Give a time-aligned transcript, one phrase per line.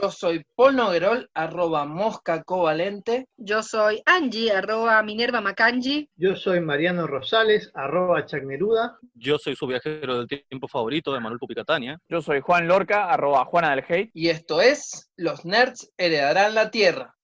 [0.00, 3.28] Yo soy Paul Noguerol, arroba mosca covalente.
[3.36, 6.08] Yo soy Angie, arroba Minerva Macangi.
[6.16, 8.98] Yo soy Mariano Rosales, arroba Chagneruda.
[9.14, 12.00] Yo soy su viajero del tiempo favorito de Manuel Pupicatania.
[12.08, 14.10] Yo soy Juan Lorca, arroba Juana del Hate.
[14.14, 17.14] Y esto es Los Nerds Heredarán la Tierra.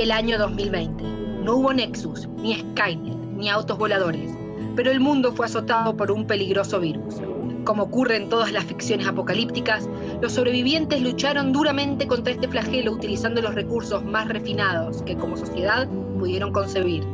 [0.00, 1.04] El año 2020.
[1.44, 4.32] No hubo Nexus, ni Skynet, ni autos voladores,
[4.74, 7.16] pero el mundo fue azotado por un peligroso virus.
[7.64, 9.90] Como ocurre en todas las ficciones apocalípticas,
[10.22, 15.86] los sobrevivientes lucharon duramente contra este flagelo utilizando los recursos más refinados que como sociedad
[16.18, 17.04] pudieron concebir.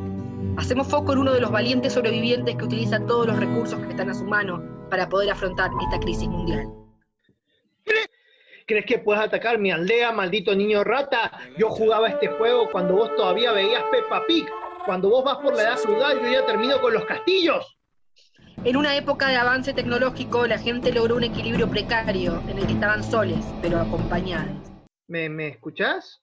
[0.57, 4.11] Hacemos foco en uno de los valientes sobrevivientes que utiliza todos los recursos que están
[4.11, 6.69] a su mano para poder afrontar esta crisis mundial.
[8.69, 11.31] ¿Crees que puedes atacar mi aldea, maldito niño rata?
[11.57, 14.45] Yo jugaba este juego cuando vos todavía veías Peppa Pig.
[14.85, 17.79] Cuando vos vas por la edad feudal, yo ya termino con los castillos.
[18.65, 22.73] En una época de avance tecnológico, la gente logró un equilibrio precario en el que
[22.73, 24.57] estaban soles, pero acompañados.
[25.07, 26.21] ¿Me, me escuchás?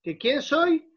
[0.00, 0.88] ¿Que quién soy?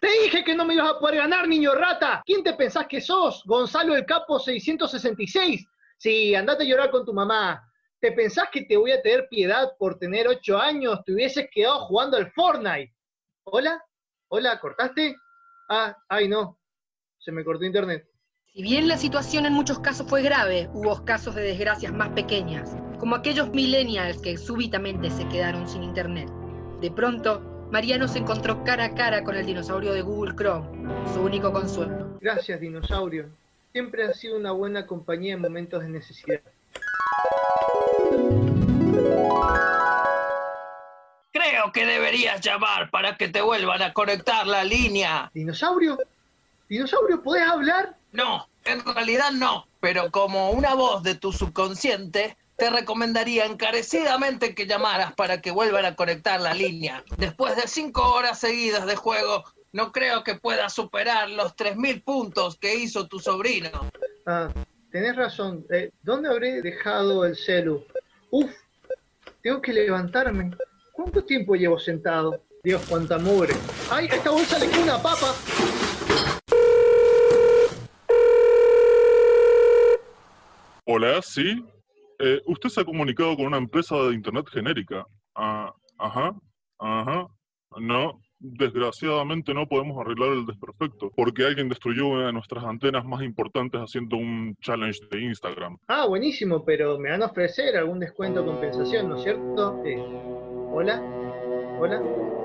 [0.00, 2.22] Te dije que no me ibas a poder ganar, niño rata.
[2.24, 3.42] ¿Quién te pensás que sos?
[3.44, 5.66] Gonzalo el Capo 666.
[5.98, 7.67] Sí, andate a llorar con tu mamá.
[8.00, 11.00] ¿Te pensás que te voy a tener piedad por tener ocho años?
[11.04, 12.94] Te hubieses quedado jugando al Fortnite.
[13.42, 13.82] ¿Hola?
[14.28, 14.60] ¿Hola?
[14.60, 15.16] ¿Cortaste?
[15.68, 16.56] Ah, ay no.
[17.18, 18.08] Se me cortó internet.
[18.52, 22.76] Si bien la situación en muchos casos fue grave, hubo casos de desgracias más pequeñas,
[23.00, 26.30] como aquellos millennials que súbitamente se quedaron sin internet.
[26.80, 27.40] De pronto,
[27.72, 32.16] Mariano se encontró cara a cara con el dinosaurio de Google Chrome, su único consuelo.
[32.20, 33.28] Gracias, dinosaurio.
[33.72, 36.40] Siempre has sido una buena compañía en momentos de necesidad.
[42.40, 45.30] Llamar para que te vuelvan a conectar la línea.
[45.34, 45.98] ¿Dinosaurio?
[46.68, 47.96] ¿Dinosaurio, podés hablar?
[48.12, 54.66] No, en realidad no, pero como una voz de tu subconsciente, te recomendaría encarecidamente que
[54.66, 57.04] llamaras para que vuelvan a conectar la línea.
[57.16, 62.58] Después de cinco horas seguidas de juego, no creo que puedas superar los 3.000 puntos
[62.58, 63.70] que hizo tu sobrino.
[64.26, 64.48] Ah,
[64.90, 65.64] tenés razón.
[65.70, 67.84] Eh, ¿Dónde habré dejado el celu?
[68.30, 68.50] Uf,
[69.42, 70.50] tengo que levantarme.
[70.98, 72.42] ¿Cuánto tiempo llevo sentado?
[72.64, 73.54] Dios, cuánta mugre.
[73.88, 75.32] ¡Ay, a esta bolsa le queda una papa!
[80.86, 81.64] Hola, sí.
[82.18, 85.06] Eh, usted se ha comunicado con una empresa de internet genérica.
[85.36, 86.34] Ah, ajá,
[86.80, 87.28] ajá.
[87.78, 93.22] No, desgraciadamente no podemos arreglar el desperfecto, porque alguien destruyó una de nuestras antenas más
[93.22, 95.78] importantes haciendo un challenge de Instagram.
[95.86, 99.80] Ah, buenísimo, pero me van a ofrecer algún descuento o compensación, ¿no es cierto?
[99.84, 101.02] Eh, ¿Hola?
[101.80, 101.98] ¿Hola?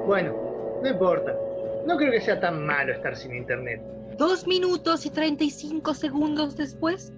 [0.07, 1.37] Bueno, no importa.
[1.85, 3.79] No creo que sea tan malo estar sin internet.
[4.17, 7.13] Dos minutos y 35 segundos después,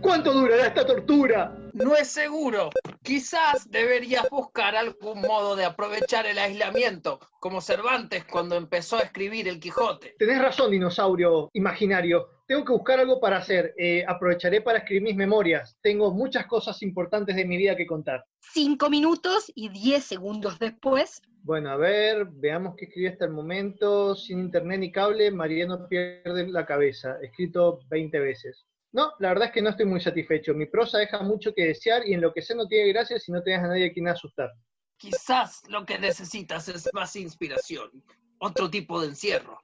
[0.00, 1.56] ¿Cuánto durará esta tortura?
[1.72, 2.70] No es seguro.
[3.02, 9.48] Quizás deberías buscar algún modo de aprovechar el aislamiento, como Cervantes cuando empezó a escribir
[9.48, 10.14] El Quijote.
[10.18, 12.28] Tenés razón, dinosaurio imaginario.
[12.48, 13.74] Tengo que buscar algo para hacer.
[13.76, 15.76] Eh, aprovecharé para escribir mis memorias.
[15.82, 18.24] Tengo muchas cosas importantes de mi vida que contar.
[18.40, 24.16] cinco minutos y 10 segundos después, Bueno, a ver, veamos qué escribí hasta el momento.
[24.16, 27.18] Sin internet ni cable, Mariano pierde la cabeza.
[27.22, 28.64] Escrito 20 veces.
[28.92, 30.54] No, la verdad es que no estoy muy satisfecho.
[30.54, 33.30] Mi prosa deja mucho que desear y en lo que sé no tiene gracia si
[33.30, 34.50] no tenés a nadie a quien asustar.
[34.96, 37.90] Quizás lo que necesitas es más inspiración,
[38.38, 39.60] otro tipo de encierro.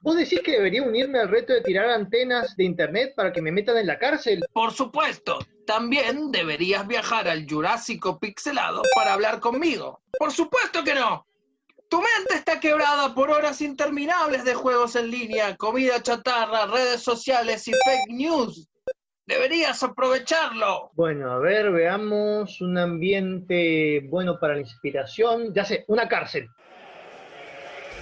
[0.00, 3.50] ¿Vos decís que debería unirme al reto de tirar antenas de internet para que me
[3.50, 4.44] metan en la cárcel?
[4.52, 10.00] Por supuesto, también deberías viajar al Jurásico Pixelado para hablar conmigo.
[10.18, 11.26] Por supuesto que no.
[11.88, 17.66] Tu mente está quebrada por horas interminables de juegos en línea, comida chatarra, redes sociales
[17.66, 18.68] y fake news.
[19.26, 20.90] Deberías aprovecharlo.
[20.94, 25.52] Bueno, a ver, veamos un ambiente bueno para la inspiración.
[25.52, 26.48] Ya sé, una cárcel.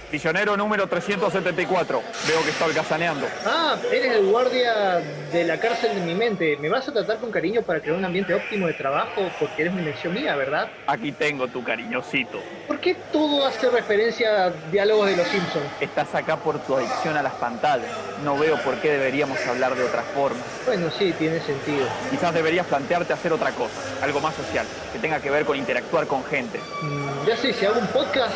[0.09, 2.01] Prisionero número 374.
[2.27, 3.27] Veo que está holgazaneando.
[3.45, 5.01] Ah, eres el guardia
[5.33, 6.55] de la cárcel de mi mente.
[6.57, 9.29] ¿Me vas a tratar con cariño para crear un ambiente óptimo de trabajo?
[9.37, 10.69] Porque eres una invención mía, ¿verdad?
[10.87, 12.39] Aquí tengo tu cariñosito.
[12.67, 15.65] ¿Por qué todo hace referencia a diálogos de los Simpsons?
[15.81, 17.91] Estás acá por tu adicción a las pantallas.
[18.23, 20.39] No veo por qué deberíamos hablar de otra forma.
[20.65, 21.85] Bueno, sí, tiene sentido.
[22.09, 26.07] Quizás deberías plantearte hacer otra cosa, algo más social, que tenga que ver con interactuar
[26.07, 26.59] con gente.
[26.81, 28.33] Mm, ya sé, si hago un podcast,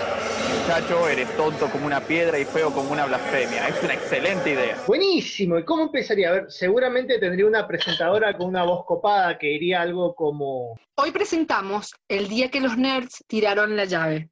[0.62, 3.68] Muchacho, eres tonto como una piedra y feo como una blasfemia.
[3.68, 4.78] Es una excelente idea.
[4.88, 5.60] buenísimo.
[5.60, 6.30] ¿Y cómo empezaría?
[6.30, 10.80] A ver, seguramente tendría una presentadora con una voz copada que diría algo como...
[10.96, 14.30] Hoy presentamos el día que los nerds tiraron la llave.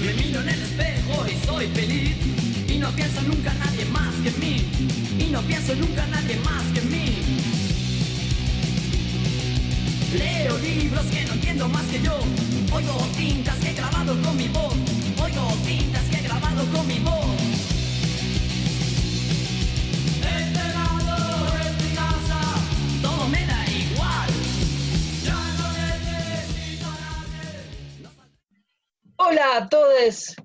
[0.00, 2.16] Me miro en el espejo y soy feliz.
[2.68, 4.56] Y no pienso nunca en nadie más que en mí.
[5.18, 7.63] Y no pienso nunca en nadie más que en mí.
[10.18, 12.16] Leo libros que no entiendo más que yo.
[12.72, 14.74] Oigo tintas que he grabado con mi voz.
[15.20, 17.26] Oigo tintas que he grabado con mi voz.
[20.22, 21.16] Este lado
[21.82, 22.40] mi casa.
[23.02, 24.30] Todo me da igual.
[25.24, 25.36] Ya.
[29.16, 30.36] Hola a todos.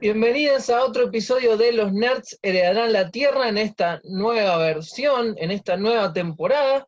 [0.00, 5.50] Bienvenidos a otro episodio de Los Nerds Heredarán la Tierra en esta nueva versión, en
[5.50, 6.86] esta nueva temporada,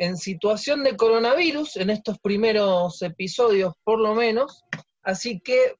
[0.00, 4.64] en situación de coronavirus, en estos primeros episodios por lo menos.
[5.02, 5.74] Así que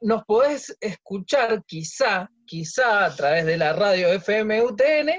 [0.00, 5.10] nos podés escuchar quizá, quizá a través de la radio FM UTN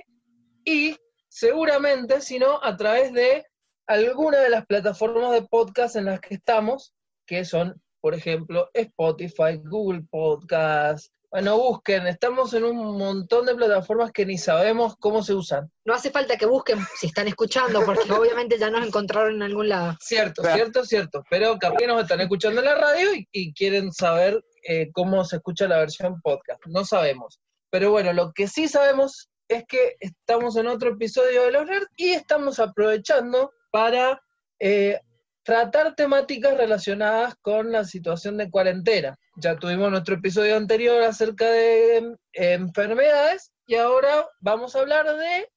[0.66, 0.98] y
[1.30, 3.46] seguramente, si no, a través de
[3.86, 6.92] alguna de las plataformas de podcast en las que estamos,
[7.28, 11.13] que son por ejemplo, Spotify, Google Podcast.
[11.31, 15.72] Bueno, busquen, estamos en un montón de plataformas que ni sabemos cómo se usan.
[15.86, 19.70] No hace falta que busquen si están escuchando, porque obviamente ya nos encontraron en algún
[19.70, 19.96] lado.
[20.02, 20.56] Cierto, Claro.
[20.58, 21.24] cierto, cierto.
[21.30, 25.36] Pero capaz nos están escuchando en la radio y, y quieren saber eh, cómo se
[25.36, 26.60] escucha la versión podcast.
[26.66, 27.40] No sabemos.
[27.70, 31.88] Pero bueno, lo que sí sabemos es que estamos en otro episodio de Los Nerds
[31.96, 34.20] y estamos aprovechando para
[34.60, 35.00] eh,
[35.44, 39.18] tratar temáticas relacionadas con la situación de cuarentena.
[39.38, 45.50] Ya tuvimos nuestro episodio anterior acerca de eh, enfermedades y ahora vamos a hablar de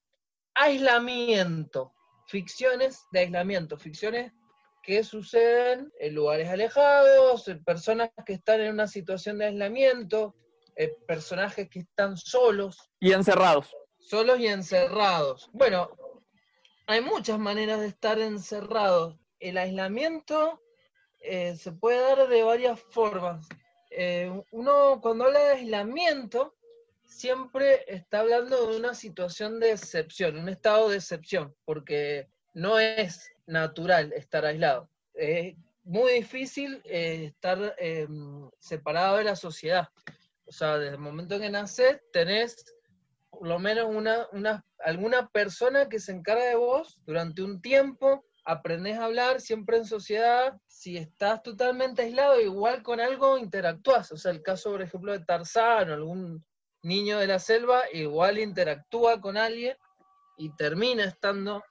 [0.54, 1.92] aislamiento,
[2.26, 4.32] ficciones de aislamiento, ficciones
[4.82, 10.34] que suceden en lugares alejados, en personas que están en una situación de aislamiento,
[10.76, 13.74] eh, personajes que están solos, Y encerrados.
[14.00, 15.48] solos y encerrados.
[15.52, 15.90] Bueno,
[16.86, 19.16] hay muchas maneras de estar encerrados.
[19.42, 20.62] El aislamiento
[21.20, 23.48] eh, se puede dar de varias formas.
[23.90, 26.54] Eh, uno cuando habla de aislamiento
[27.04, 33.30] siempre está hablando de una situación de excepción, un estado de excepción, porque no es
[33.46, 34.88] natural estar aislado.
[35.14, 38.06] Es muy difícil eh, estar eh,
[38.60, 39.88] separado de la sociedad.
[40.46, 42.64] O sea, desde el momento en que naces, tenés
[43.30, 48.98] por lo menos una, alguna persona que se encarga de vos durante un tiempo, aprendés
[48.98, 54.32] a hablar siempre en sociedad, si estás totalmente aislado, igual con algo interactúas, o sea,
[54.32, 56.44] el caso, por ejemplo, de Tarzán o algún
[56.82, 59.76] niño de la selva, igual interactúa con alguien
[60.36, 61.62] y termina estando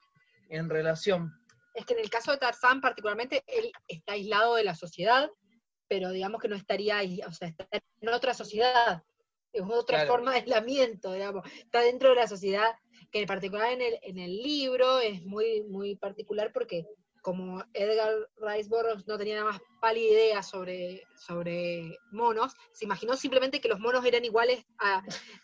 [0.48, 1.32] en relación.
[1.74, 5.30] Es que en el caso de Tarzán particularmente, él está aislado de la sociedad,
[5.88, 9.02] pero digamos que no estaría ahí, o sea, está en otra sociedad.
[9.52, 10.12] Es otra Claro.
[10.12, 11.44] forma de aislamiento, digamos.
[11.58, 12.74] Está dentro de la sociedad,
[13.10, 16.86] que en particular en el, en el libro es muy, muy particular porque
[17.22, 23.16] como Edgar Rice Burroughs no tenía nada más pálida idea sobre, sobre monos, se imaginó
[23.16, 25.02] simplemente que los monos eran iguales a,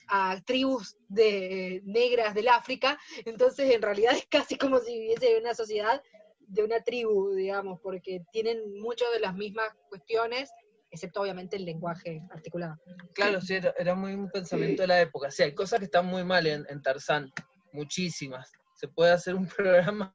[0.08, 5.54] a tribus de, negras del África, entonces en realidad es casi como si viviese una
[5.54, 6.02] sociedad
[6.48, 10.50] de una tribu, digamos, porque tienen muchas de las mismas cuestiones,
[10.90, 12.76] excepto obviamente el lenguaje articulado.
[13.14, 15.30] Claro, sí, era, era muy un pensamiento de la época.
[15.30, 17.30] Sí, hay cosas que están muy mal en, en Tarzán,
[17.72, 18.50] muchísimas.
[18.74, 20.12] Se puede hacer un programa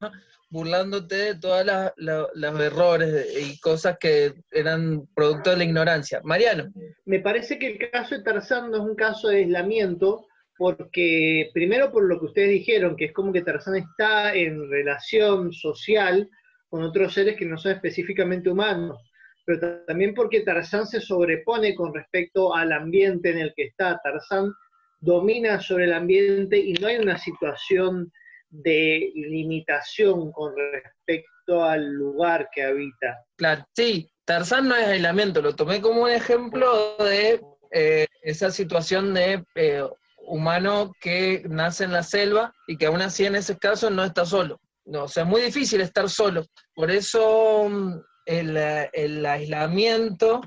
[0.54, 1.66] burlándote de todos
[1.98, 6.22] los errores y cosas que eran producto de la ignorancia.
[6.24, 6.72] Mariano,
[7.06, 11.92] Me parece que el caso de Tarzán no es un caso de aislamiento, porque primero
[11.92, 16.30] por lo que ustedes dijeron, que es como que Tarzán está en relación social
[16.70, 19.00] con otros seres que no son específicamente humanos.
[19.46, 24.00] Pero también porque Tarzán se sobrepone con respecto al ambiente en el que está.
[24.04, 24.54] Tarzán
[25.00, 28.12] domina sobre el ambiente y no hay una situación
[28.50, 33.26] de limitación con respecto al lugar que habita.
[33.36, 39.14] Claro, sí, Tarzán no es aislamiento, lo tomé como un ejemplo de eh, esa situación
[39.14, 39.84] de eh,
[40.28, 44.26] humano que nace en la selva y que aún así en ese caso no está
[44.26, 44.62] solo.
[44.86, 46.46] No, o sea, es muy difícil estar solo.
[46.76, 48.58] Por eso mm, el,
[48.94, 50.42] el aislamiento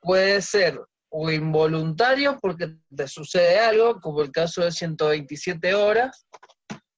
[0.00, 6.26] puede ser o involuntario porque te sucede algo, como el caso de 127 horas,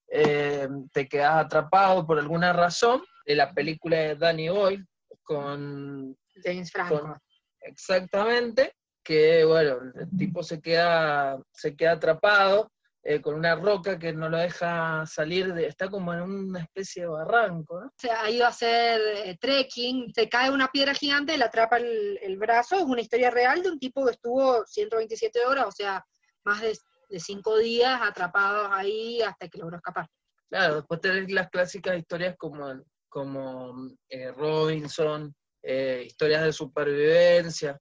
[0.09, 4.85] eh, te quedas atrapado por alguna razón, en la película de Danny Boyle
[5.23, 7.01] con James Franco.
[7.01, 7.17] con-
[7.61, 12.71] exactamente, que bueno, el tipo se queda, se queda atrapado
[13.07, 17.03] eh, con una roca que no lo deja salir, de, está como en una especie
[17.03, 17.93] de barranco, ¿no?
[17.95, 22.17] se ha ido a hacer eh, trekking, se cae una piedra gigante, le atrapa el,
[22.19, 26.03] el brazo, es una historia real de un tipo que estuvo 127 horas, o sea,
[26.45, 26.75] más de,
[27.09, 30.09] de cinco días atrapados ahí hasta que logró escapar.
[30.49, 32.73] Claro, después tenés las clásicas historias como,
[33.07, 35.31] como eh, Robinson,
[35.61, 37.79] historias de supervivencia,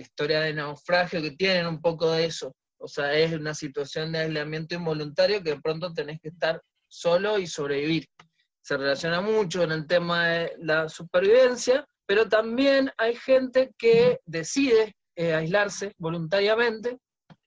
[0.00, 2.54] historias de naufragio que tienen un poco de eso.
[2.78, 7.38] O sea, es una situación de aislamiento involuntario que de pronto tenés que estar solo
[7.38, 8.06] y sobrevivir.
[8.62, 14.94] Se relaciona mucho en el tema de la supervivencia, pero también hay gente que decide
[15.16, 16.98] eh, aislarse voluntariamente.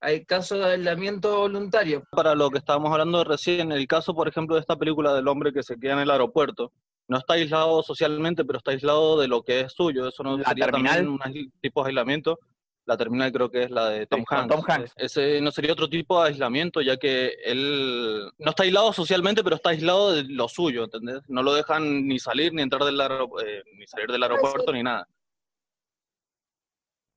[0.02, 2.04] Hay casos de aislamiento voluntario.
[2.12, 5.52] Para lo que estábamos hablando recién, el caso, por ejemplo, de esta película del hombre
[5.52, 6.72] que se queda en el aeropuerto,
[7.10, 10.08] no está aislado socialmente, pero está aislado de lo que es suyo.
[10.08, 11.18] Eso no ¿La sería terminal?
[11.20, 12.40] también un tipo de aislamiento.
[12.90, 14.56] La terminal creo que es la de Tom Hanks.
[14.56, 14.94] Tom Hanks.
[14.96, 19.58] Ese no sería otro tipo de aislamiento, ya que él no está aislado socialmente, pero
[19.58, 21.22] está aislado de lo suyo, ¿entendés?
[21.28, 24.82] No lo dejan ni salir, ni entrar del, aero- eh, ni salir del aeropuerto, ni
[24.82, 25.08] nada.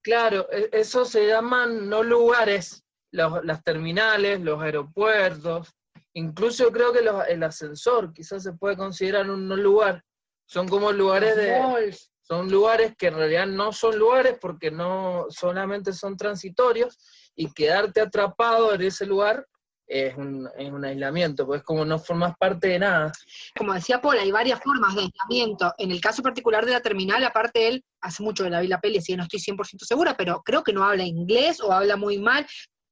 [0.03, 5.73] Claro, e- eso se llaman no lugares, los- las terminales, los aeropuertos,
[6.13, 10.05] incluso creo que los- el ascensor quizás se puede considerar un no lugar.
[10.47, 12.12] Son como lugares de, Malls.
[12.33, 16.99] Son lugares que en realidad no son lugares porque no solamente son transitorios
[17.37, 19.47] y quedarte atrapado en ese lugar
[19.87, 23.13] es un, es un aislamiento, pues como no formas parte de nada.
[23.55, 25.75] Como decía Paul, hay varias formas de aislamiento.
[25.77, 28.81] En el caso particular de la terminal, aparte él, hace mucho que la vi la
[28.81, 31.97] peli, así que no estoy 100% segura, pero creo que no habla inglés o habla
[31.97, 32.45] muy mal.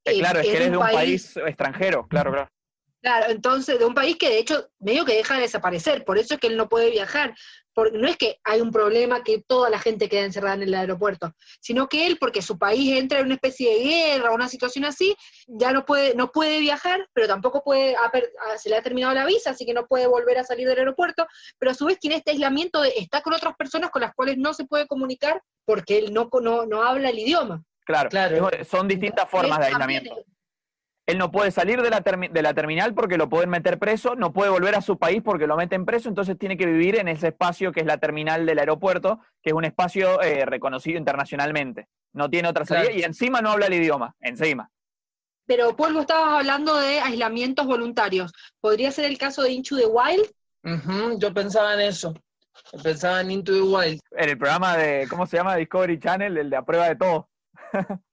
[0.04, 2.50] Eh, Eh, claro, es que es eres de un un país extranjero, claro, claro.
[3.02, 6.34] Claro, entonces, de un país que de hecho medio que deja de desaparecer, por eso
[6.34, 7.34] es que él no puede viajar.
[7.72, 10.74] Porque no es que hay un problema que toda la gente queda encerrada en el
[10.74, 14.84] aeropuerto, sino que él, porque su país entra en una especie de guerra, una situación
[14.84, 15.14] así,
[15.46, 17.94] ya no puede, no puede viajar, pero tampoco puede,
[18.58, 21.26] se le ha terminado la visa, así que no puede volver a salir del aeropuerto,
[21.58, 24.36] pero a su vez tiene este aislamiento de está con otras personas con las cuales
[24.36, 27.62] no se puede comunicar porque él no, no, no habla el idioma.
[27.86, 28.50] Claro, Claro.
[28.50, 30.30] Es- son distintas formas de también aislamiento.
[31.10, 34.32] Él no puede salir de la, de la terminal porque lo pueden meter preso, no
[34.32, 37.28] puede volver a su país porque lo meten preso, entonces tiene que vivir en ese
[37.28, 41.88] espacio que es la terminal del aeropuerto, que es un espacio eh, reconocido internacionalmente.
[42.12, 43.00] No tiene otra salida Claro.
[43.00, 44.70] y encima no habla el idioma, encima.
[45.46, 48.32] Pero Paul, vos estabas hablando de aislamientos voluntarios.
[48.60, 51.18] ¿Podría ser el caso de Into the Wild?
[51.18, 52.14] Yo pensaba en eso,
[52.84, 54.00] pensaba en Into the Wild.
[54.12, 55.56] En el programa de, ¿cómo se llama?
[55.56, 57.28] Discovery Channel, el de a prueba de todo.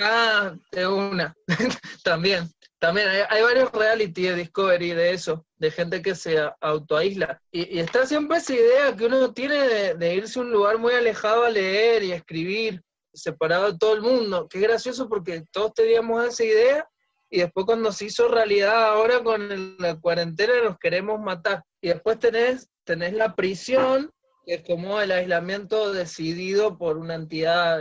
[0.00, 1.34] Ah, de una.
[2.04, 2.50] también.
[2.78, 7.40] También hay, hay varios reality de Discovery de eso, de gente que se autoaísla.
[7.50, 11.44] Y, está siempre esa idea que uno tiene de, irse a un lugar muy alejado
[11.44, 12.82] a leer y escribir,
[13.14, 14.46] separado de todo el mundo.
[14.52, 16.88] Es gracioso porque todos teníamos esa idea
[17.30, 21.64] y después cuando se hizo realidad ahora con la cuarentena nos queremos matar.
[21.80, 24.10] Y después tenés, tenés la prisión,
[24.44, 27.80] que es como el aislamiento decidido por una entidad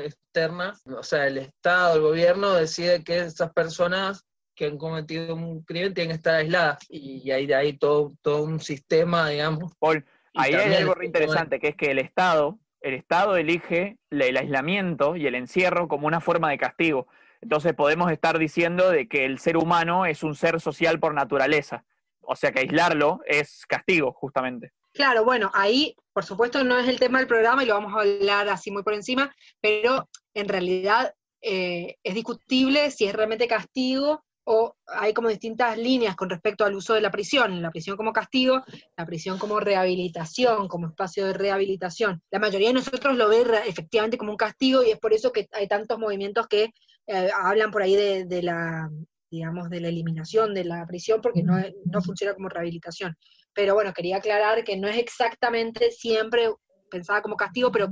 [0.86, 4.26] o sea, el Estado, el gobierno decide que esas personas
[4.56, 6.80] que han cometido un crimen tienen que estar aisladas.
[6.90, 9.74] Y hay de ahí todo, todo un sistema, digamos.
[9.80, 14.38] Paul, ahí hay algo re interesante, que es que el Estado, el Estado elige el
[14.38, 17.08] aislamiento y el encierro como una forma de castigo.
[17.42, 21.84] Entonces podemos estar diciendo de que el ser humano es un ser social por naturaleza.
[22.22, 24.72] O sea que aislarlo es castigo, justamente.
[24.94, 28.02] Claro, bueno, ahí, por supuesto, no es el tema del programa y lo vamos a
[28.02, 34.24] hablar así muy por encima, pero en realidad eh, es discutible si es realmente castigo
[34.48, 38.14] o hay como distintas líneas con respecto al uso de la prisión, la prisión como
[38.14, 38.64] castigo,
[38.96, 42.22] la prisión como rehabilitación, como espacio de rehabilitación.
[42.30, 45.48] La mayoría de nosotros lo ve efectivamente como un castigo y es por eso que
[45.52, 46.70] hay tantos movimientos que
[47.08, 48.90] eh, hablan por ahí de, de la
[49.32, 53.18] digamos, de la eliminación de la prisión, porque no, no funciona como rehabilitación.
[53.54, 56.50] Pero bueno, quería aclarar que no es exactamente siempre
[56.90, 57.90] pensada como castigo, pero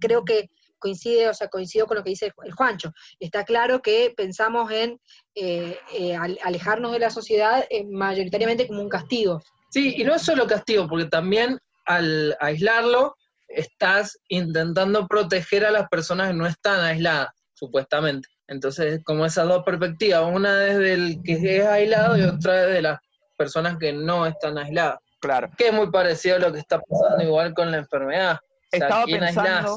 [0.00, 0.50] creo que
[0.82, 2.92] coincide, o sea, coincido con lo que dice el Juancho.
[3.20, 5.00] Está claro que pensamos en
[5.34, 9.40] eh, eh, al- alejarnos de la sociedad eh, mayoritariamente como un castigo.
[9.70, 13.14] Sí, y no es solo castigo, porque también al aislarlo
[13.48, 18.28] estás intentando proteger a las personas que no están aisladas, supuestamente.
[18.48, 22.98] Entonces, como esas dos perspectivas, una desde el que es aislado y otra desde las
[23.38, 24.98] personas que no están aisladas.
[25.20, 25.48] Claro.
[25.56, 28.34] Que es muy parecido a lo que está pasando igual con la enfermedad.
[28.34, 29.70] O sea, Estaba ¿quién aislás?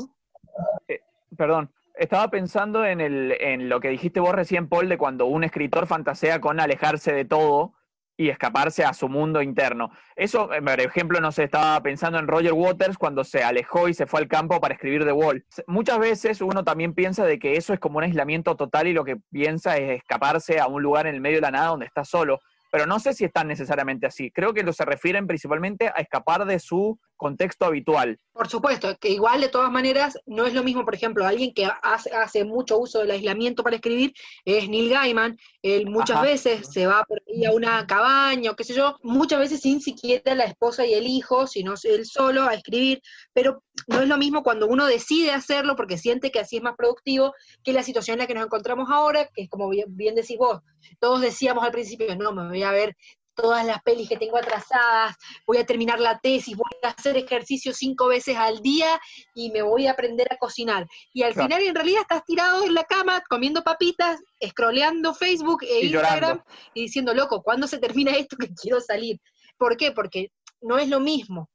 [1.37, 5.87] Perdón, estaba pensando en, el, lo que dijiste vos recién, Paul, de cuando un escritor
[5.87, 7.73] fantasea con alejarse de todo
[8.17, 9.91] y escaparse a su mundo interno.
[10.15, 13.93] Eso, eh, por ejemplo, no sé, estaba pensando en Roger Waters cuando se alejó y
[13.93, 15.43] se fue al campo para escribir The Wall.
[15.49, 18.93] Se- Muchas veces uno también piensa de que eso es como un aislamiento total y
[18.93, 21.85] lo que piensa es escaparse a un lugar en el medio de la nada donde
[21.87, 22.39] está solo.
[22.71, 24.31] Pero no sé si es tan necesariamente así.
[24.31, 28.19] Creo que lo se refieren principalmente a escapar de su contexto habitual.
[28.33, 31.67] Por supuesto, que igual de todas maneras no es lo mismo, por ejemplo, alguien que
[31.81, 36.25] hace, hace mucho uso del aislamiento para escribir es Neil Gaiman, él muchas Ajá.
[36.25, 39.81] veces se va por ahí a una cabaña o qué sé yo, muchas veces sin
[39.81, 43.01] siquiera la esposa y el hijo, sino él solo a escribir,
[43.33, 46.75] pero no es lo mismo cuando uno decide hacerlo porque siente que así es más
[46.75, 50.15] productivo que la situación en la que nos encontramos ahora, que es como bien, bien
[50.15, 50.61] decís vos,
[50.99, 52.95] todos decíamos al principio, no, me voy a ver
[53.35, 55.15] todas las pelis que tengo atrasadas,
[55.45, 58.99] voy a terminar la tesis, voy a hacer ejercicio cinco veces al día
[59.33, 60.87] y me voy a aprender a cocinar.
[61.13, 61.49] Y al Claro.
[61.49, 66.37] final en realidad estás tirado en la cama comiendo papitas, scrolleando Facebook e Y Instagram
[66.37, 66.43] llorando.
[66.73, 69.19] y diciendo, loco, ¿cuándo se termina esto que quiero salir?
[69.57, 69.91] ¿Por qué?
[69.91, 71.49] Porque no es lo mismo.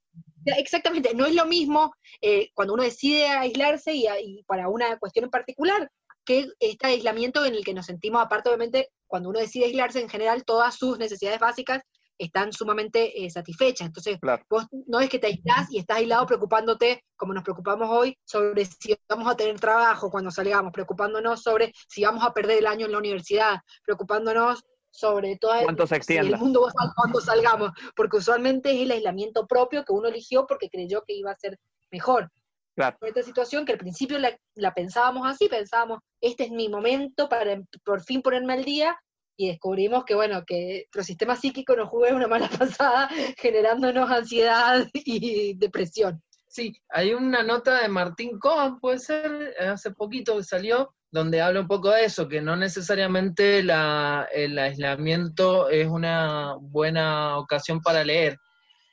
[0.47, 5.25] Exactamente, no es lo mismo eh, cuando uno decide aislarse y, y para una cuestión
[5.27, 5.91] en particular
[6.25, 10.09] que este aislamiento en el que nos sentimos, aparte obviamente, cuando uno decide aislarse, en
[10.09, 11.83] general todas sus necesidades básicas
[12.19, 13.87] están sumamente eh, satisfechas.
[13.87, 14.45] Entonces, Claro.
[14.49, 18.65] vos no es que te aislás y estás aislado preocupándote, como nos preocupamos hoy, sobre
[18.67, 22.87] si vamos a tener trabajo cuando salgamos, preocupándonos sobre si vamos a perder el año
[22.87, 27.21] en la universidad, preocupándonos sobre todo ¿Cuánto se si el mundo va a estar cuando
[27.21, 31.37] salgamos, porque usualmente es el aislamiento propio que uno eligió porque creyó que iba a
[31.37, 31.59] ser
[31.90, 32.31] mejor.
[32.76, 32.96] Claro.
[32.98, 37.28] Por esta situación que al principio la, la pensábamos así, pensábamos, este es mi momento
[37.28, 38.96] para em- por fin ponerme al día,
[39.37, 44.87] y descubrimos que, bueno, que nuestro sistema psíquico nos juega una mala pasada, generándonos ansiedad
[44.92, 46.22] y depresión.
[46.46, 51.61] Sí, hay una nota de Martín Cohen, puede ser, hace poquito que salió, donde habla
[51.61, 58.04] un poco de eso, que no necesariamente la- el aislamiento es una buena ocasión para
[58.04, 58.37] leer,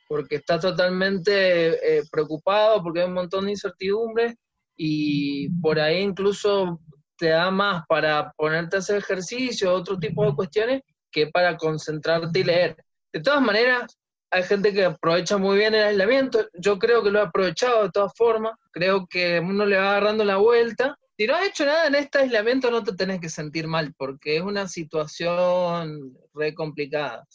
[0.08, 4.36] porque está totalmente eh, preocupado, porque hay un montón de incertidumbre
[4.76, 6.80] y por ahí incluso
[7.18, 12.40] te da más para ponerte a hacer ejercicio, otro tipo de cuestiones, que para concentrarte
[12.40, 12.76] y leer.
[13.12, 13.98] De todas maneras,
[14.30, 16.46] hay gente que aprovecha muy bien el aislamiento.
[16.54, 18.52] Yo creo que lo he aprovechado de todas formas.
[18.70, 20.96] Creo que uno le va agarrando la vuelta.
[21.16, 24.36] Si no has hecho nada en este aislamiento, no te tenés que sentir mal, porque
[24.36, 27.26] es una situación re complicada.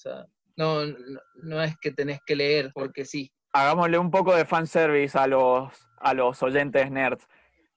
[0.55, 3.31] No, no, no es que tenés que leer, porque sí.
[3.53, 7.27] Hagámosle un poco de fanservice a los, a los oyentes nerds.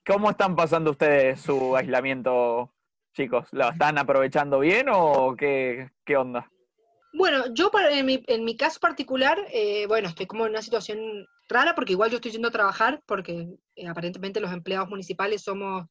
[0.06, 2.72] ¿Cómo están pasando ustedes su aislamiento,
[3.14, 3.48] chicos?
[3.52, 6.50] ¿Lo están aprovechando bien o qué, qué onda?
[7.12, 10.62] Bueno, yo para- en, mi, en mi caso particular, eh, bueno, estoy como en una
[10.62, 15.42] situación rara porque igual yo estoy yendo a trabajar porque eh, aparentemente los empleados municipales
[15.42, 15.86] somos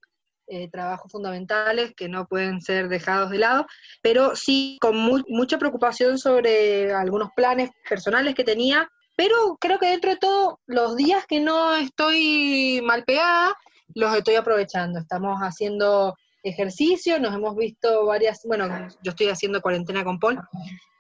[0.47, 3.65] eh, trabajos fundamentales que no pueden ser dejados de lado,
[4.01, 9.87] pero sí con mu- mucha preocupación sobre algunos planes personales que tenía, pero creo que
[9.87, 13.53] dentro de todo, los días que no estoy mal pegada,
[13.93, 14.99] los estoy aprovechando.
[14.99, 18.67] Estamos haciendo ejercicio, nos hemos visto varias, bueno,
[19.03, 20.39] yo estoy haciendo cuarentena con Paul,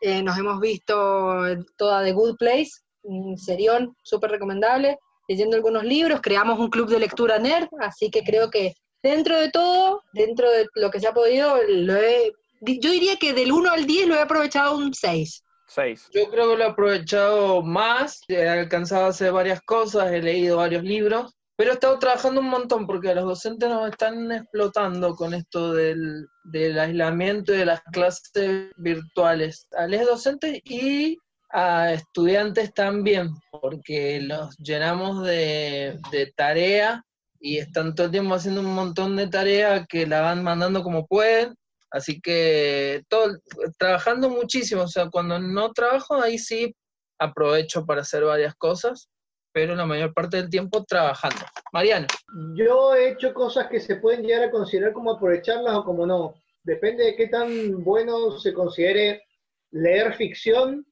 [0.01, 1.43] eh, nos hemos visto
[1.77, 2.71] toda The Good Place,
[3.03, 8.23] un serión súper recomendable, leyendo algunos libros, creamos un club de lectura nerd, así que
[8.23, 8.73] creo que
[9.05, 13.33] dentro de todo, dentro de lo que se ha podido, lo he, yo diría que
[13.33, 15.43] del 1 al 10 lo he aprovechado un 6.
[15.67, 16.07] Seis.
[16.13, 20.57] Yo creo que lo he aprovechado más, he alcanzado a hacer varias cosas, he leído
[20.57, 25.33] varios libros, pero he estado trabajando un montón porque los docentes nos están explotando con
[25.33, 29.67] esto del, del aislamiento y de las clases virtuales.
[29.75, 31.17] A los docentes y
[31.51, 37.03] a estudiantes también, porque los llenamos de, de tarea
[37.45, 41.05] y están todo el tiempo haciendo un montón de tareas que la van mandando como
[41.05, 41.53] pueden.
[41.91, 43.37] Así que todo,
[43.77, 46.75] trabajando muchísimo, o sea, cuando no trabajo, ahí sí
[47.19, 49.09] aprovecho para hacer varias cosas,
[49.53, 51.45] pero la mayor parte del tiempo trabajando.
[51.71, 52.07] Mariano,
[52.55, 56.33] Yo he hecho cosas que se pueden llegar a considerar como aprovecharlas o como no.
[56.63, 59.21] Depende de qué tan bueno se considere
[59.69, 60.83] leer ficción,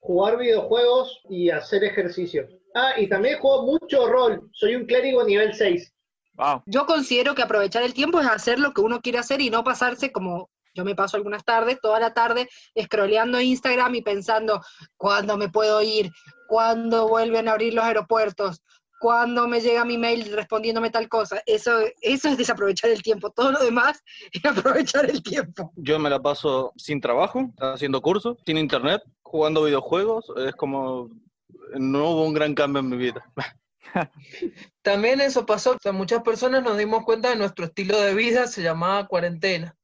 [0.00, 2.46] jugar videojuegos y hacer ejercicio.
[2.76, 4.50] Ah, y también juego mucho rol.
[4.52, 5.92] Soy un clérigo nivel 6.
[6.34, 6.62] Wow.
[6.66, 9.64] Yo considero que aprovechar el tiempo es hacer lo que uno quiere hacer y no
[9.64, 14.60] pasarse como yo me paso algunas tardes, toda la tarde, scrolleando Instagram y pensando
[14.98, 16.10] cuándo me puedo ir,
[16.48, 18.60] cuándo vuelven a abrir los aeropuertos,
[19.00, 21.42] cuándo me llega mi mail respondiéndome tal cosa.
[21.46, 23.30] Eso, eso es desaprovechar el tiempo.
[23.30, 25.72] Todo lo demás es aprovechar el tiempo.
[25.76, 30.26] Yo me la paso sin trabajo, haciendo cursos, sin internet, jugando videojuegos.
[30.36, 31.08] Es como.
[31.74, 33.24] No hubo un gran cambio en mi vida.
[34.82, 39.06] También eso pasó, muchas personas nos dimos cuenta de nuestro estilo de vida, se llamaba
[39.06, 39.76] cuarentena.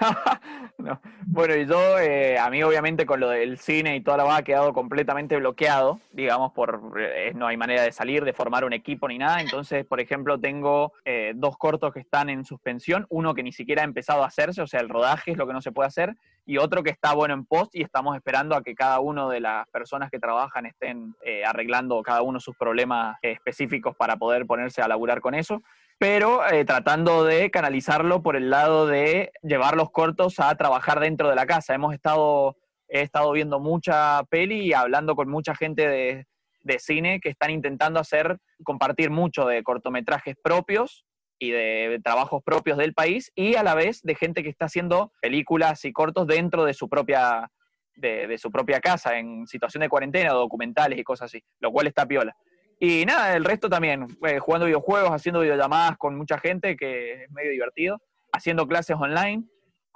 [0.78, 1.00] No.
[1.26, 4.36] Bueno, y yo, eh, a mí obviamente con lo del cine y toda la va
[4.36, 8.72] ha quedado completamente bloqueado, digamos, por eh, no hay manera de salir, de formar un
[8.72, 9.40] equipo ni nada.
[9.40, 13.82] Entonces, por ejemplo, tengo eh, dos cortos que están en suspensión, uno que ni siquiera
[13.82, 16.14] ha empezado a hacerse, o sea, el rodaje es lo que no se puede hacer,
[16.46, 19.40] y otro que está bueno en post y estamos esperando a que cada uno de
[19.40, 24.80] las personas que trabajan estén eh, arreglando cada uno sus problemas específicos para poder ponerse
[24.80, 25.62] a laburar con eso
[25.98, 31.28] pero eh, tratando de canalizarlo por el lado de llevar los cortos a trabajar dentro
[31.28, 31.74] de la casa.
[31.74, 32.56] Hemos estado,
[32.88, 36.26] he estado viendo mucha peli y hablando con mucha gente de,
[36.62, 41.04] de cine que están intentando hacer, compartir mucho de cortometrajes propios
[41.40, 45.12] y de trabajos propios del país y a la vez de gente que está haciendo
[45.20, 47.50] películas y cortos dentro de su propia
[47.94, 51.88] de, de su propia casa en situación de cuarentena, documentales y cosas así, lo cual
[51.88, 52.36] está piola.
[52.80, 57.30] Y nada, el resto también, eh, jugando videojuegos, haciendo videollamadas con mucha gente, que es
[57.30, 58.00] medio divertido,
[58.32, 59.44] haciendo clases online,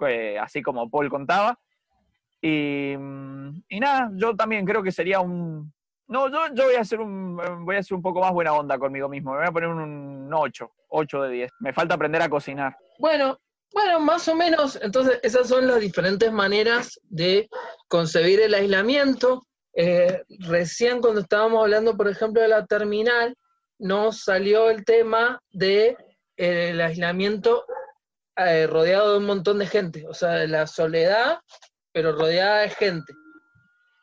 [0.09, 1.59] eh, así como Paul contaba.
[2.41, 5.73] Y, y nada, yo también creo que sería un...
[6.09, 8.77] No, yo, yo voy, a hacer un, voy a hacer un poco más buena onda
[8.79, 11.53] conmigo mismo, me voy a poner un 8, 8 de 10.
[11.61, 12.77] Me falta aprender a cocinar.
[12.99, 13.39] Bueno,
[13.73, 17.49] bueno, más o menos, entonces esas son las diferentes maneras de
[17.89, 19.47] concebir el aislamiento.
[19.75, 23.35] Eh, recién cuando estábamos hablando, por ejemplo, de la terminal,
[23.79, 25.97] nos salió el tema de
[26.37, 27.65] eh, el aislamiento
[28.37, 31.39] eh, rodeado de un montón de gente, o sea, de la soledad,
[31.93, 33.13] pero rodeada de gente.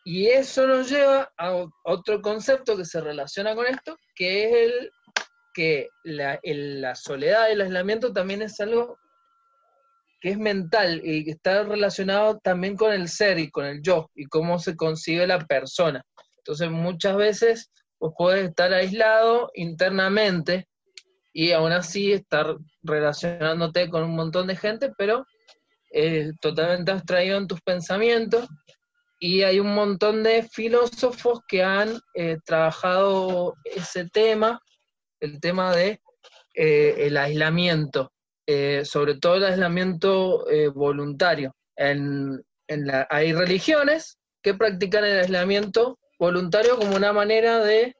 [0.05, 4.91] Y eso nos lleva a otro concepto que se relaciona con esto, que es el
[5.53, 8.97] que la, el- la soledad el aislamiento también es algo
[10.19, 14.09] que es mental y que está relacionado también con el ser y con el yo
[14.15, 16.03] y cómo se concibe la persona.
[16.37, 20.67] Entonces muchas veces vos podés estar aislado internamente
[21.31, 25.25] y aún así estar relacionándote con un montón de gente, pero
[25.91, 28.47] eh, totalmente abstraído en tus pensamientos.
[29.21, 34.61] Y hay un montón de filósofos que han eh, trabajado ese tema,
[35.19, 36.01] el tema de
[36.55, 38.11] eh, el aislamiento
[38.51, 41.55] eh, sobre todo el aislamiento eh, voluntario.
[41.75, 47.93] En, en la- hay religiones que practican el aislamiento voluntario como una manera de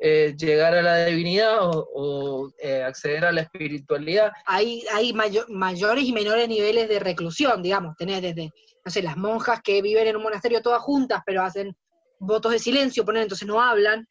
[0.00, 2.50] eh, llegar a la divinidad o,
[2.84, 4.32] acceder a la espiritualidad.
[4.46, 7.94] Hay, hay mayo- mayores y menores niveles de reclusión, digamos.
[7.96, 8.50] Tenés desde,
[8.84, 11.76] no sé, las monjas que viven en un monasterio todas juntas, pero hacen
[12.18, 14.04] votos de silencio, ponen, entonces no hablan,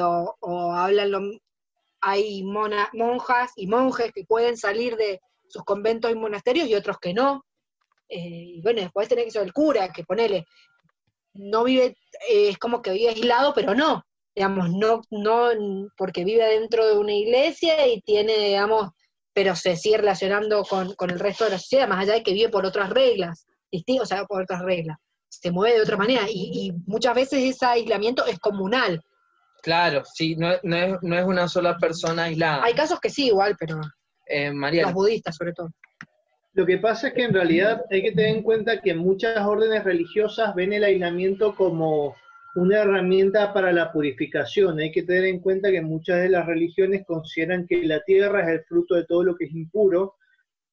[0.00, 1.20] o, o hablan lo,
[2.00, 6.98] hay mona- monjas y monjes que pueden salir de sus conventos y monasterios y otros
[6.98, 7.44] que no.
[8.08, 8.18] Eh,
[8.56, 10.46] y bueno, después tenés que ser el cura, que ponele,
[11.34, 11.96] no vive,
[12.28, 15.50] eh, es como que vive aislado, pero no, digamos, no, no,
[15.96, 18.90] porque vive dentro de una iglesia y tiene, digamos,
[19.32, 22.32] pero se sigue relacionando con, con el resto de la sociedad, más allá de que
[22.32, 23.46] vive por otras reglas,
[24.00, 24.96] o sea, por otras reglas,
[25.28, 29.02] se mueve de otra manera, y, y muchas veces ese aislamiento es comunal.
[29.62, 32.62] Claro, sí, no, es- no es, no es una sola persona aislada.
[32.64, 33.80] Hay casos que sí, igual, pero
[34.26, 34.88] Eh, Mariana.
[34.88, 35.70] los budistas sobre todo.
[36.54, 39.84] Lo que pasa es que en realidad hay que tener en cuenta que muchas órdenes
[39.84, 42.16] religiosas ven el aislamiento como
[42.56, 44.78] una herramienta para la purificación.
[44.80, 48.48] Hay que tener en cuenta que muchas de las religiones consideran que la tierra es
[48.48, 50.16] el fruto de todo lo que es impuro.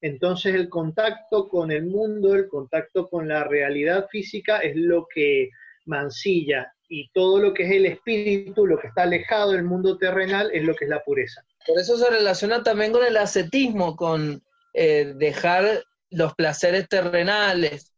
[0.02, 5.50] Entonces el contacto con el mundo, el contacto con la realidad física es lo que
[5.86, 10.50] mancilla y todo lo que es el espíritu, lo que está alejado del mundo terrenal,
[10.54, 11.42] es lo que es la pureza.
[11.66, 14.44] Por eso se relaciona también con el ascetismo, con
[14.74, 17.94] eh, dejar los placeres terrenales,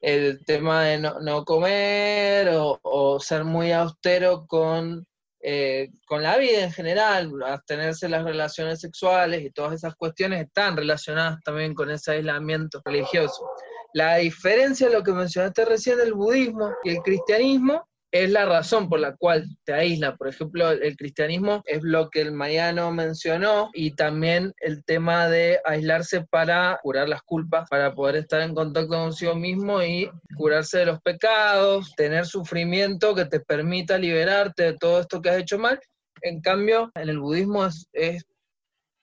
[0.00, 5.04] el tema de no, no comer o, o ser muy austero con,
[5.40, 10.44] eh, con la vida en general, abstenerse de las relaciones sexuales y todas esas cuestiones
[10.44, 13.48] están relacionadas también con ese aislamiento religioso.
[13.94, 19.00] La diferencia, lo que mencionaste recién, del budismo y el cristianismo, es la razón por
[19.00, 20.16] la cual te aísla.
[20.16, 25.60] Por ejemplo, el cristianismo es lo que el Mariano mencionó y también el tema de
[25.64, 30.86] aislarse para curar las culpas, para poder estar en contacto consigo mismo y curarse de
[30.86, 35.78] los pecados, tener sufrimiento que te permita liberarte de todo esto que has hecho mal.
[36.22, 38.24] En cambio, en el budismo es, es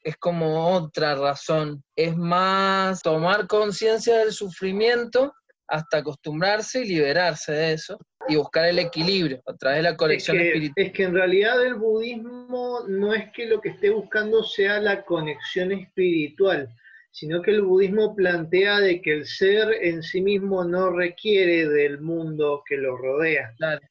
[0.06, 5.34] es como otra razón, es más tomar conciencia del sufrimiento
[5.68, 7.98] hasta acostumbrarse y liberarse de eso
[8.28, 10.86] y buscar el equilibrio a través de la conexión es que, espiritual.
[10.86, 15.04] Es que en realidad el budismo no es que lo que esté buscando sea la
[15.04, 16.70] conexión espiritual,
[17.12, 22.02] sino que el budismo plantea de que el ser en sí mismo no requiere del
[22.02, 23.54] mundo que lo rodea.
[23.58, 23.82] Claro.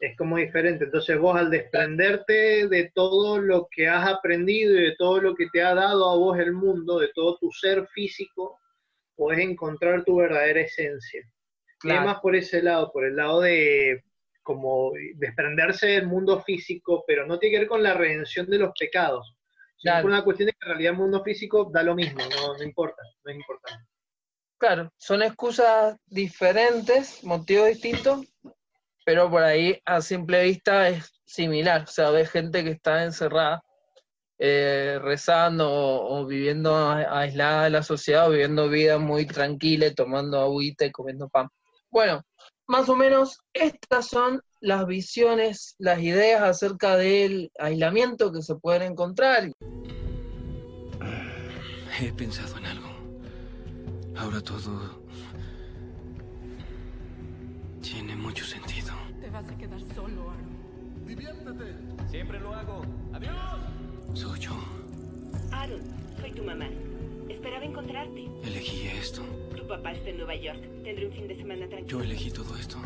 [0.00, 0.84] Es como diferente.
[0.84, 5.46] Entonces vos al desprenderte de todo lo que has aprendido y de todo lo que
[5.52, 8.60] te ha dado a vos el mundo, de todo tu ser físico,
[9.16, 11.22] puedes encontrar tu verdadera esencia.
[11.78, 12.02] Claro.
[12.02, 14.02] Y más por ese lado, por el lado de
[14.44, 18.72] como desprenderse del mundo físico, pero no tiene que ver con la redención de los
[18.78, 19.34] pecados.
[19.82, 22.62] con una cuestión de que en realidad el mundo físico da lo mismo, no, no
[22.62, 23.84] importa, no es importante.
[24.58, 28.26] Claro, son excusas diferentes, motivos distintos,
[29.04, 31.82] pero por ahí a simple vista es similar.
[31.82, 33.62] O sea, ves gente que está encerrada,
[34.38, 39.92] eh, rezando o, o viviendo a- aislada de la sociedad, o viviendo vida muy tranquila,
[39.94, 41.48] tomando agüita y comiendo pan.
[41.90, 42.22] Bueno,
[42.66, 48.82] más o menos estas son las visiones, las ideas acerca del aislamiento que se pueden
[48.92, 49.52] encontrar.
[52.00, 52.88] He pensado en algo.
[54.16, 55.02] Ahora todo
[57.80, 58.92] tiene mucho sentido.
[59.20, 60.54] Te vas a quedar solo, Aaron.
[62.10, 62.82] Siempre lo hago.
[63.12, 63.34] Adiós.
[64.14, 64.52] Soy yo.
[65.50, 65.80] Aaron,
[66.20, 66.68] soy tu mamá.
[67.28, 68.28] Esperaba encontrarte.
[68.44, 69.22] Elegí esto.
[69.56, 70.60] Tu papá está en Nueva York.
[70.84, 71.98] Tendré un fin de semana tranquilo.
[71.98, 72.76] Yo elegí todo esto.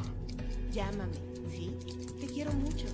[0.72, 1.12] Llámame,
[1.50, 1.76] ¿sí?
[2.18, 2.86] Te quiero mucho.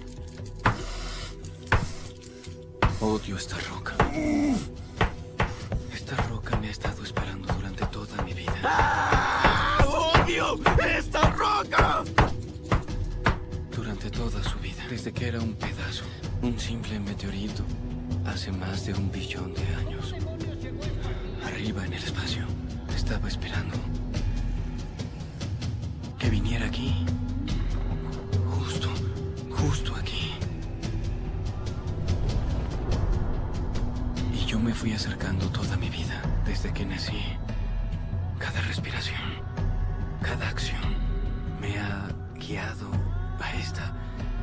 [3.01, 3.95] Odio esta roca.
[5.93, 9.79] Esta roca me ha estado esperando durante toda mi vida.
[9.87, 10.59] ¡Odio
[10.99, 12.03] esta roca!
[13.75, 16.05] Durante toda su vida, desde que era un pedazo,
[16.43, 17.65] un simple meteorito,
[18.27, 20.15] hace más de un billón de años.
[21.45, 22.45] Arriba en el espacio,
[22.95, 23.77] estaba esperando
[26.19, 27.05] que viniera aquí.
[28.51, 28.89] Justo,
[29.51, 30.33] justo aquí.
[34.33, 37.23] Y yo me fui acercando toda mi vida, desde que nací.
[38.39, 39.21] Cada respiración,
[40.23, 40.81] cada acción
[41.61, 42.91] me ha guiado
[43.41, 43.93] a esta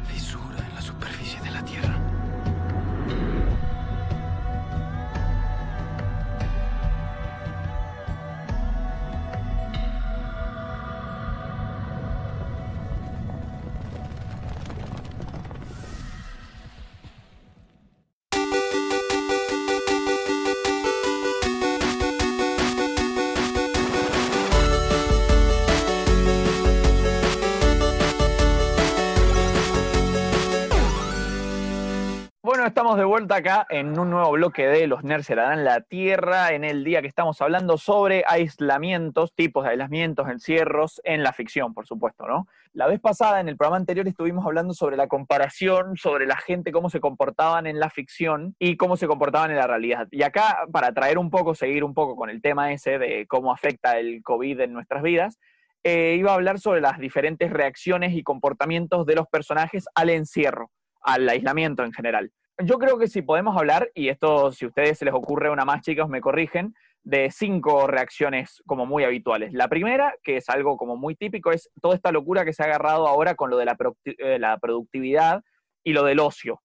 [0.06, 2.00] fisura en la superficie de la Tierra.
[32.97, 36.54] De vuelta acá en un nuevo bloque de Los Nerds se la dan la tierra,
[36.54, 41.73] en el día que estamos hablando sobre aislamientos, tipos de aislamientos, encierros, en la ficción,
[41.73, 42.47] por supuesto, ¿no?
[42.73, 46.71] La vez pasada, en el programa anterior, estuvimos hablando sobre la comparación, sobre la gente,
[46.71, 50.08] cómo se comportaban en la ficción y cómo se comportaban en la realidad.
[50.12, 53.54] Y acá, para traer un poco, seguir un poco con el tema ese de cómo
[53.54, 55.39] afecta el COVID en nuestras vidas,
[55.84, 60.71] eh, iba a hablar sobre las diferentes reacciones y comportamientos de los personajes al encierro
[61.01, 62.32] al aislamiento en general.
[62.63, 65.65] Yo creo que si podemos hablar, y esto si a ustedes se les ocurre una
[65.65, 69.54] más, chicos, me corrigen, de cinco reacciones como muy habituales.
[69.54, 72.67] La primera, que es algo como muy típico, es toda esta locura que se ha
[72.67, 75.41] agarrado ahora con lo de la, producti- eh, la productividad
[75.84, 76.62] y lo del ocio,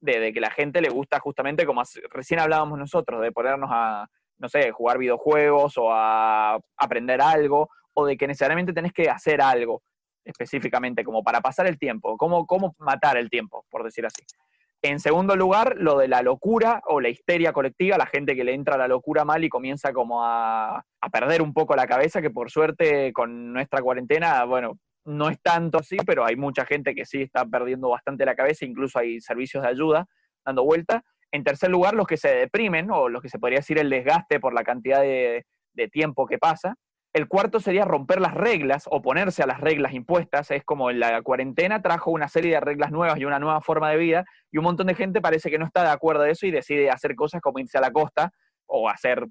[0.00, 4.06] de, de que la gente le gusta justamente, como recién hablábamos nosotros, de ponernos a,
[4.38, 9.40] no sé, jugar videojuegos o a aprender algo, o de que necesariamente tenés que hacer
[9.40, 9.82] algo
[10.24, 14.22] específicamente, como para pasar el tiempo, cómo, cómo matar el tiempo, por decir así.
[14.80, 18.54] En segundo lugar, lo de la locura o la histeria colectiva, la gente que le
[18.54, 22.30] entra a la locura mal y comienza como a, perder un poco la cabeza, que
[22.30, 27.04] por suerte con nuestra cuarentena, bueno, no es tanto así, pero hay mucha gente que
[27.06, 30.06] sí está perdiendo bastante la cabeza, incluso hay servicios de ayuda
[30.44, 31.02] dando vuelta.
[31.32, 34.38] En tercer lugar, los que se deprimen o los que se podría decir el desgaste
[34.38, 35.44] por la cantidad de
[35.90, 36.76] tiempo que pasa.
[37.12, 40.50] El cuarto sería romper las reglas, oponerse a las reglas impuestas.
[40.50, 43.96] Es como la cuarentena trajo una serie de reglas nuevas y una nueva forma de
[43.96, 46.50] vida, y un montón de gente parece que no está de acuerdo de eso y
[46.50, 48.30] decide hacer cosas como irse a la costa
[48.66, 49.26] o hacer,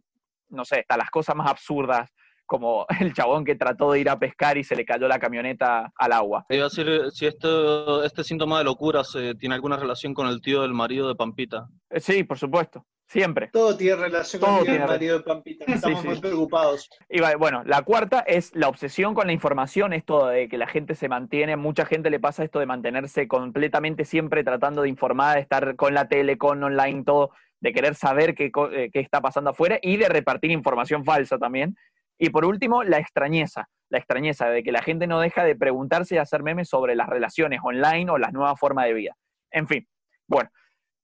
[0.49, 2.11] no sé, hasta las cosas más absurdas,
[2.47, 5.91] como el chabón que trató de ir a pescar y se le cayó la camioneta
[5.95, 6.45] al agua.
[6.49, 10.27] Iba a decir eh, si esto, este síntoma de locura se tiene alguna relación con
[10.27, 11.67] el tío del marido de Pampita.
[11.91, 13.47] Eh, Sí, por supuesto, siempre.
[13.47, 15.65] Todo tiene relación Todo con el marido de Pampita.
[15.65, 16.07] Estamos sí.
[16.07, 16.89] muy preocupados.
[17.09, 20.95] Y bueno, la cuarta es la obsesión con la información, esto de que la gente
[20.95, 25.41] se mantiene, mucha gente le pasa esto de mantenerse completamente siempre tratando de informar, de
[25.41, 29.51] estar con la tele, con online, todo, de querer saber qué, eh, qué está pasando
[29.51, 31.75] afuera y de repartir información falsa también.
[32.19, 36.15] Y por último, la extrañeza, la extrañeza de que la gente no deja de preguntarse
[36.15, 39.15] y hacer memes sobre las relaciones online o las nuevas formas de vida.
[39.51, 39.87] En fin,
[40.27, 40.49] bueno,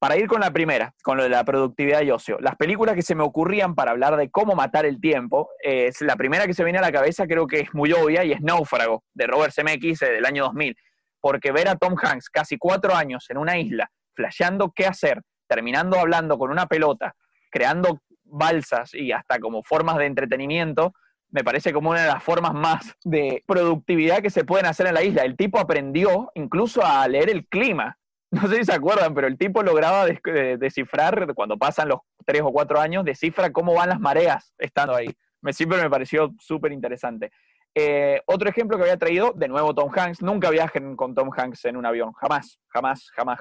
[0.03, 3.01] para ir con la primera, con lo de la productividad y ocio, las películas que
[3.01, 6.65] se me ocurrían para hablar de cómo matar el tiempo, es la primera que se
[6.65, 10.01] viene a la cabeza creo que es muy obvia y es Náufrago, de Robert Zemeckis,
[10.01, 10.75] eh, del año 2000.
[11.21, 15.97] Porque ver a Tom Hanks casi cuatro años en una isla, flasheando qué hacer, terminando
[15.97, 17.15] hablando con una pelota,
[17.49, 20.93] creando balsas y hasta como formas de entretenimiento,
[21.29, 24.95] me parece como una de las formas más de productividad que se pueden hacer en
[24.95, 25.23] la isla.
[25.23, 27.97] El tipo aprendió incluso a leer el clima.
[28.41, 32.41] No sé si se acuerdan, pero el tipo lograba eh, descifrar, cuando pasan los tres
[32.41, 35.08] o cuatro años, descifra cómo van las mareas estando ahí.
[35.41, 37.32] Me, siempre me pareció súper interesante.
[37.76, 40.22] Eh, otro ejemplo que había traído, de nuevo Tom Hanks.
[40.22, 42.13] Nunca viajen con Tom Hanks en un avión.
[42.13, 43.39] Jamás, jamás, jamás.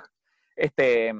[0.56, 1.12] Este,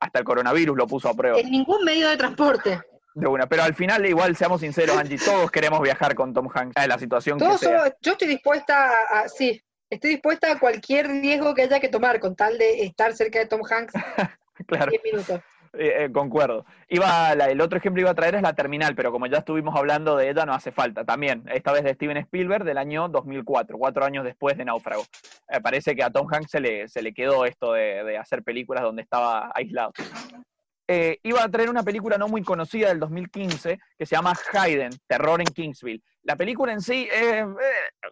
[0.00, 2.80] hasta el coronavirus lo puso a prueba En ningún medio de transporte.
[3.14, 3.46] de una.
[3.48, 6.98] Pero al final, igual, seamos sinceros, Angie, todos queremos viajar con Tom Hanks en la
[6.98, 7.78] situación que sea.
[7.80, 12.20] somos- yo estoy dispuesta a- sí, estoy dispuesta a cualquier riesgo que haya que tomar
[12.20, 13.92] con tal de estar cerca de Tom Hanks
[14.66, 14.90] Claro.
[14.90, 15.40] 10 minutos.
[15.72, 16.66] Eh, eh, concuerdo.
[16.88, 19.74] Iba, la- el otro ejemplo iba a traer es la terminal, pero como ya estuvimos
[19.76, 21.04] hablando de ella, no hace falta.
[21.04, 25.04] También, esta vez de Steven Spielberg del año 2004, cuatro años después de Náufrago.
[25.48, 28.42] Eh, parece que a Tom Hanks se le, se le quedó esto de, de hacer
[28.42, 29.92] películas donde estaba aislado.
[30.92, 34.90] Eh, iba a traer una película no muy conocida del 2015 que se llama Hayden,
[35.06, 36.02] Terror en Kingsville.
[36.24, 37.46] La película en sí es eh,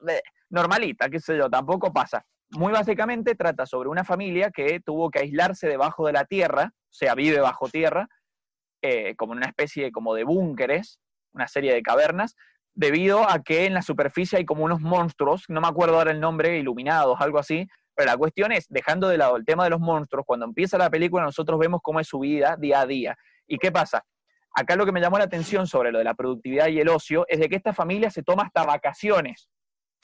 [0.09, 2.25] eh, normalita, qué sé yo, tampoco pasa.
[2.51, 6.93] Muy básicamente trata sobre una familia que tuvo que aislarse debajo de la tierra, o
[6.93, 8.09] sea, vive bajo tierra,
[8.81, 11.01] eh, como en una especie como de búnkeres,
[11.33, 12.37] una serie de cavernas,
[12.75, 16.21] debido a que en la superficie hay como unos monstruos, no me acuerdo ahora el
[16.21, 17.67] nombre, iluminados, algo así,
[17.99, 20.89] pero la cuestión es, dejando de lado el tema de los monstruos, cuando empieza la
[20.89, 23.19] película nosotros vemos cómo es su vida día a día.
[23.45, 24.05] ¿Y qué pasa?
[24.55, 27.25] Acá lo que me llamó la atención sobre lo de la productividad y el ocio
[27.27, 29.49] es de que esta familia se toma hasta vacaciones.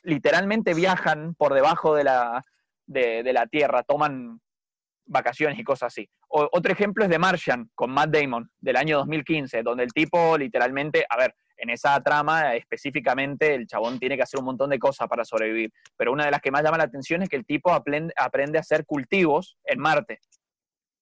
[0.03, 2.43] Literalmente viajan por debajo de la,
[2.87, 4.41] de, la tierra, toman
[5.07, 6.11] vacaciones y cosas así.
[6.27, 11.07] Otro ejemplo es de Martian, con Matt Damon, del año 2015, donde el tipo literalmente,
[11.09, 15.09] a ver, en esa trama específicamente el chabón tiene que hacer un montón de cosas
[15.09, 17.73] para sobrevivir, pero una de las que más llama la atención es que el tipo
[17.73, 20.21] aprende, a hacer cultivos en Marte.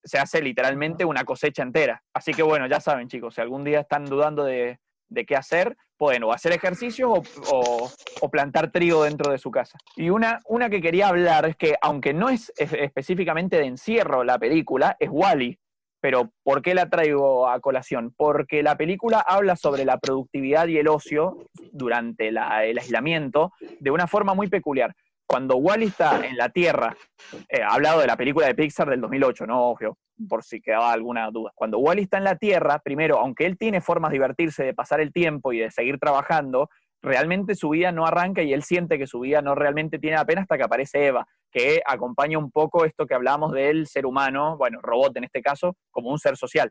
[0.05, 2.03] Se hace literalmente una cosecha entera.
[2.14, 4.79] Así que bueno, ya saben chicos, si algún día están dudando de,
[5.27, 7.11] qué hacer, pueden o hacer ejercicios
[7.51, 7.90] o,
[8.31, 9.79] plantar trigo dentro de su casa.
[9.96, 14.38] Y una, una que quería hablar es que, aunque no es- específicamente de encierro la
[14.38, 15.59] película, es Wally.
[16.02, 18.12] Pero ¿por qué la traigo a colación?
[18.16, 23.90] Porque la película habla sobre la productividad y el ocio durante la- el aislamiento de
[23.92, 24.92] una forma muy peculiar.
[25.28, 26.94] Cuando Wally está en la Tierra,
[27.48, 29.70] eh, hablado de la película de Pixar del 2008, ¿no?
[29.70, 29.96] Obvio,
[30.28, 31.52] por si quedaba alguna duda.
[31.54, 35.00] Cuando Wally está en la Tierra, primero, aunque él tiene formas de divertirse, de pasar
[35.00, 36.68] el tiempo y de seguir trabajando,
[37.00, 40.24] realmente su vida no arranca y él siente que su vida no realmente tiene la
[40.24, 44.56] pena hasta que aparece Eva, que acompaña un poco esto que hablamos del ser humano,
[44.56, 46.70] bueno, robot en este caso, como un ser social.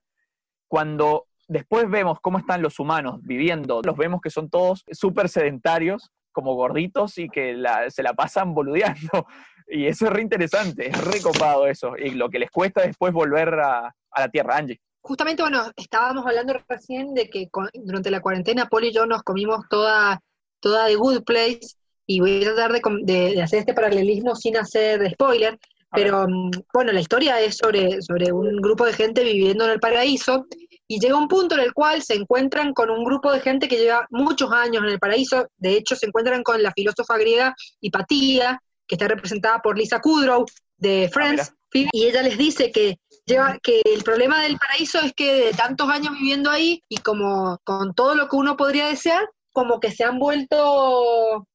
[0.68, 6.12] Cuando después vemos cómo están los humanos viviendo, los vemos que son todos súper sedentarios,
[6.32, 9.28] como gorditos y que se la pasan boludeando.
[9.74, 11.96] Y eso es re interesante, es re copado eso.
[11.96, 14.82] Y lo que les cuesta después volver a, la Tierra, Angie.
[15.02, 19.62] Justamente, bueno, estábamos hablando recién de que durante la cuarentena Paul y yo nos comimos
[19.70, 20.20] toda,
[20.60, 21.78] toda The Good Place
[22.16, 25.58] y voy a tratar de, com- de- de hacer este paralelismo sin hacer spoiler,
[25.94, 29.80] pero mm, bueno, la historia es sobre, sobre un grupo de gente viviendo en el
[29.80, 30.46] paraíso
[30.88, 33.78] y llega un punto en el cual se encuentran con un grupo de gente que
[33.78, 38.62] lleva muchos años en el paraíso, de hecho se encuentran con la filósofa griega Hipatía,
[38.88, 40.46] que está representada por Lisa Kudrow
[40.78, 41.54] de Friends,
[41.94, 45.88] y ella les dice que lleva que el problema del paraíso es que de tantos
[45.88, 50.04] años viviendo ahí y como con todo lo que uno podría desear, como que se
[50.04, 51.48] han vuelto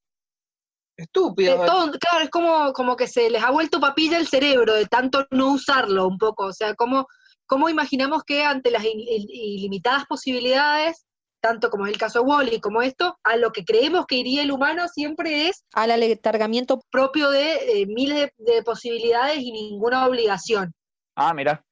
[0.96, 1.60] Estúpido.
[1.60, 4.86] de todo- claro, es como, como que se les ha vuelto papilla el cerebro de
[4.86, 7.06] tanto no usarlo un poco, o sea, como
[7.46, 11.04] cómo imaginamos que ante las il- il- ilimitadas posibilidades,
[11.40, 14.42] tanto como es el caso de Wally como esto, a lo que creemos que iría
[14.42, 20.06] el humano siempre es al aletargamiento propio de eh, miles de, de posibilidades y ninguna
[20.06, 20.72] obligación.
[21.14, 21.62] Ah, mira.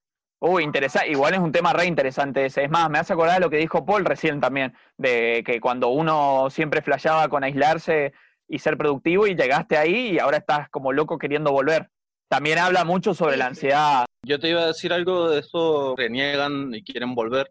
[0.41, 1.11] Uy, interesante.
[1.11, 2.65] Igual es un tema re interesante ese.
[2.65, 5.89] Es más, me hace acordar de lo que dijo Paul recién también, de que cuando
[5.89, 8.13] uno siempre flasheaba con aislarse
[8.49, 11.89] y ser productivo y llegaste ahí y ahora estás como loco queriendo volver.
[12.29, 14.07] También habla mucho sobre la ansiedad.
[14.27, 17.51] Yo te iba a decir algo de eso, reniegan y quieren volver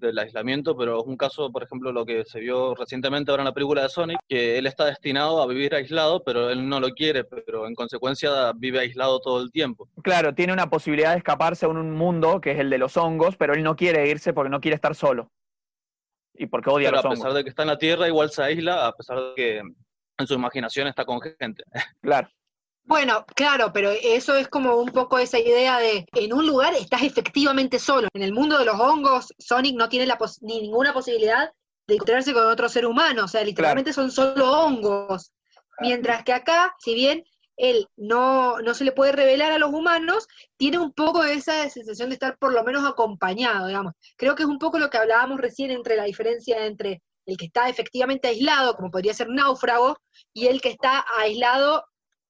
[0.00, 3.46] del aislamiento, pero es un caso, por ejemplo, lo que se vio recientemente ahora en
[3.48, 6.88] la película de Sonic, que él está destinado a vivir aislado, pero él no lo
[6.90, 9.88] quiere, pero en consecuencia vive aislado todo el tiempo.
[10.02, 13.36] Claro, tiene una posibilidad de escaparse a un mundo que es el de los hongos,
[13.36, 15.30] pero él no quiere irse porque no quiere estar solo.
[16.34, 17.18] Y porque odia Pero los a hongos.
[17.18, 19.62] pesar de que está en la Tierra, igual se aísla, a pesar de que
[20.20, 21.64] en su imaginación está con gente.
[22.02, 22.28] Claro.
[22.84, 27.02] Bueno, claro, pero eso es como un poco esa idea de en un lugar estás
[27.02, 28.08] efectivamente solo.
[28.14, 31.50] En el mundo de los hongos, Sonic no tiene la pos- ni ninguna posibilidad
[31.86, 35.32] de encontrarse con otro ser humano, o sea, literalmente son solo hongos.
[35.80, 37.22] Mientras que acá, si bien
[37.56, 42.08] él no, no se le puede revelar a los humanos, tiene un poco esa sensación
[42.08, 43.92] de estar por lo menos acompañado, digamos.
[44.16, 47.46] Creo que es un poco lo que hablábamos recién entre la diferencia entre el que
[47.46, 49.96] está efectivamente aislado, como podría ser náufrago,
[50.32, 51.84] y el que está aislado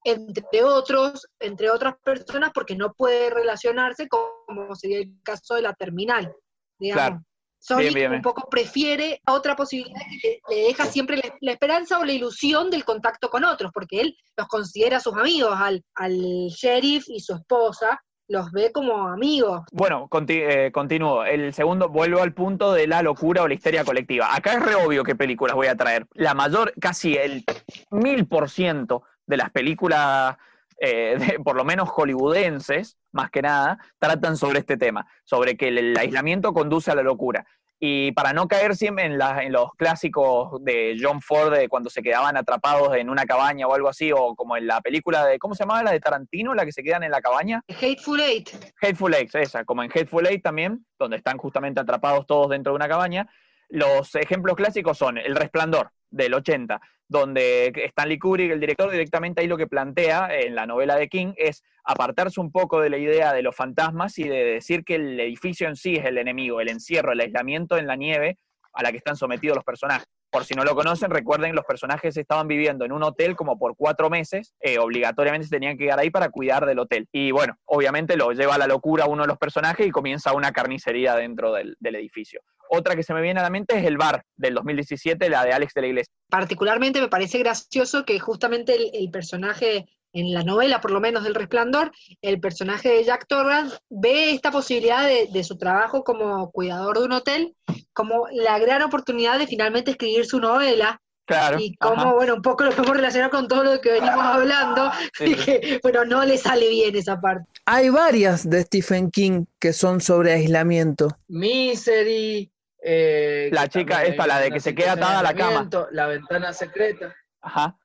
[0.04, 5.74] entre otros, entre otras personas, porque no puede relacionarse como sería el caso de la
[5.74, 6.34] terminal.
[6.78, 7.06] Digamos.
[7.08, 7.24] Claro.
[7.62, 11.36] Sonic Bien, bien, un poco prefiere a otra posibilidad que le, le deja siempre la,
[11.42, 15.52] la esperanza o la ilusión del contacto con otros, porque él los considera sus amigos,
[15.54, 16.14] al, al
[16.48, 18.00] sheriff y su esposa
[18.30, 19.62] los ve como amigos.
[19.72, 21.24] Bueno, eh, continúo.
[21.24, 24.34] El segundo, vuelvo al punto de la locura o la histeria colectiva.
[24.34, 26.06] Acá es re obvio qué películas voy a traer.
[26.14, 27.44] La mayor, casi el
[27.90, 30.36] mil por ciento de las películas,
[30.78, 35.68] eh, de- por lo menos hollywoodenses, más que nada, tratan sobre este tema, sobre que
[35.68, 37.44] el aislamiento conduce a la locura.
[37.82, 41.88] Y para no caer siempre en, la- en los clásicos de John Ford, de cuando
[41.88, 45.38] se quedaban atrapados en una cabaña o algo así, o como en la película de,
[45.38, 45.82] ¿cómo se llamaba?
[45.82, 47.62] La de Tarantino, la que se quedan en la cabaña.
[47.68, 48.50] Hateful Eight.
[48.82, 52.76] Hateful Eight, esa, como en Hateful Eight también, donde están justamente atrapados todos dentro de
[52.76, 53.26] una cabaña.
[53.70, 59.48] Los ejemplos clásicos son El Resplandor, del 80, donde Stanley Kubrick, el director, directamente ahí
[59.48, 63.32] lo que plantea en la novela de King es apartarse un poco de la idea
[63.32, 66.68] de los fantasmas y de decir que el edificio en sí es el enemigo, el
[66.68, 68.38] encierro, el aislamiento en la nieve
[68.72, 70.06] a la que están sometidos los personajes.
[70.30, 73.76] Por si no lo conocen, recuerden, los personajes estaban viviendo en un hotel como por
[73.76, 77.08] cuatro meses, eh, obligatoriamente se tenían que quedar ahí para cuidar del hotel.
[77.10, 80.52] Y bueno, obviamente lo lleva a la locura uno de los personajes y comienza una
[80.52, 82.40] carnicería dentro del, edificio.
[82.68, 85.52] Otra que se me viene a la mente es El Bar, del 2017, la de
[85.52, 86.12] Alex de la Iglesia.
[86.28, 91.34] Particularmente me parece gracioso que justamente el personaje, en la novela por lo menos del
[91.34, 91.92] Resplandor,
[92.22, 97.04] el personaje de Jack Torrance ve esta posibilidad de, de su trabajo como cuidador de
[97.04, 97.54] un hotel
[97.92, 101.58] como la gran oportunidad de finalmente escribir su novela Claro.
[101.60, 102.12] y como, ajá.
[102.14, 105.80] bueno, un poco lo podemos relacionar con todo lo que venimos hablando, Sí, y que,
[105.80, 107.46] pero no le sale bien esa parte.
[107.66, 111.06] Hay varias de Stephen King que son sobre aislamiento.
[111.28, 112.50] Misery.
[112.82, 115.68] eh, La chica esta, la de que se queda atada a la cama.
[115.92, 117.14] La ventana secreta.
[117.42, 117.76] Ajá.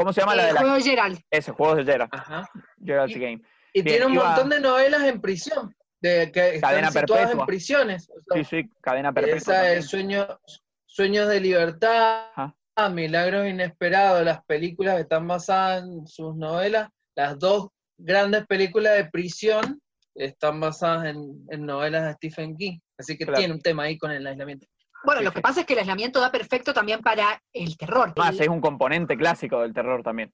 [0.00, 0.60] ¿Cómo se llama la El de la...
[0.60, 1.20] juego de Gerald.
[1.30, 2.08] Ese, Juegos de Gerard.
[2.12, 2.48] Ajá.
[2.84, 3.42] Gerald's Y- Game.
[3.72, 7.08] Y Bien, tiene un iba- montón de novelas en prisión, de que están Cadena situadas
[7.26, 7.42] perpetua.
[7.42, 8.10] en prisiones.
[8.10, 9.36] O sea, Sí, sí, cadena perpetua.
[9.36, 10.26] esa es Sueños,
[10.86, 12.88] Sueños de Libertad, Ajá.
[12.90, 19.04] Milagros Inesperados, las películas que están basadas en sus novelas, las dos grandes películas de
[19.10, 19.80] prisión
[20.14, 22.78] están basadas en, en novelas de Stephen King.
[22.98, 23.38] Así que Claro.
[23.38, 24.66] tiene un tema ahí con el aislamiento.
[25.04, 25.34] Bueno, Sí, lo sí.
[25.36, 28.12] que pasa es que el aislamiento da perfecto también para el terror.
[28.16, 30.32] Más, El- es un componente clásico del terror también.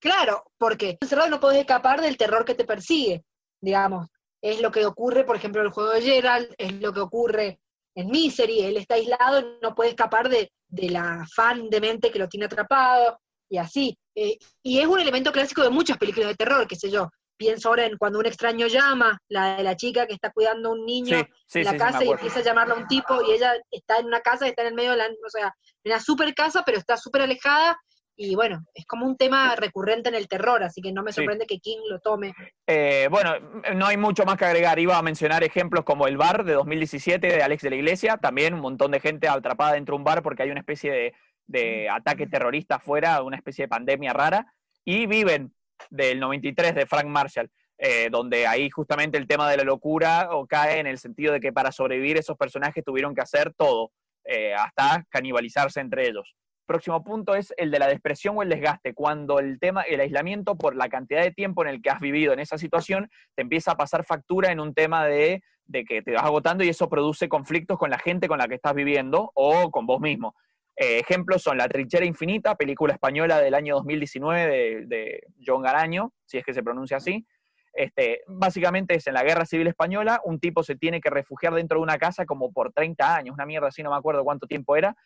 [0.00, 3.24] Claro, porque encerrado no podés escapar del terror que te persigue,
[3.60, 4.08] digamos.
[4.42, 7.60] Es lo que ocurre, por ejemplo, en el juego de Gerald, es lo que ocurre
[7.94, 12.10] en Misery, él está aislado y no puede escapar de, de la fan de mente
[12.10, 13.96] que lo tiene atrapado, y así.
[14.14, 17.08] Eh, y es un elemento clásico de muchas películas de terror, qué sé yo.
[17.36, 20.72] Pienso ahora en Cuando un extraño llama, la de la chica que está cuidando a
[20.72, 23.20] un niño Sí, sí, en la sí, casa y empieza a llamarla a un tipo
[23.28, 25.92] y ella está en una casa, está en el medio de la, o sea, en
[25.92, 27.78] una super casa, pero está súper alejada
[28.18, 31.16] y bueno, es como un tema recurrente en el terror, así que no me Sí.
[31.16, 32.32] sorprende que King lo tome.
[32.66, 33.34] Eh, bueno,
[33.74, 34.78] no hay mucho más que agregar.
[34.78, 38.16] Iba a mencionar ejemplos como el bar de 2017 de Alex de la Iglesia.
[38.16, 41.14] También un montón de gente atrapada dentro de un bar porque hay una especie de,
[41.46, 44.50] de ataque terrorista afuera, una especie de pandemia rara.
[44.82, 45.52] Y Viven
[45.90, 50.46] del 93 de Frank Marshall, eh, donde ahí justamente el tema de la locura o
[50.46, 53.92] cae en el sentido de que para sobrevivir esos personajes tuvieron que hacer todo,
[54.24, 56.34] eh, hasta canibalizarse entre ellos.
[56.66, 60.56] Próximo punto es el de la depresión o el desgaste, cuando el tema, el aislamiento
[60.56, 63.72] por la cantidad de tiempo en el que has vivido en esa situación, te empieza
[63.72, 67.28] a pasar factura en un tema de, de que te vas agotando y eso produce
[67.28, 70.34] conflictos con la gente con la que estás viviendo o con vos mismo.
[70.76, 76.12] Eh, ejemplos son La Trinchera Infinita, película española del año 2019 de, de John Garaño,
[76.26, 77.26] si es que se pronuncia así.
[77.72, 81.78] Este, básicamente es en la Guerra Civil Española, un tipo se tiene que refugiar dentro
[81.78, 84.76] de una casa como por 30 años, una mierda así, no me acuerdo cuánto tiempo
[84.76, 84.96] era,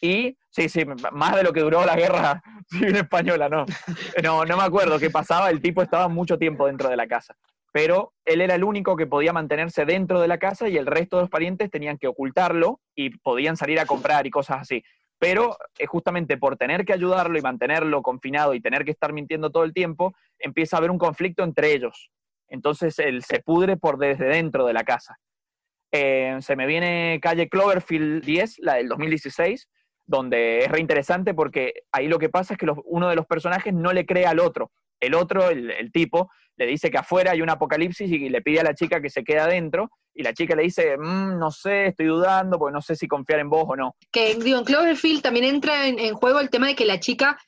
[0.00, 3.64] y sí, sí, más de lo que duró la Guerra Civil Española, no,
[4.24, 7.36] no, no me acuerdo qué pasaba, el tipo estaba mucho tiempo dentro de la casa,
[7.72, 11.16] pero él era el único que podía mantenerse dentro de la casa y el resto
[11.16, 14.82] de los parientes tenían que ocultarlo y podían salir a comprar y cosas así
[15.18, 19.50] pero eh, justamente por tener que ayudarlo y mantenerlo confinado y tener que estar mintiendo
[19.50, 22.10] todo el tiempo, empieza a haber un conflicto entre ellos.
[22.48, 25.18] Entonces él se pudre por desde dentro de la casa.
[25.92, 29.68] Eh, se me viene calle Cloverfield 10, la del 2016,
[30.04, 33.92] donde es reinteresante porque ahí lo que pasa es que uno de los personajes no
[33.92, 34.70] le cree al otro.
[35.00, 38.60] El otro, el, el tipo, le dice que afuera hay un apocalipsis y le pide
[38.60, 39.90] a la chica que se quede adentro.
[40.14, 43.40] Y la chica le dice, "Mm, no sé, estoy dudando porque no sé si confiar
[43.40, 43.94] en vos o no.
[44.10, 47.38] Que digo, en Cloverfield también entra en, juego el tema de que la chica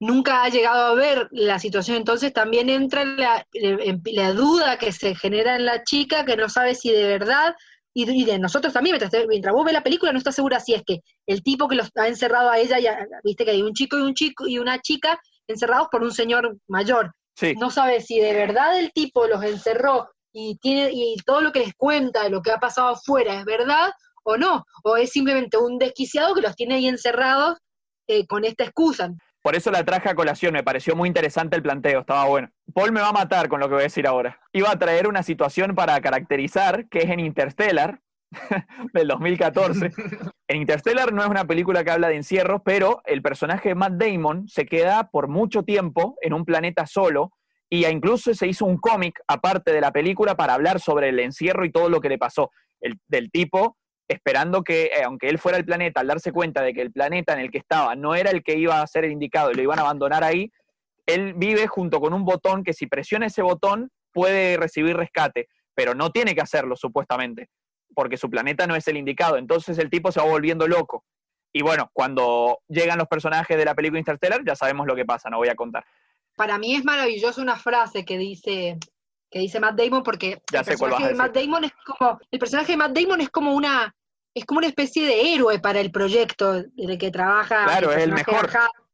[0.00, 5.14] nunca ha llegado a ver la situación, entonces también entra la, la duda que se
[5.14, 7.54] genera en la chica, que no sabe si de verdad,
[7.94, 10.74] y, y de nosotros también, mientras, mientras vos ves la película no estás segura si
[10.74, 13.72] es que el tipo que los ha encerrado a ella, ya, viste que hay un
[13.72, 18.00] chico y un chico y una chica encerrados por un señor mayor, Sí, no sabe
[18.00, 22.24] si de verdad el tipo los encerró y tiene y todo lo que les cuenta
[22.24, 23.92] de lo que ha pasado afuera es verdad
[24.24, 27.58] o no, o es simplemente un desquiciado que los tiene ahí encerrados
[28.06, 29.10] eh, con esta excusa.
[29.42, 32.48] por eso la traje a colación, me pareció muy interesante el planteo, estaba bueno.
[32.72, 34.40] Paul me va a matar con lo que voy a decir ahora.
[34.52, 38.00] Iba a traer una situación para caracterizar, que es en Interstellar,
[38.92, 39.90] del 2014.
[40.48, 43.94] En Interstellar no es una película que habla de encierros, pero el personaje de Matt
[43.94, 47.32] Damon se queda por mucho tiempo en un planeta solo
[47.70, 51.64] y incluso se hizo un cómic aparte de la película para hablar sobre el encierro
[51.64, 52.50] y todo lo que le pasó.
[52.80, 53.76] El, del tipo
[54.08, 57.32] esperando que, eh, aunque él fuera el planeta, al darse cuenta de que el planeta
[57.32, 59.62] en el que estaba no era el que iba a ser el indicado y lo
[59.62, 60.52] iban a abandonar ahí,
[61.06, 65.94] él vive junto con un botón que si presiona ese botón puede recibir rescate, pero
[65.94, 67.48] no tiene que hacerlo supuestamente,
[67.94, 69.36] porque su planeta no es el indicado.
[69.36, 71.04] Entonces el tipo se va volviendo loco.
[71.52, 75.30] Y bueno, cuando llegan los personajes de la película Interstellar, ya sabemos lo que pasa,
[75.30, 75.84] no voy a contar.
[76.36, 78.78] Para mí es maravillosa una frase que dice
[79.30, 82.38] que dice Matt Damon porque Ya el sé personaje de Matt Damon es como el
[82.38, 83.94] personaje de Matt Damon es como una
[84.34, 88.02] es como una especie de héroe para el proyecto en el que trabaja Claro, es
[88.02, 88.50] el mejor.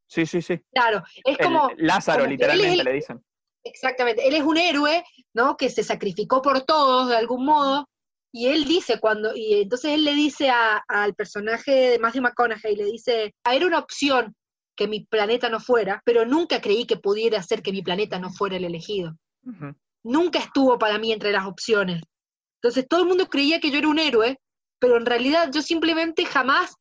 [0.07, 0.61] Sí, sí, sí.
[0.73, 3.25] Claro, es El como Lázaro, como es literalmente le dicen.
[3.63, 5.57] Exactamente, él es un héroe, ¿no?
[5.57, 7.89] Que se sacrificó por todos de algún modo,
[8.33, 12.77] y él dice cuando, y entonces él le dice a- al personaje de Matthew McConaughey,
[12.77, 14.35] le dice, "Ah, era una opción
[14.77, 18.31] que mi planeta no fuera, pero nunca creí que pudiera ser que mi planeta no
[18.31, 19.17] fuera el elegido.
[20.05, 22.03] Nunca estuvo para mí entre las opciones.
[22.63, 24.39] Entonces todo el mundo creía que yo era un héroe,
[24.79, 26.75] pero en realidad yo simplemente jamás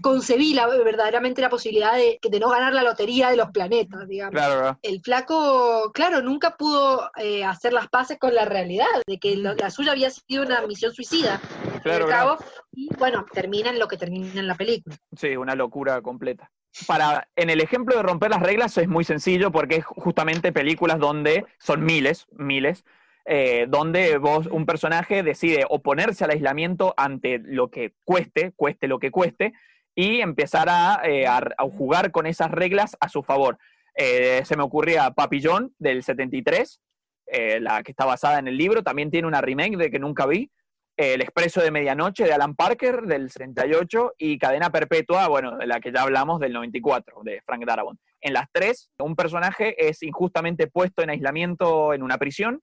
[0.00, 4.32] concebí la, verdaderamente la posibilidad de, de no ganar la lotería de los planetas, digamos
[4.32, 9.36] Claro, el flaco, claro, nunca pudo eh, hacer las paces con la realidad, de que
[9.36, 11.40] lo- la suya había sido una misión suicida,
[11.82, 12.06] claro.
[12.06, 12.38] cabo,
[12.72, 14.96] y bueno, termina en lo que termina en la película.
[15.16, 16.50] Sí, una locura completa.
[16.86, 20.98] Para, en el ejemplo de romper las reglas es muy sencillo porque es justamente películas
[20.98, 22.84] donde son miles, miles,
[23.26, 28.98] eh, donde vos, un personaje decide oponerse al aislamiento ante lo que cueste, cueste lo
[28.98, 29.54] que cueste,
[29.94, 33.58] y empezar a, eh, a- a jugar con esas reglas a su favor.
[33.96, 36.80] Eh, se me ocurría Papillón del 73,
[37.26, 40.26] eh, la que está basada en el libro, también tiene una remake de que nunca
[40.26, 40.50] vi,
[40.96, 45.80] el Expreso de Medianoche de Alan Parker del 78 y Cadena Perpetua, bueno, de la
[45.80, 47.98] que ya hablamos del 94, de Frank Darabont.
[48.20, 52.60] En las tres, un personaje es injustamente puesto en aislamiento en una prisión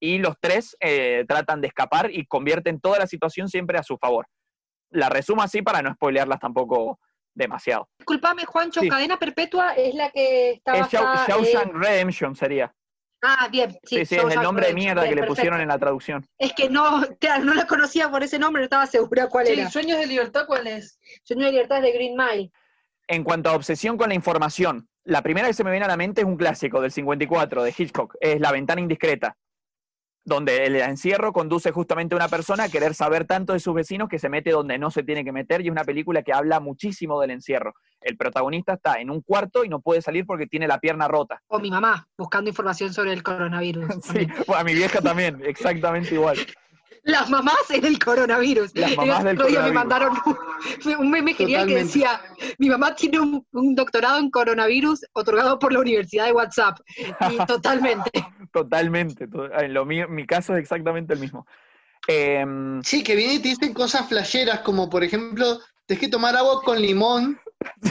[0.00, 3.96] y los tres eh, tratan de escapar y convierten toda la situación siempre a su
[3.98, 4.26] favor.
[4.94, 7.00] La resumo así para no spoilearlas tampoco
[7.34, 7.88] demasiado.
[7.98, 8.88] Disculpame, Juancho, Sí.
[8.88, 12.72] Cadena Perpetua es la que está Es Shawshank en- Redemption sería.
[13.26, 15.34] Ah, bien, sí, Sí, sí, es el nombre de mierda que le perfecto.
[15.34, 16.26] pusieron en la traducción.
[16.38, 19.54] Es que no, claro, no la conocía por ese nombre, no estaba segura cuál Sí,
[19.54, 19.70] era.
[19.70, 21.00] Sueños de Libertad, ¿cuál es?
[21.22, 22.52] Sueño de libertad es de Green Mile.
[23.08, 25.96] En cuanto a obsesión con la información, la primera que se me viene a la
[25.96, 29.36] mente es un clásico del 54 de Hitchcock, es La ventana indiscreta,
[30.24, 34.08] donde el encierro conduce justamente a una persona a querer saber tanto de sus vecinos
[34.08, 36.60] que se mete donde no se tiene que meter y es una película que habla
[36.60, 37.74] muchísimo del encierro.
[38.00, 41.42] El protagonista está en un cuarto y no puede salir porque tiene la pierna rota.
[41.48, 43.84] O mi mamá, buscando información sobre el coronavirus.
[44.04, 46.36] Sí, a mi vieja también, exactamente igual.
[47.04, 48.70] Las mamás en el coronavirus.
[48.74, 49.74] Las El mamás del otro día me coronavirus.
[49.74, 50.18] mandaron
[50.86, 52.20] un, un meme genial que decía,
[52.58, 56.78] mi mamá tiene un, un doctorado en coronavirus otorgado por la Universidad de WhatsApp.
[57.30, 58.10] Y totalmente.
[58.52, 61.46] Totalmente, to- en lo mío, mi caso es exactamente el mismo.
[62.06, 66.36] Em, Sí, que vienen y te dicen cosas flasheras, como por ejemplo, tienes que tomar
[66.36, 67.38] agua con limón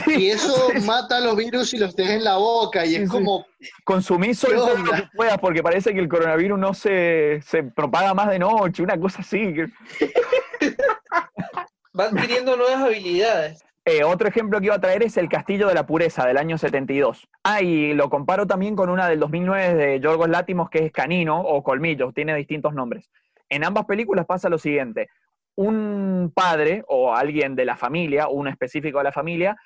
[0.06, 3.02] Y eso mata a los virus y los tenés en la boca, y Sí, es
[3.02, 3.08] sí.
[3.08, 3.46] como,
[3.84, 7.62] Consumí solo ¿Qué todo lo que puedas porque parece que el coronavirus no se, se
[7.62, 9.54] propaga más de noche, una cosa así.
[11.98, 13.64] Va adquiriendo nuevas habilidades.
[13.86, 16.56] Eh, otro ejemplo que iba a traer es El Castillo de la Pureza del año
[16.56, 17.28] 72.
[17.42, 21.40] Ah, y lo comparo también con una del 2009 de Yorgos Látimos que es Canino
[21.40, 23.10] o Colmillo, tiene distintos nombres.
[23.50, 25.10] En ambas películas pasa lo siguiente.
[25.56, 29.56] Un padre o alguien de la familia, o un específico de la familia,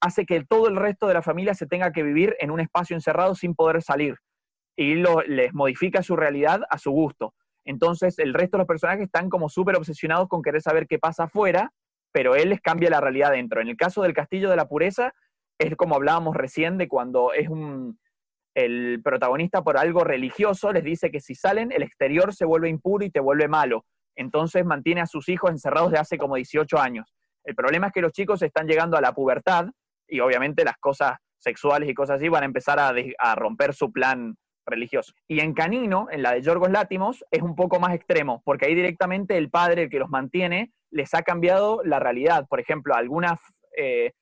[0.00, 2.96] hace que todo el resto de la familia se tenga que vivir en un espacio
[2.96, 4.16] encerrado sin poder salir.
[4.76, 7.34] Y les modifica su realidad a su gusto.
[7.64, 11.24] Entonces el resto de los personajes están como súper obsesionados con querer saber qué pasa
[11.24, 11.72] afuera
[12.12, 13.60] pero él les cambia la realidad dentro.
[13.60, 15.12] En el caso del Castillo de la Pureza,
[15.58, 17.98] es como hablábamos recién de cuando es un
[18.54, 23.02] el protagonista por algo religioso les dice que si salen el exterior se vuelve impuro
[23.02, 23.86] y te vuelve malo.
[24.16, 27.12] Entonces mantiene a sus hijos encerrados de hace como 18 años.
[27.44, 29.66] El problema es que los chicos están llegando a la pubertad
[30.06, 34.36] y obviamente las cosas sexuales y cosas así van a empezar a, romper su plan
[34.64, 35.12] religioso.
[35.26, 38.74] Y en Canino, en la de Yorgos Látimos, es un poco más extremo, porque ahí
[38.74, 42.46] directamente el padre, que los mantiene, les ha cambiado la realidad.
[42.48, 43.40] Por ejemplo, algunas
[43.76, 44.12] eh,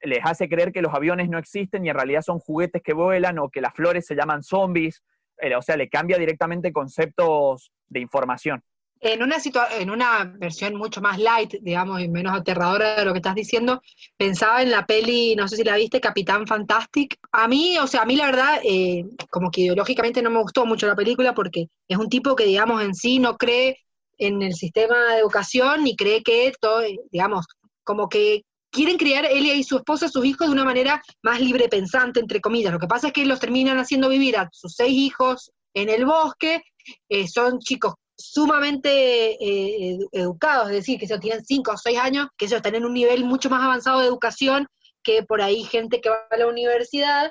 [0.00, 3.38] les hace creer que los aviones no existen y en realidad son juguetes que vuelan
[3.38, 5.02] o que las flores se llaman zombies.
[5.38, 8.62] Eh, o sea, le cambia directamente conceptos de información.
[9.02, 9.36] En una,
[9.78, 13.80] en una versión mucho más light, digamos, y menos aterradora de lo que estás diciendo,
[14.18, 17.16] pensaba en la peli, no sé si la viste, Capitán Fantastic.
[17.32, 20.66] A mí, o sea, a mí la verdad, eh, como que ideológicamente no me gustó
[20.66, 23.78] mucho la película porque es un tipo que, digamos, en sí no cree
[24.18, 27.46] en el sistema de educación ni cree que todo, eh, digamos,
[27.84, 31.68] como que quieren criar él y su esposa, sus hijos, de una manera más libre
[31.68, 32.72] pensante, entre comillas.
[32.72, 36.04] Lo que pasa es que los terminan haciendo vivir a sus seis hijos en el
[36.04, 36.62] bosque,
[37.08, 41.98] eh, son chicos sumamente eh, edu- educados, es decir, que se tienen cinco o seis
[41.98, 44.66] años, que ellos están en un nivel mucho más avanzado de educación
[45.02, 47.30] que por ahí gente que va a la universidad,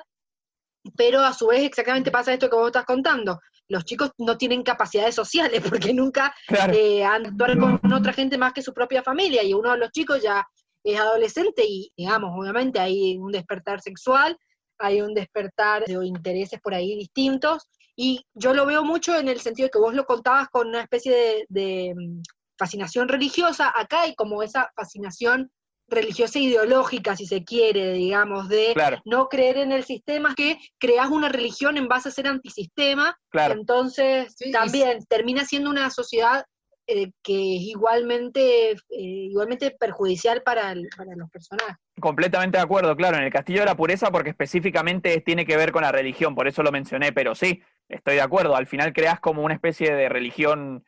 [0.96, 3.38] pero a su vez exactamente pasa esto que vos estás contando.
[3.68, 6.72] Los chicos no tienen capacidades sociales porque nunca Claro.
[6.74, 9.90] eh, han actuado con otra gente más que su propia familia y uno de los
[9.92, 10.44] chicos ya
[10.82, 14.36] es adolescente y, digamos, obviamente hay un despertar sexual,
[14.78, 19.40] hay un despertar de intereses por ahí distintos y yo lo veo mucho en el
[19.40, 22.22] sentido de que vos lo contabas con una especie de, de, mm,
[22.58, 25.50] fascinación religiosa, acá hay como esa fascinación
[25.88, 29.00] religiosa e ideológica, si se quiere, digamos, de Claro.
[29.04, 33.54] no creer en el sistema, que creas una religión en base a ser antisistema, Claro.
[33.54, 36.44] entonces Sí, también termina siendo una sociedad
[36.86, 41.76] eh, que es igualmente, eh, igualmente perjudicial para, el- para los personajes.
[42.00, 45.56] Completamente de acuerdo, claro, en el Castillo de la Pureza porque específicamente es- tiene que
[45.56, 48.92] ver con la religión, por eso lo mencioné, pero sí, estoy de acuerdo, al final
[48.92, 50.84] creas como una especie de religión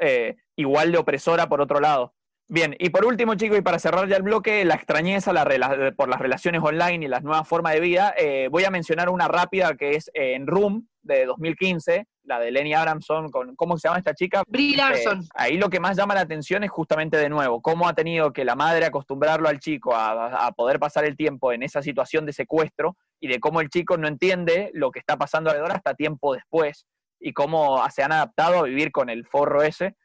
[0.00, 2.15] eh, igual de opresora por otro lado.
[2.48, 6.08] Bien, y por último, chicos, y para cerrar ya el bloque, la extrañeza la por
[6.08, 9.74] las relaciones online y las nuevas formas de vida, eh, voy a mencionar una rápida
[9.74, 13.98] que es eh, en Room de 2015, la de Lenny Abramson, con, ¿cómo se llama
[13.98, 14.44] esta chica?
[14.46, 15.24] Brie Eh, Larson.
[15.34, 18.44] ahí lo que más llama la atención es justamente de nuevo, cómo ha tenido que
[18.44, 22.32] la madre acostumbrarlo al chico a, a poder pasar el tiempo en esa situación de
[22.32, 26.34] secuestro y de cómo el chico no entiende lo que está pasando alrededor hasta tiempo
[26.34, 26.86] después
[27.18, 29.96] y cómo se han adaptado a vivir con el forro ese,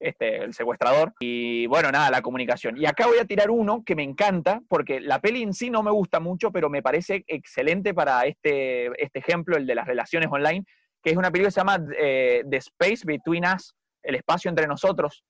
[0.00, 1.12] este, el secuestrador.
[1.20, 2.76] Y bueno, nada, la comunicación.
[2.76, 5.82] Y acá voy a tirar uno que me encanta, porque la peli en sí no
[5.82, 10.28] me gusta mucho, pero me parece excelente para este, este ejemplo, el de las relaciones
[10.30, 10.64] online,
[11.02, 14.66] que es una película que se llama eh, The Space Between Us, el espacio entre
[14.66, 15.24] nosotros.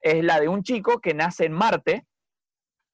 [0.00, 2.04] Es la de un chico que nace en Marte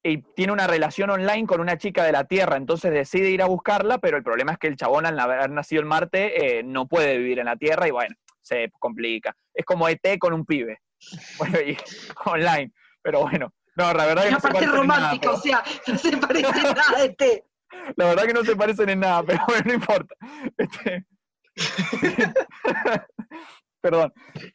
[0.02, 3.46] y tiene una relación online con una chica de la Tierra, entonces decide ir a
[3.46, 6.86] buscarla, pero el problema es que el chabón al haber nacido en Marte eh, no
[6.86, 9.36] puede vivir en la Tierra y bueno, se complica.
[9.52, 10.78] Es como ET con un pibe,
[11.38, 11.76] bueno, y
[12.26, 12.72] online,
[13.02, 16.62] pero bueno, no, la verdad que Una no se nada, o sea, no se parece
[16.62, 17.44] nada de té.
[17.96, 20.14] la verdad que no se parecen en nada, pero bueno, no importa.
[20.56, 21.06] Este-
[23.80, 24.12] Perdón.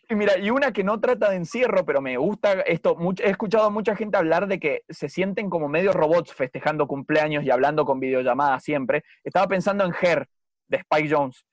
[0.07, 3.65] Y mira, y una que no trata de encierro, pero me gusta esto, he escuchado
[3.65, 7.85] a mucha gente hablar de que se sienten como medio robots festejando cumpleaños y hablando
[7.85, 9.03] con videollamadas siempre.
[9.23, 10.27] Estaba pensando en Her,
[10.67, 11.43] de Spike Jones.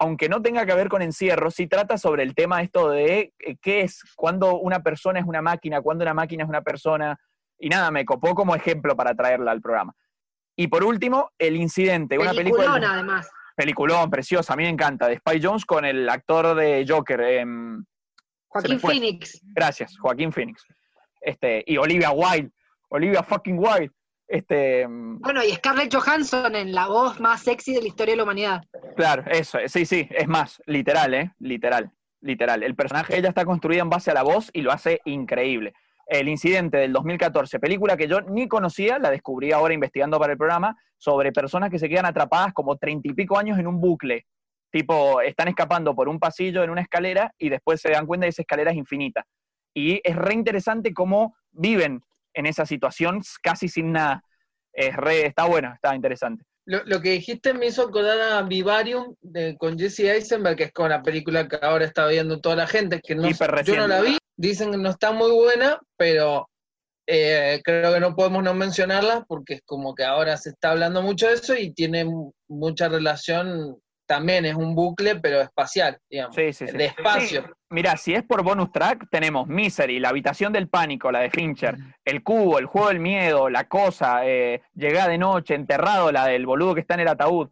[0.00, 3.56] Aunque no tenga que ver con encierro, sí trata sobre el tema esto de eh,
[3.60, 7.18] qué es, cuando una persona es una máquina, cuando una máquina es una persona.
[7.58, 9.94] Y nada, me copó como ejemplo para traerla al programa.
[10.56, 12.64] Y por último, El Incidente, una película...
[12.64, 13.30] Peliculón, además.
[13.54, 17.20] Peliculón, preciosa, a mí me encanta, de Spy Jones con el actor de Joker.
[17.20, 17.84] em,
[18.48, 18.80] Joaquín.
[18.80, 19.40] Phoenix.
[19.54, 20.64] gracias, Joaquín Phoenix.
[21.20, 22.50] Este, y Olivia Wilde,
[22.88, 23.92] Olivia fucking Wilde.
[24.30, 28.18] Este, em, Bueno, y Scarlett Johansson en la voz más sexy de la historia de
[28.18, 28.62] la humanidad.
[28.96, 31.32] claro, eso, sí, sí, es más, literal, ¿eh?
[31.40, 32.62] Literal, literal.
[32.62, 35.72] El personaje, ella está construida en base a la voz y lo hace increíble.
[36.06, 40.38] El incidente del 2014, película que yo ni conocía, la descubrí ahora investigando para el
[40.38, 44.26] programa, sobre personas que se quedan atrapadas como treinta y pico años en un bucle.
[44.70, 48.28] Tipo, están escapando por un pasillo en una escalera y después se dan cuenta de
[48.28, 49.26] que esa escalera es infinita.
[49.74, 52.04] Y es re interesante cómo viven
[52.34, 54.22] en esa situación casi sin nada.
[54.72, 56.44] Es re, está bueno, está interesante.
[56.66, 60.72] Lo, lo que dijiste me hizo acordar a Vivarium de- con Jesse Eisenberg, que es
[60.72, 63.28] con la película que ahora está viendo toda la gente, que no,
[63.64, 66.48] yo no la vi, dicen que no está muy buena, pero
[67.06, 71.02] eh, creo que no podemos no mencionarla porque es como que ahora se está hablando
[71.02, 73.76] mucho de eso y tiene mu- mucha relación,
[74.06, 76.76] también es un bucle, pero espacial, digamos, Sí, sí, sí.
[76.76, 77.50] de espacio.
[77.72, 81.76] Mira, si es por bonus track, tenemos Misery, La habitación del pánico, la de Fincher,
[82.04, 86.46] El cubo, El juego del miedo, La cosa, eh, Llegada de noche, Enterrado, la del
[86.46, 87.48] boludo que está en el ataúd.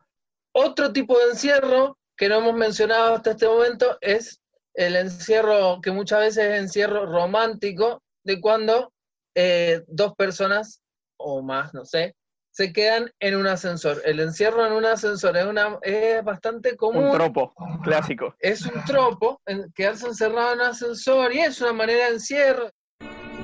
[0.53, 4.41] Otro tipo de encierro que no hemos mencionado hasta este momento es
[4.75, 8.93] el encierro, que muchas veces es encierro romántico, de cuando
[9.37, 10.83] eh, dos personas
[11.17, 12.17] o más, no sé,
[12.59, 13.99] se quedan en un ascensor.
[14.05, 17.05] El encierro en un ascensor es, una, es bastante común.
[17.05, 17.53] Un tropo
[17.85, 18.35] clásico.
[18.41, 22.69] Es un tropo, en- quedarse encerrado en un ascensor y es una manera de encierro.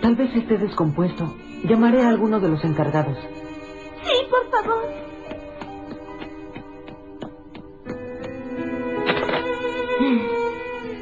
[0.03, 1.33] Tal vez esté descompuesto.
[1.63, 3.17] Llamaré a alguno de los encargados.
[4.03, 4.85] Sí, por favor.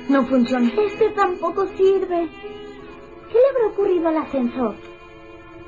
[0.08, 0.68] No funciona.
[0.86, 2.28] Este tampoco sirve.
[3.30, 4.74] ¿Qué le habrá ocurrido al ascensor?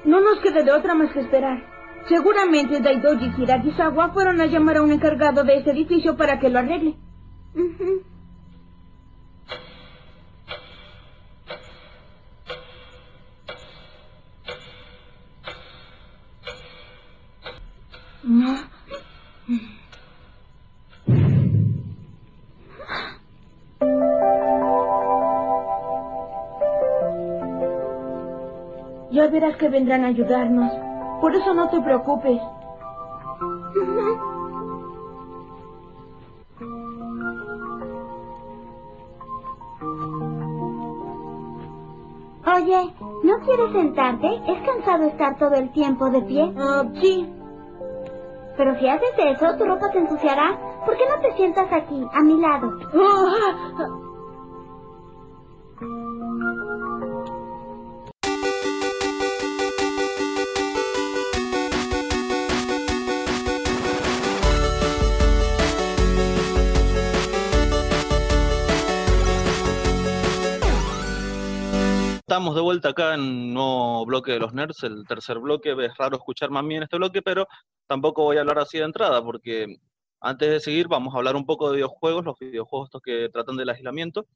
[0.04, 1.73] No nos queda de otra más que esperar.
[2.08, 6.50] Seguramente Daidoji y Hiragisawa fueron a llamar a un encargado de ese edificio para que
[6.50, 6.96] lo arregle.
[29.10, 30.93] Ya verás que vendrán a ayudarnos.
[31.24, 32.38] Por eso no te preocupes.
[42.46, 44.42] Oye, ¿no quieres sentarte?
[44.46, 46.52] ¿Es cansado estar todo el tiempo de pie?
[46.58, 47.26] Ah, sí.
[48.58, 50.58] Pero si haces eso, tu ropa se ensuciará.
[50.84, 52.70] ¿Por qué no te sientas aquí, a mi lado?
[72.34, 75.70] Estamos de vuelta acá en un nuevo bloque de los nerds, el tercer bloque.
[75.70, 77.46] Es raro escuchar más bien este bloque, pero
[77.86, 79.76] tampoco voy a hablar así de entrada, porque
[80.20, 83.56] antes de seguir vamos a hablar un poco de videojuegos, los videojuegos estos que tratan
[83.56, 84.26] del aislamiento.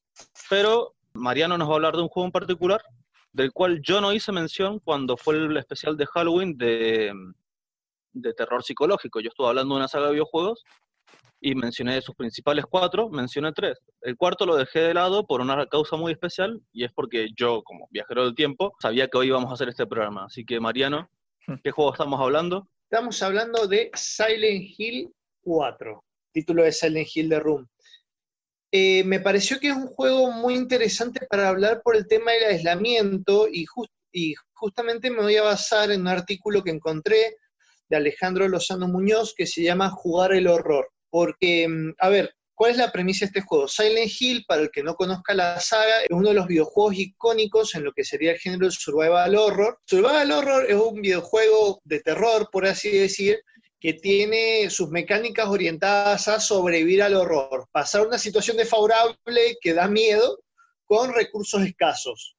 [0.49, 2.80] Pero Mariano nos va a hablar de un juego en particular,
[3.32, 7.12] del cual yo no hice mención cuando fue el especial de Halloween de,
[8.12, 9.18] de terror psicológico.
[9.18, 10.62] Yo estuve hablando de una saga de videojuegos
[11.41, 13.78] y mencioné de sus principales cuatro, mencioné tres.
[14.03, 17.62] El cuarto lo dejé de lado por una causa muy especial y es porque yo,
[17.62, 20.24] como viajero del tiempo, sabía que hoy íbamos a hacer este programa.
[20.26, 21.09] Así que, Mariano,
[21.62, 22.68] ¿qué juego estamos hablando?
[22.91, 25.12] Estamos hablando de Silent Hill
[25.43, 27.66] 4, título de Silent Hill The Room.
[28.72, 32.45] Eh, me pareció que es un juego muy interesante para hablar por el tema del
[32.45, 37.36] aislamiento y, jus- y justamente me voy a basar en un artículo que encontré
[37.89, 40.86] de Alejandro Lozano Muñoz que se llama Jugar el Horror.
[41.11, 43.69] Porque, mm, a ver, ¿cuál es la premisa de este juego?
[43.69, 47.75] Silent Hill, para el que no conozca la saga, es uno de los videojuegos icónicos
[47.75, 49.79] en lo que sería el género survival horror.
[49.87, 53.41] Survival horror es un videojuego de terror, por así decir,
[53.81, 59.87] que tiene sus mecánicas orientadas a sobrevivir al horror, pasar una situación desfavorable que da
[59.89, 60.41] miedo
[60.85, 62.38] con recursos escasos.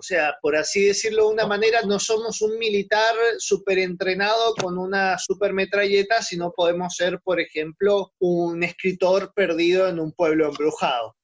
[0.00, 4.78] O sea, por así decirlo de una manera, no somos un militar súper entrenado con
[4.78, 11.18] una super metralleta, sino podemos ser, por ejemplo, un escritor perdido en un pueblo embrujado.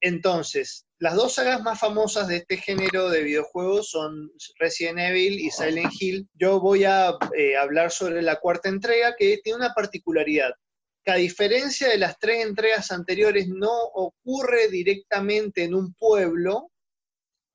[0.00, 5.50] Entonces, las dos sagas más famosas de este género de videojuegos son Resident Evil y
[5.50, 6.28] Silent Hill.
[6.34, 10.52] Yo voy a eh, hablar sobre la cuarta entrega que tiene una particularidad
[11.04, 16.70] que a diferencia de las tres entregas anteriores no ocurre directamente en un pueblo,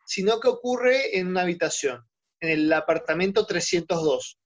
[0.10, 2.03] sino que ocurre en una habitación,
[2.41, 4.39] en el apartamento 302.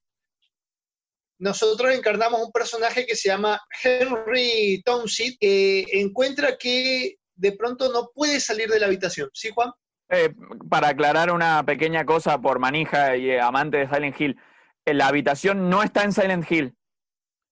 [1.40, 8.10] Nosotros encarnamos un personaje que se llama Henry Townshend, que encuentra que de pronto no
[8.14, 9.30] puede salir de la habitación.
[9.34, 9.72] ¿Sí, Juan?
[10.10, 10.34] Eh,
[10.70, 14.38] para aclarar una pequeña cosa por manija y amante de Silent Hill,
[14.86, 16.76] eh, la habitación no está en Silent Hill.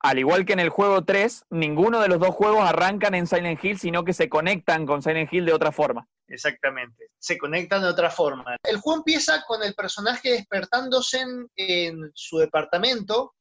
[0.01, 3.63] Al igual que en el juego 3, ninguno de los dos juegos arrancan en Silent
[3.63, 6.09] Hill, sino que se conectan con Silent Hill de otra forma.
[6.33, 7.07] Exactamente.
[7.19, 8.57] Se conectan de otra forma.
[8.63, 13.33] El juego empieza con el personaje despertándose en, en su departamento.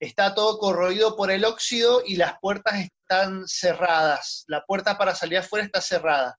[0.00, 4.44] Está todo corroído por el óxido y las puertas están cerradas.
[4.46, 6.38] La puerta para salir afuera está cerrada.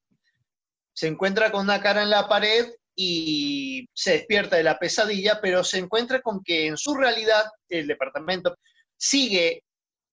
[0.93, 5.64] Se encuentra con una cara en la pared y se despierta de la pesadilla, pero
[5.64, 8.58] se encuentra con que en su realidad el departamento
[8.97, 9.64] sigue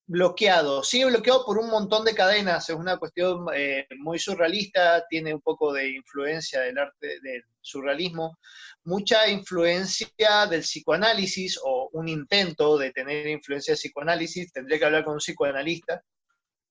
[0.07, 5.34] bloqueado, sigue bloqueado por un montón de cadenas, es una cuestión eh, muy surrealista, tiene
[5.34, 8.38] un poco de influencia del arte del surrealismo,
[8.84, 15.04] mucha influencia del psicoanálisis o un intento de tener influencia del psicoanálisis, tendría que hablar
[15.04, 16.02] con un psicoanalista,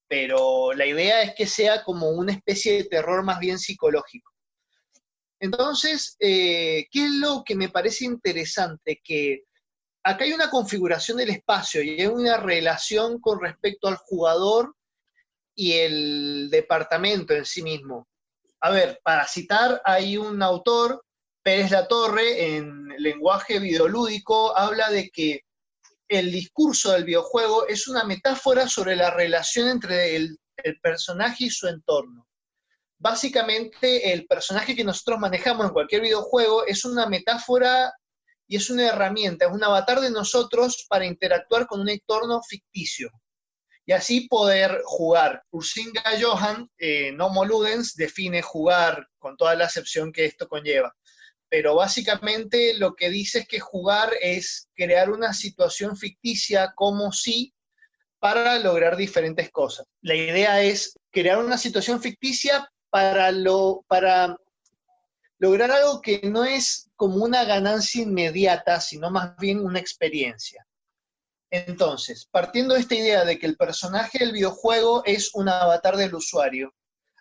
[0.07, 4.31] pero la idea es que sea como una especie de terror más bien psicológico.
[5.41, 9.01] Entonces, eh, ¿qué es lo que me parece interesante?
[9.03, 9.43] Que
[10.05, 14.75] acá hay una configuración del espacio y hay una relación con respecto al jugador
[15.55, 18.07] y el departamento en sí mismo.
[18.61, 21.03] A ver, para citar, hay un autor,
[21.41, 25.41] Pérez La Torre, en lenguaje videolúdico, habla de que
[26.07, 31.49] el discurso del videojuego es una metáfora sobre la relación entre el, el personaje y
[31.49, 32.27] su entorno.
[32.99, 37.91] Básicamente, el personaje que nosotros manejamos en cualquier videojuego es una metáfora
[38.47, 43.11] y es una herramienta, es un avatar de nosotros para interactuar con un entorno ficticio
[43.85, 45.43] y así poder jugar.
[45.51, 50.95] Ursinga Johan, eh, Nomo Ludens, define jugar con toda la acepción que esto conlleva.
[51.49, 57.53] Pero básicamente lo que dice es que jugar es crear una situación ficticia como si
[58.19, 59.85] para lograr diferentes cosas.
[60.01, 64.35] La idea es crear una situación ficticia para, lo, para
[65.39, 70.65] lograr algo que no es como una ganancia inmediata, sino más bien una experiencia.
[71.51, 76.15] Entonces, partiendo de esta idea de que el personaje del videojuego es un avatar del
[76.15, 76.73] usuario,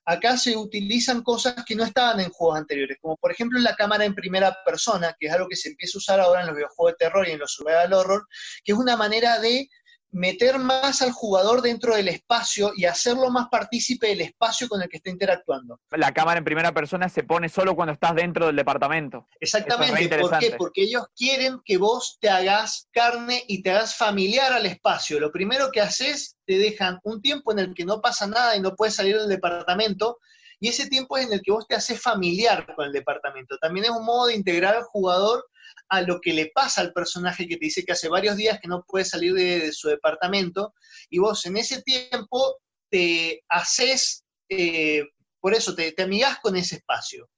[0.05, 4.05] acá se utilizan cosas que no estaban en juegos anteriores, como por ejemplo la cámara
[4.05, 6.93] en primera persona, que es algo que se empieza a usar ahora en los videojuegos
[6.93, 8.27] de terror y en los survival horror,
[8.65, 9.69] que es una manera de
[10.15, 14.89] meter más al jugador dentro del espacio y hacerlo más partícipe del espacio con el
[14.89, 15.81] que está interactuando.
[15.91, 19.27] La cámara en primera persona se pone solo cuando estás dentro del departamento.
[19.41, 20.55] Exactamente, ¿por qué?
[20.57, 25.19] Porque ellos quieren que vos te hagas carne y te hagas familiar al espacio.
[25.19, 28.61] Lo primero que haces, te dejan un tiempo en el que no pasa nada y
[28.61, 30.19] no puedes salir del departamento,
[30.61, 33.59] y ese tiempo es en el que vos te haces familiar con el departamento.
[33.59, 35.45] También es un modo de integrar al jugador
[35.89, 38.68] a lo que le pasa al personaje que te dice que hace varios días que
[38.68, 40.74] no puede salir de, su departamento
[41.11, 42.59] y vos en ese tiempo
[42.91, 45.05] te haces, eh,
[45.41, 47.28] por eso te, te amigás con ese espacio.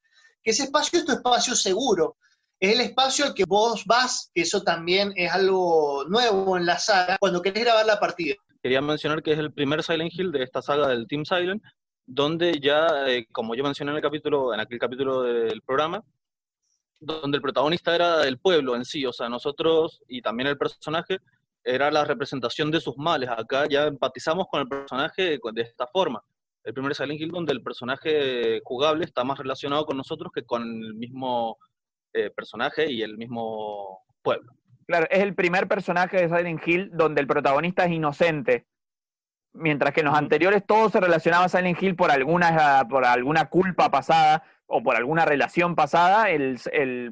[0.42, 2.16] Que ese espacio es tu espacio seguro,
[2.61, 6.78] es el espacio al que vos vas, que eso también es algo nuevo en la
[6.78, 8.34] saga, cuando querés grabar la partida.
[8.62, 11.62] Quería mencionar que es el primer Silent Hill de esta saga del Team Silent,
[12.07, 16.03] donde ya, eh, como yo mencioné en el capítulo, en aquel capítulo del programa,
[16.99, 21.18] donde el protagonista era el pueblo en sí, o sea, nosotros y también el personaje
[21.64, 23.28] era la representación de sus males.
[23.28, 26.22] Acá ya empatizamos con el personaje de esta forma.
[26.64, 30.62] El primer Silent Hill donde el personaje jugable está más relacionado con nosotros que con
[30.62, 31.59] el mismo
[32.12, 34.53] eh, personaje y el mismo pueblo.
[34.86, 38.66] Claro, es el primer personaje de Silent Hill donde el protagonista es inocente.
[39.57, 43.49] Mientras que en los anteriores todo se relacionaba a Silent Hill por alguna, por alguna
[43.49, 46.59] culpa pasada o por alguna relación pasada, el,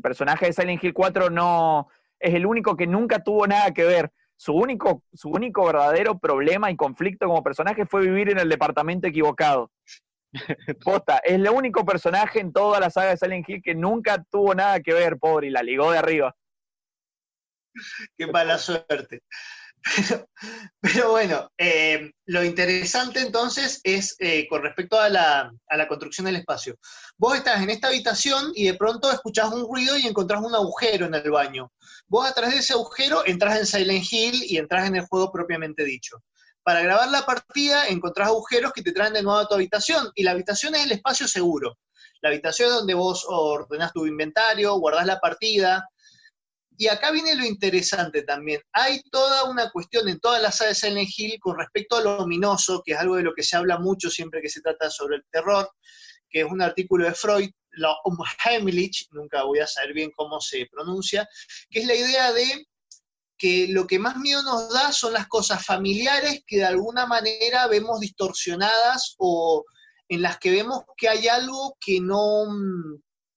[0.03, 1.89] personaje de Silent Hill 4 no
[2.21, 4.13] es el único que nunca tuvo nada que ver.
[4.37, 9.07] Su único, su único verdadero problema y conflicto como personaje fue vivir en el departamento
[9.07, 9.71] equivocado.
[10.85, 14.55] Posta, es el único personaje en toda la saga de Silent Hill que nunca tuvo
[14.55, 16.35] nada que ver, pobre, y la ligó de arriba.
[18.17, 19.23] Qué mala suerte.
[20.80, 25.53] Pero, bueno, eh, lo interesante entonces es eh, con respecto a la,
[25.89, 26.76] construcción del espacio.
[27.18, 31.07] Vos estás en esta habitación y de pronto escuchás un ruido y encontrás un agujero
[31.07, 31.70] en el baño.
[32.07, 35.30] Vos a través de ese agujero entras en Silent Hill y entras en el juego
[35.30, 36.22] propiamente dicho.
[36.62, 40.22] Para grabar la partida encontrás agujeros que te traen de nuevo a tu habitación y
[40.22, 41.78] la habitación es el espacio seguro.
[42.22, 45.87] La habitación es donde vos ordenás tu inventario, guardás la partida,
[46.77, 48.61] y acá viene lo interesante también.
[48.72, 52.18] Hay toda una cuestión en toda la saga de Silent Hill con respecto a lo
[52.18, 55.16] ominoso, que es algo de lo que se habla mucho siempre que se trata sobre
[55.16, 55.70] el terror,
[56.29, 57.95] que es un artículo de Freud, la
[58.45, 61.29] Heimlich, nunca voy a saber bien cómo se pronuncia,
[61.70, 62.66] que es la idea de
[63.37, 67.66] que lo que más miedo nos da son las cosas familiares que de alguna manera
[67.66, 69.64] vemos distorsionadas o
[70.09, 72.47] en las que vemos que hay algo que no,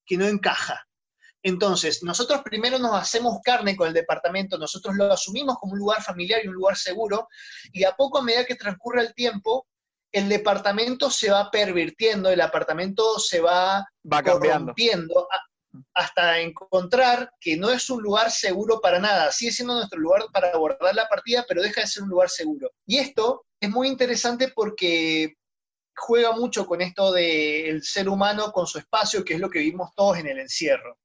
[0.06, 0.87] que no encaja.
[1.48, 6.04] Entonces, nosotros primero nos hacemos carne con el departamento, nosotros lo asumimos como un lugar
[6.04, 7.30] familiar y un lugar seguro,
[7.72, 9.66] y a poco a medida que transcurre el tiempo,
[10.12, 15.26] el departamento se va pervirtiendo, el apartamento se va, Va corrompiendo
[15.94, 19.32] hasta encontrar que no es un lugar seguro para nada.
[19.32, 22.72] Sigue siendo nuestro lugar para abordar la partida, pero deja de ser un lugar seguro.
[22.86, 25.36] Y esto es muy interesante porque
[25.96, 29.92] juega mucho con esto del ser humano con su espacio, que es lo que vimos
[29.96, 30.98] todos en el encierro.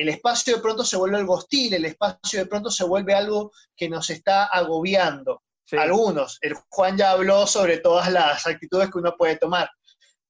[0.00, 3.52] El espacio de pronto se vuelve algo hostil, el espacio de pronto se vuelve algo
[3.76, 5.42] que nos está agobiando.
[5.72, 9.68] Algunos, el Juan ya habló sobre todas las actitudes que uno puede tomar,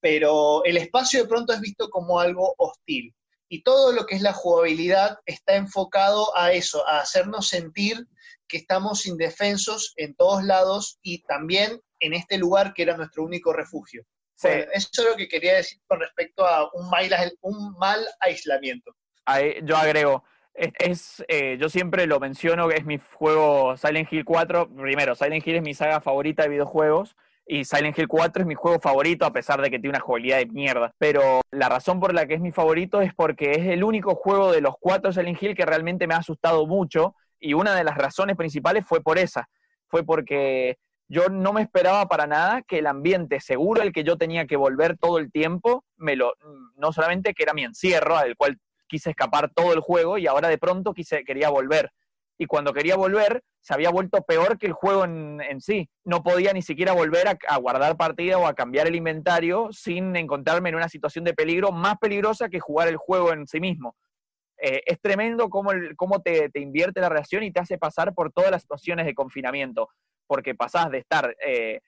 [0.01, 3.14] pero el espacio de pronto es visto como algo hostil.
[3.49, 8.09] Y todo lo que es la jugabilidad está enfocado a eso, a hacernos sentir
[8.49, 13.53] que estamos indefensos en todos lados y también en este lugar que era nuestro único
[13.53, 14.03] refugio.
[14.43, 17.09] Bueno, eso es lo que quería decir con respecto a un mal,
[17.43, 18.97] un mal aislamiento.
[19.62, 20.24] Yo agrego,
[20.55, 24.68] es, es, eh, yo siempre lo menciono, que es mi juego Silent Hill 4.
[24.74, 27.16] Primero, Silent Hill es mi saga favorita de videojuegos
[27.47, 30.39] y Silent Hill 4 es mi juego favorito a pesar de que tiene una jugabilidad
[30.39, 30.95] de mierda.
[30.99, 34.53] Pero la razón por la que es mi favorito es porque es el único juego
[34.53, 37.97] de los cuatro Silent Hill que realmente me ha asustado mucho y una de las
[37.97, 39.49] razones principales fue por esa.
[39.89, 40.78] Fue porque
[41.09, 44.57] yo no me esperaba para nada que el ambiente seguro al que yo tenía que
[44.57, 46.35] volver todo el tiempo, me lo,
[46.76, 48.59] no solamente que era mi encierro, al cual
[48.91, 51.91] quise escapar todo el juego y ahora de pronto quise, quería volver.
[52.36, 55.88] Y cuando quería volver, se había vuelto peor que el juego en, sí.
[56.05, 60.70] No podía ni siquiera volver a, guardar partida o a cambiar el inventario sin encontrarme
[60.70, 63.95] en una situación de peligro más peligrosa que jugar el juego en sí mismo.
[64.57, 68.32] Eh, es tremendo cómo, cómo te, te, invierte la reacción y te hace pasar por
[68.32, 69.88] todas las situaciones de confinamiento,
[70.26, 71.80] porque pasás de estar eh,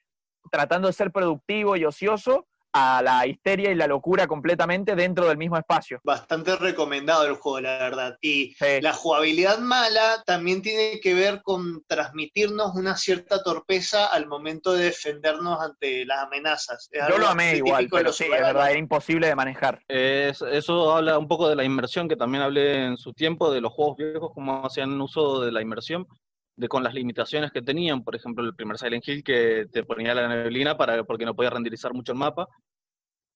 [0.51, 5.37] tratando de ser productivo y ocioso a la histeria y la locura completamente dentro del
[5.37, 5.99] mismo espacio.
[6.03, 8.17] Bastante recomendado el juego, la verdad.
[8.19, 8.81] Y sí.
[8.81, 14.85] la jugabilidad mala también tiene que ver con transmitirnos una cierta torpeza al momento de
[14.85, 16.89] defendernos ante las amenazas.
[16.91, 19.79] Es Yo lo amé igual, pero sí, es verdad, era imposible de manejar.
[19.87, 23.61] Es, eso habla un poco de la inmersión, que también hablé en su tiempo, de
[23.61, 26.07] los juegos viejos, cómo hacían uso de la inmersión
[26.55, 30.13] de con las limitaciones que tenían, por ejemplo, el primer Silent Hill que te ponía
[30.13, 32.47] la neblina para, porque no podía renderizar mucho el mapa,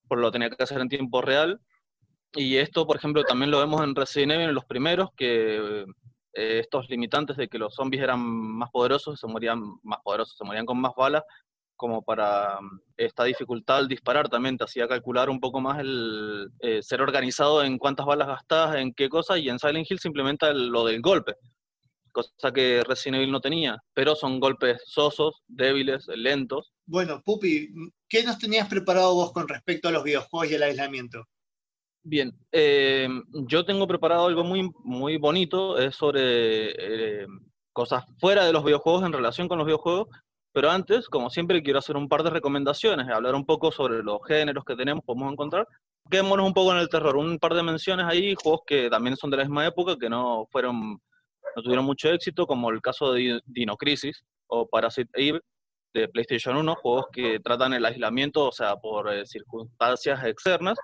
[0.08, 1.60] por lo tenía que hacer en tiempo real.
[2.34, 5.86] Y esto, por ejemplo, también lo vemos en Resident Evil en los primeros, que
[6.34, 10.44] eh, estos limitantes de que los zombies eran más poderosos, se morían más poderosos, se
[10.44, 11.24] morían con más balas,
[11.76, 12.60] como para
[12.98, 17.64] esta dificultad al disparar también te hacía calcular un poco más el eh, ser organizado
[17.64, 21.36] en cuántas balas gastas, en qué cosa, y en Silent Hill simplemente lo del golpe
[22.24, 26.72] cosa que Resident Evil no tenía, pero son golpes sosos, débiles, lentos.
[26.86, 27.70] Bueno, Pupi,
[28.10, 31.26] ¿qué nos tenías preparado vos con respecto a los videojuegos y el aislamiento?
[32.04, 33.10] Bien, eh,
[33.48, 37.28] yo tengo preparado algo muy, muy bonito, es sobre eh,
[37.74, 40.08] cosas fuera de los videojuegos en relación con los videojuegos,
[40.54, 44.20] pero antes, como siempre, quiero hacer un par de recomendaciones, hablar un poco sobre los
[44.28, 45.68] géneros que tenemos, podemos encontrar.
[46.10, 49.30] Quedémonos un poco en el terror, un par de menciones ahí, juegos que también son
[49.30, 51.00] de la misma época, que no fueron
[51.58, 55.42] no tuvieron mucho éxito, como el caso de Dino Crisis o Parasite Eve
[55.92, 60.78] de PlayStation 1, juegos que tratan el aislamiento, o sea, por eh, circunstancias externas,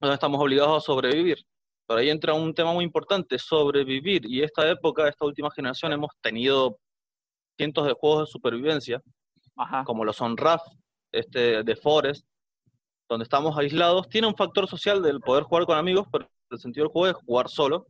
[0.00, 1.38] donde estamos obligados a sobrevivir.
[1.86, 4.26] Pero ahí entra un tema muy importante, sobrevivir.
[4.26, 6.80] Y esta época, esta última generación, hemos tenido
[7.56, 9.00] cientos de juegos de supervivencia,
[9.54, 9.84] Ajá.
[9.84, 10.66] como lo son Raft,
[11.12, 12.26] este, The Forest,
[13.08, 14.08] donde estamos aislados.
[14.08, 17.24] Tiene un factor social del poder jugar con amigos, pero el sentido del juego es
[17.24, 17.86] jugar solo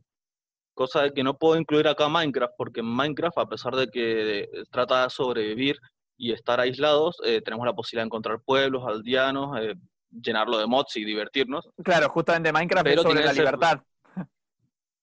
[0.77, 4.47] cosa de que no puedo incluir acá Minecraft, porque en Minecraft, a pesar de que
[4.71, 5.77] trata de sobrevivir
[6.15, 9.75] y estar aislados, eh, tenemos la posibilidad de encontrar pueblos, aldeanos, eh,
[10.09, 11.67] llenarlo de mods y divertirnos.
[11.83, 13.81] Claro, justamente Minecraft Pero es sobre la libertad.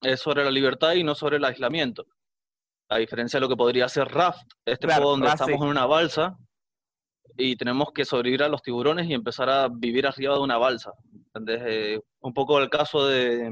[0.01, 2.05] Es sobre la libertad y no sobre el aislamiento.
[2.91, 5.65] A diferencia de lo que podría ser Raft, este claro, juego donde Raft, estamos sí.
[5.65, 6.37] en una balsa
[7.39, 10.93] y tenemos que sobrevivir a los tiburones y empezar a vivir arriba de una balsa.
[11.33, 13.51] Entonces, eh, un poco el caso de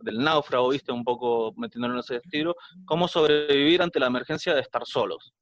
[0.00, 4.60] del náufrago, viste, un poco metiéndolo en ese estilo, cómo sobrevivir ante la emergencia de
[4.60, 5.32] estar solos.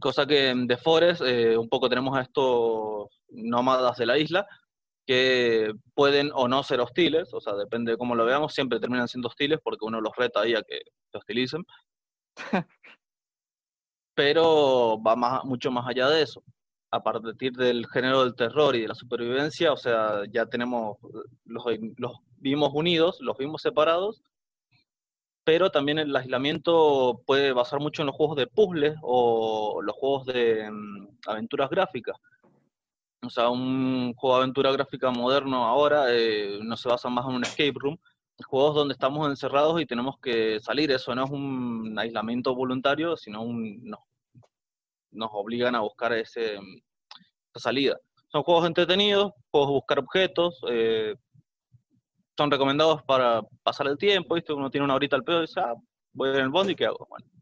[0.00, 4.46] Cosa que en The Forest eh, un poco tenemos a estos nómadas de la isla
[5.06, 9.08] que pueden o no ser hostiles, o sea, depende de cómo lo veamos, siempre terminan
[9.08, 10.80] siendo hostiles porque uno los reta ahí a que
[11.10, 11.64] se hostilicen.
[14.14, 16.42] Pero va más, mucho más allá de eso
[16.96, 20.96] a partir del género del terror y de la supervivencia, o sea, ya tenemos,
[21.44, 21.64] los,
[21.96, 24.22] los vimos unidos, los vimos separados,
[25.44, 30.26] pero también el aislamiento puede basar mucho en los juegos de puzzles o los juegos
[30.26, 32.16] de um, aventuras gráficas.
[33.22, 37.36] O sea, un juego de aventura gráfica moderno ahora eh, no se basa más en
[37.36, 37.98] un escape room,
[38.44, 43.42] juegos donde estamos encerrados y tenemos que salir, eso no es un aislamiento voluntario, sino
[43.42, 44.00] un, nos,
[45.12, 46.58] nos obligan a buscar ese,
[47.58, 47.96] salida.
[48.28, 51.14] Son juegos entretenidos, juegos de buscar objetos, eh,
[52.36, 54.52] son recomendados para pasar el tiempo, ¿viste?
[54.52, 55.74] Uno tiene una horita al pedo y dice, ah,
[56.12, 57.06] voy en el bond y ¿qué hago?
[57.08, 57.26] Bueno.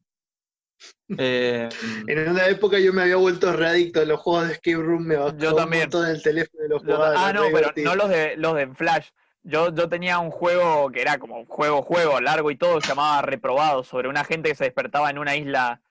[1.19, 1.69] Eh,
[2.09, 5.17] En una época yo me había vuelto readicto a los juegos de Escape Room, me
[5.17, 5.85] bajaba Yo también.
[5.85, 7.15] un montón el teléfono y los jugaba.
[7.17, 7.91] ah, no, pero divertido.
[7.91, 9.09] no los de los de Flash.
[9.43, 13.21] Yo, yo tenía un juego que era como juego, juego, largo y todo, se llamaba
[13.23, 15.83] Reprobado, sobre una gente que se despertaba en una isla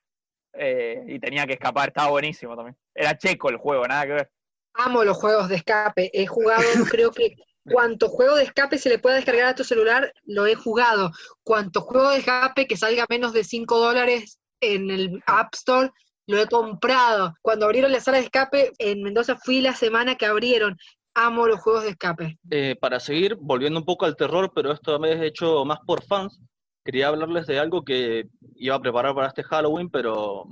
[0.53, 1.89] eh, y tenía que escapar.
[1.89, 2.77] Estaba buenísimo también.
[2.93, 4.31] Era checo el juego, nada que ver.
[4.75, 6.09] Amo los juegos de escape.
[6.13, 10.13] He jugado, creo que cuanto juego de escape se le pueda descargar a tu celular,
[10.23, 11.11] lo he jugado.
[11.43, 15.91] Cuanto juego de escape que salga menos de 5 dólares en el App Store,
[16.27, 17.33] lo he comprado.
[17.41, 20.77] Cuando abrieron la sala de escape, en Mendoza fui la semana que abrieron.
[21.15, 22.39] Amo los juegos de escape.
[22.49, 26.39] Eh, para seguir, volviendo un poco al terror, pero esta vez hecho más por fans,
[26.83, 30.45] quería hablarles de algo que iba a preparar para este Halloween, pero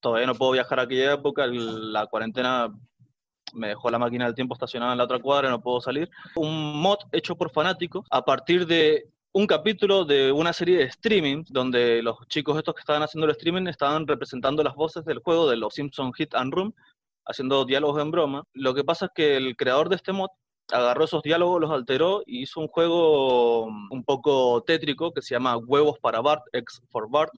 [0.00, 2.68] todavía no puedo viajar a aquella época, la cuarentena
[3.54, 6.08] me dejó la máquina del tiempo estacionada en la otra cuadra, no puedo salir.
[6.36, 11.44] Un mod hecho por fanáticos a partir de un capítulo de una serie de streaming
[11.48, 15.48] donde los chicos estos que estaban haciendo el streaming estaban representando las voces del juego
[15.48, 16.74] de los Simpson Hit and Room,
[17.26, 18.44] haciendo diálogos en broma.
[18.52, 20.30] Lo que pasa es que el creador de este mod
[20.72, 25.56] agarró esos diálogos, los alteró y hizo un juego un poco tétrico que se llama
[25.56, 27.32] Huevos para Bart, X for Bart.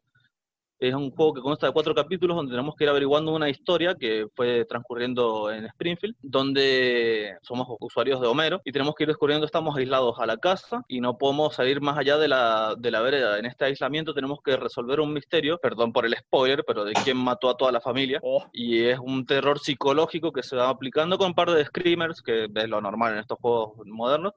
[0.80, 3.94] Es un juego que consta de cuatro capítulos donde tenemos que ir averiguando una historia
[3.94, 9.44] que fue transcurriendo en Springfield, donde somos usuarios de Homero y tenemos que ir descubriendo,
[9.44, 13.02] estamos aislados a la casa y no podemos salir más allá de la, de la
[13.02, 13.38] vereda.
[13.38, 17.18] En este aislamiento tenemos que resolver un misterio, perdón por el spoiler, pero de quién
[17.18, 18.18] mató a toda la familia.
[18.50, 22.44] Y es un terror psicológico que se va aplicando con un par de screamers, que
[22.54, 24.32] es lo normal en estos juegos modernos,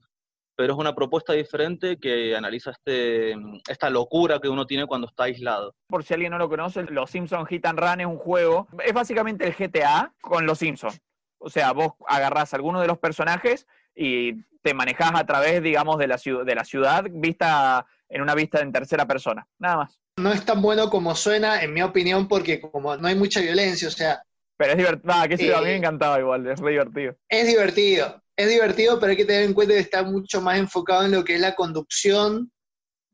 [0.55, 3.35] pero es una propuesta diferente que analiza este,
[3.69, 5.75] esta locura que uno tiene cuando está aislado.
[5.87, 8.93] Por si alguien no lo conoce, los Simpsons Hit and Run es un juego, es
[8.93, 10.99] básicamente el GTA con los Simpsons.
[11.39, 15.97] O sea, vos agarrás a alguno de los personajes y te manejás a través, digamos,
[15.97, 19.45] de la, ciu- de la ciudad vista en una vista en tercera persona.
[19.59, 19.99] Nada más.
[20.17, 23.87] No es tan bueno como suena, en mi opinión, porque como no hay mucha violencia,
[23.87, 24.21] o sea,
[24.57, 25.13] Pero es divertido.
[25.13, 27.15] Ah, que sí, a mí me Eh, encantaba igual, es re divertido.
[27.27, 28.22] es divertido.
[28.36, 31.23] Es divertido, pero hay que tener en cuenta que está mucho más enfocado en lo
[31.23, 32.51] que es la conducción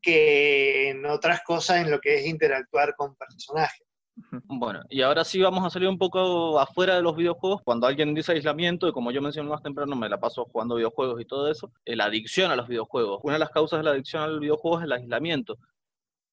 [0.02, 3.86] que en otras cosas, en lo que es interactuar con personajes.
[4.44, 7.62] Bueno, y ahora sí vamos a salir un poco afuera de los videojuegos.
[7.62, 11.20] Cuando alguien dice aislamiento, y como yo mencioné más temprano, me la paso jugando videojuegos
[11.20, 13.20] y todo eso, eh, la adicción a los videojuegos.
[13.22, 15.58] Una de las causas de la adicción a los videojuegos es el aislamiento.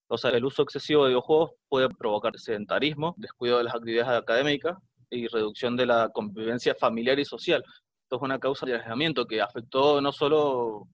[0.10, 4.78] O sea, el uso excesivo de videojuegos puede provocar sedentarismo, descuido de las actividades académicas
[5.10, 7.64] y reducción de la convivencia familiar y social.
[8.08, 10.88] Esto es una causa de aislamiento que afectó no solo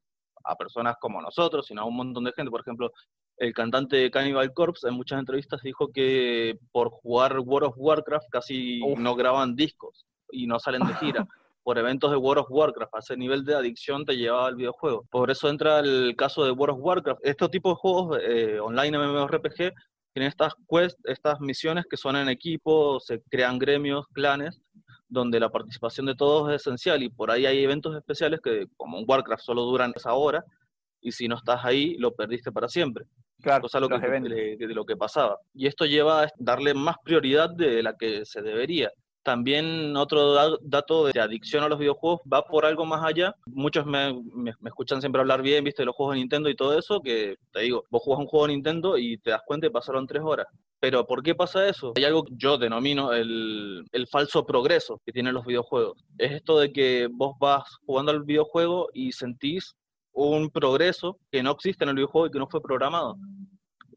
[0.44, 2.50] a personas como nosotros, sino a un montón de gente.
[2.50, 2.92] Por ejemplo,
[3.38, 8.30] el cantante de Cannibal Corpse en muchas entrevistas dijo que por jugar World of Warcraft
[8.32, 11.28] casi no graban discos y no salen de gira.
[11.62, 15.06] por eventos de World of Warcraft, a ese nivel de adicción te llevaba al videojuego.
[15.12, 17.22] Por eso entra el caso de World of Warcraft.
[17.24, 19.72] Este tipo de juegos eh, online MMORPG
[20.14, 24.60] tienen estas quests, estas misiones que son en equipo, se crean gremios, clanes,
[25.14, 28.98] donde la participación de todos es esencial y por ahí hay eventos especiales que como
[28.98, 30.44] en Warcraft solo duran esa hora
[31.02, 33.06] y si no estás ahí lo perdiste para siempre.
[33.42, 33.96] Claro, cosa lo que,
[34.36, 35.38] de, de lo que pasaba.
[35.54, 38.90] Y esto lleva a darle más prioridad de la que se debería.
[39.22, 43.34] También otro da- dato de adicción a los videojuegos va por algo más allá.
[43.48, 46.56] Muchos me, me- me escuchan siempre hablar bien, viste, de los juegos de Nintendo y
[46.56, 49.68] todo eso, que te digo, vos jugás un juego de Nintendo y te das cuenta
[49.68, 50.48] y pasaron tres horas.
[50.84, 51.94] Pero ¿por qué pasa eso?
[51.96, 56.04] Hay algo que yo denomino el, el falso progreso que tienen los videojuegos.
[56.18, 59.78] Es esto de que vos vas jugando al videojuego y sentís
[60.12, 63.16] un progreso que no existe en el videojuego y que no fue programado.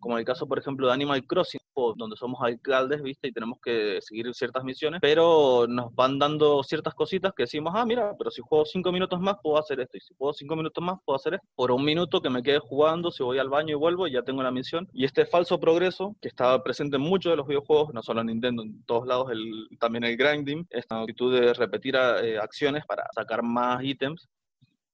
[0.07, 1.61] Como el caso, por ejemplo, de Animal Crossing,
[1.97, 3.27] donde somos alcaldes, ¿viste?
[3.27, 7.85] Y tenemos que seguir ciertas misiones, pero nos van dando ciertas cositas que decimos, ah,
[7.85, 10.85] mira, pero si juego cinco minutos más, puedo hacer esto, y si juego cinco minutos
[10.85, 11.47] más, puedo hacer esto.
[11.57, 14.45] Por un minuto que me quede jugando, si voy al baño y vuelvo, ya tengo
[14.45, 14.89] la misión.
[14.93, 18.29] Y este falso progreso, que estaba presente en muchos de los videojuegos, no solo en
[18.29, 23.09] Nintendo, en todos lados, el, también el grinding, esta actitud de repetir eh, acciones para
[23.13, 24.29] sacar más ítems,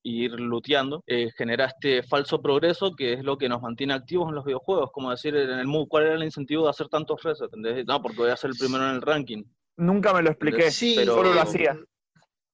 [0.03, 4.29] y ir looteando, eh, genera este falso progreso que es lo que nos mantiene activos
[4.29, 4.91] en los videojuegos.
[4.93, 7.53] Como decir, en el mood, ¿cuál era el incentivo de hacer tantos resets?
[7.53, 7.87] ¿Entendés?
[7.87, 9.45] No, porque voy a ser el primero en el ranking.
[9.77, 11.79] Nunca me lo expliqué, Sí, pero solo lo hacía.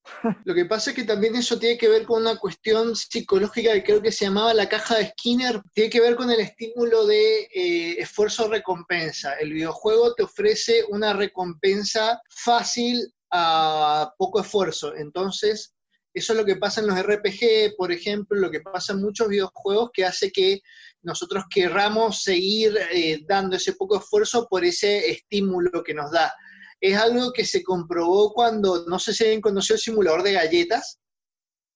[0.45, 3.85] Lo que pasa es que también eso tiene que ver con una cuestión psicológica que
[3.85, 5.61] creo que se llamaba la caja de Skinner.
[5.75, 9.35] Tiene que ver con el estímulo de eh, esfuerzo-recompensa.
[9.35, 14.95] El videojuego te ofrece una recompensa fácil a poco esfuerzo.
[14.97, 15.75] Entonces,
[16.19, 19.29] eso es lo que pasa en los RPG, por ejemplo, lo que pasa en muchos
[19.29, 20.61] videojuegos que hace que
[21.03, 26.33] nosotros querramos seguir eh, dando ese poco esfuerzo por ese estímulo que nos da.
[26.81, 30.99] es algo que se comprobó cuando, no sé si alguien conoció el simulador de galletas.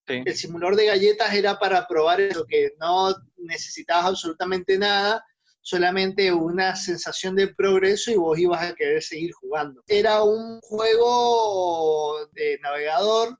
[0.06, 0.22] Sí.
[0.24, 5.24] El simulador de galletas era para probar eso, que no necesitabas absolutamente nada,
[5.60, 9.82] solamente una sensación de progreso y vos ibas a querer seguir jugando.
[9.86, 13.38] Era un juego de navegador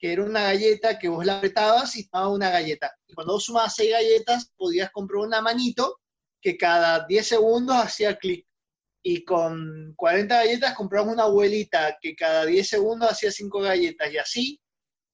[0.00, 2.90] que era una galleta que vos la apretabas y tomaba una galleta.
[3.06, 6.00] Y cuando vos sumabas seis galletas, podías comprar una manito
[6.40, 8.46] que cada 10 segundos hacía clic.
[9.02, 14.10] Y con 40 galletas comprabas una abuelita que cada 10 segundos hacía 5 galletas.
[14.10, 14.60] Y así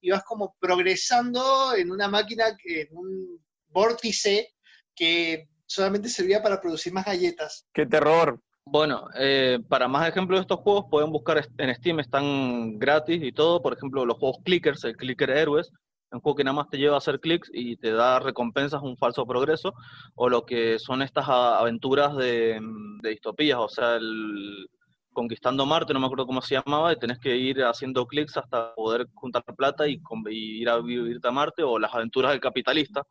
[0.01, 4.53] ibas como progresando en una máquina, en un vórtice
[4.95, 7.67] que solamente servía para producir más galletas.
[7.73, 8.41] ¡Qué terror!
[8.69, 13.31] Bueno, eh, para más ejemplos de estos juegos pueden buscar en Steam, están gratis y
[13.31, 13.61] todo.
[13.61, 15.71] Por ejemplo, los juegos Clickers, el Clicker Héroes,
[16.11, 18.97] un juego que nada más te lleva a hacer clics y te da recompensas, un
[18.97, 19.73] falso progreso,
[20.15, 24.67] o lo que son estas aventuras de, mm, de distopías, o sea, el
[25.13, 28.75] Conquistando Marte, no me acuerdo cómo se llamaba, y tenés que ir haciendo clics hasta
[28.75, 29.99] poder juntar plata y,
[30.29, 33.01] y ir a vivirte a Marte, o las aventuras del capitalista,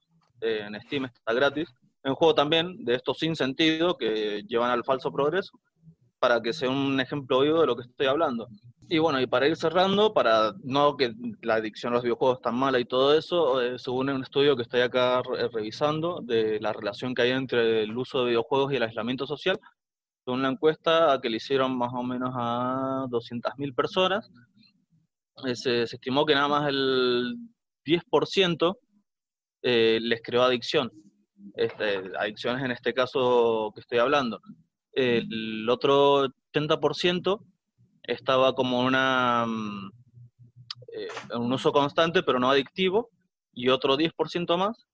[0.41, 1.69] eh, en Steam está gratis.
[2.07, 5.59] Es un juego también de estos sin sentido que llevan al falso progreso,
[6.21, 8.47] para que sea un ejemplo vivo de lo que estoy hablando.
[8.89, 11.13] Y bueno, y para ir cerrando, para no que
[11.43, 14.63] la adicción a los videojuegos tan mala y todo eso, eh, según un estudio que
[14.63, 18.77] estoy acá re- revisando de la relación que hay entre el uso de videojuegos y
[18.77, 19.59] el aislamiento social,
[20.25, 24.31] según la encuesta que le hicieron más o menos a 200.000 personas,
[25.45, 27.35] eh, se, se estimó que nada más el
[27.85, 28.79] 10%
[29.63, 30.93] eh, les creó adicción.
[31.55, 34.41] Este, adicciones en este caso que estoy hablando.
[34.93, 37.41] El otro 80%
[38.03, 39.91] estaba como una, mm,
[40.93, 43.11] eh, un uso constante, pero no adictivo,
[43.53, 44.87] y otro 10% más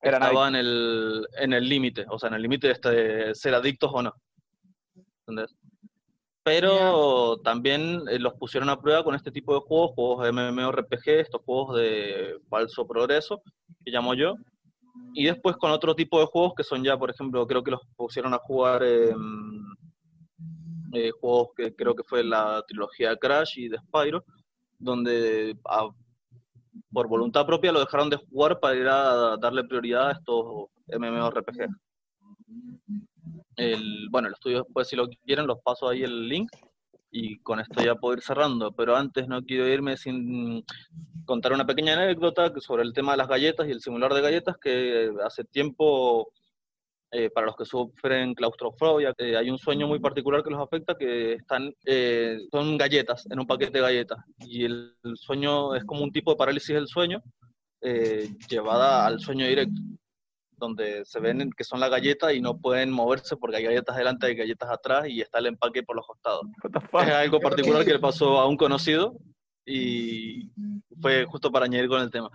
[0.00, 3.54] Eran estaba en el en el límite, o sea, en el límite de este, ser
[3.54, 4.14] adictos o no.
[5.26, 5.54] ¿Entendés?
[6.42, 11.08] Pero también eh, los pusieron a prueba con este tipo de juegos, juegos de MMORPG,
[11.08, 13.42] estos juegos de falso progreso,
[13.84, 14.34] que llamo yo,
[15.14, 17.80] y después con otro tipo de juegos que son ya, por ejemplo, creo que los
[17.96, 19.62] pusieron a jugar em,
[20.92, 24.24] eh, juegos que creo que fue la trilogía Crash y de Spyro,
[24.78, 25.56] donde
[26.92, 31.68] por voluntad propia lo dejaron de jugar para ir a darle prioridad a estos MMORPG.
[34.10, 36.48] Bueno, el estudio después, si lo quieren, los paso ahí el link
[37.10, 38.72] y con esto ya puedo ir cerrando.
[38.72, 40.64] Pero antes no quiero irme sin
[41.24, 44.56] contar una pequeña anécdota sobre el tema de las galletas y el simulador de galletas
[44.58, 46.32] que hace tiempo,
[47.10, 50.94] eh, para los que sufren claustrofobia, eh, hay un sueño muy particular que los afecta,
[50.94, 54.18] que están, eh, son galletas, en un paquete de galletas.
[54.40, 57.22] Y el sueño es como un tipo de parálisis del sueño,
[57.80, 59.80] eh, llevada al sueño directo
[60.58, 64.30] donde se ven que son la galleta y no pueden moverse porque hay galletas delante
[64.30, 66.42] y galletas atrás y está el empaque por los costados.
[67.08, 69.16] Es algo particular que le pasó a un conocido
[69.64, 70.50] y
[71.00, 72.30] fue justo para añadir con el tema.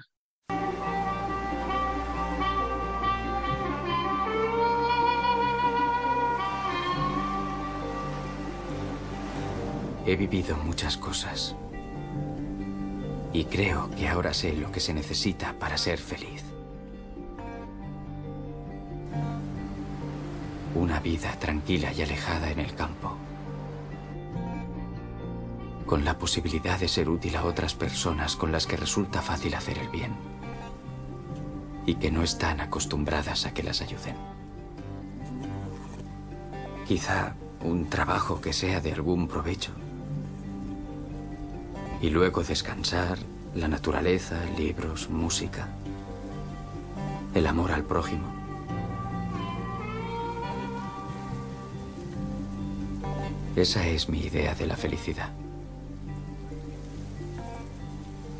[10.06, 11.56] He vivido muchas cosas.
[13.32, 16.53] Y creo que ahora sé lo que se necesita para ser feliz.
[20.76, 23.16] Una vida tranquila y alejada en el campo.
[25.86, 29.78] Con la posibilidad de ser útil a otras personas con las que resulta fácil hacer
[29.78, 30.14] el bien.
[31.86, 34.16] Y que no están acostumbradas a que las ayuden.
[36.88, 39.72] Quizá un trabajo que sea de algún provecho.
[42.02, 43.20] Y luego descansar,
[43.54, 45.68] la naturaleza, libros, música,
[47.36, 48.43] el amor al prójimo.
[53.56, 55.30] Esa es mi idea de la felicidad.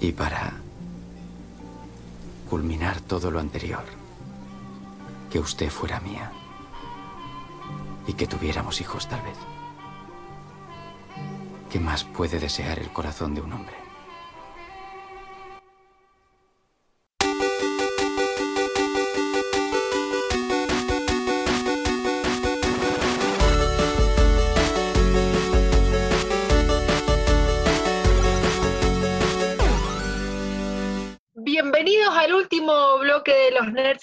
[0.02, 0.54] Y para
[2.50, 3.84] culminar todo lo anterior,
[5.32, 6.32] que usted fuera mía
[8.08, 9.38] y que tuviéramos hijos tal vez.
[11.70, 13.83] ¿Qué más puede desear el corazón de un hombre?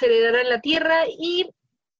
[0.01, 1.49] Nerds Heredarán la Tierra y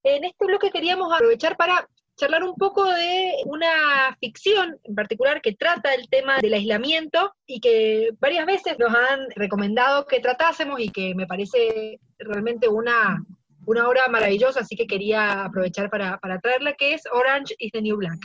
[0.03, 1.87] en este bloque queríamos aprovechar para
[2.17, 7.59] charlar un poco de una ficción en particular que trata el tema del aislamiento y
[7.59, 13.23] que varias veces nos han recomendado que tratásemos y que me parece realmente una,
[13.65, 17.81] una obra maravillosa, así que quería aprovechar para, para traerla, que es Orange is the
[17.81, 18.19] New Black.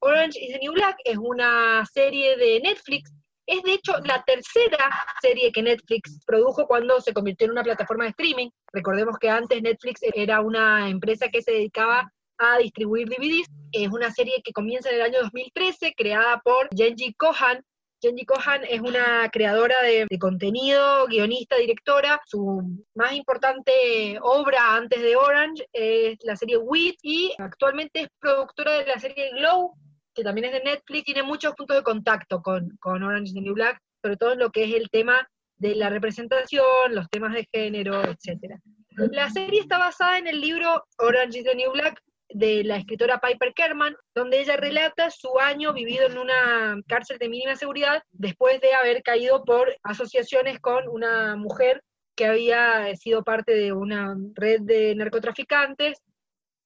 [0.00, 3.12] Orange is the New Black es una serie de Netflix.
[3.50, 4.88] Es de hecho la tercera
[5.20, 8.48] serie que Netflix produjo cuando se convirtió en una plataforma de streaming.
[8.72, 13.48] Recordemos que antes Netflix era una empresa que se dedicaba a distribuir DVDs.
[13.72, 17.60] Es una serie que comienza en el año 2013, creada por Genji Kohan.
[18.00, 22.20] Genji Kohan es una creadora de, contenido, guionista, directora.
[22.26, 22.62] Su
[22.94, 28.86] más importante obra antes de Orange es la serie Weed y actualmente es productora de
[28.86, 29.74] la serie Glow,
[30.14, 31.04] que también es de Netflix.
[31.04, 34.38] Tiene muchos puntos de contacto con, con Orange is the New Black, sobre todo en
[34.38, 36.64] lo que es el tema de la representación,
[36.94, 38.58] los temas de género, etc.
[38.96, 42.00] La serie está basada en el libro Orange is the New Black
[42.32, 47.28] de la escritora Piper Kerman, donde ella relata su año vivido en una cárcel de
[47.28, 51.82] mínima seguridad después de haber caído por asociaciones con una mujer
[52.16, 56.02] que había sido parte de una red de narcotraficantes.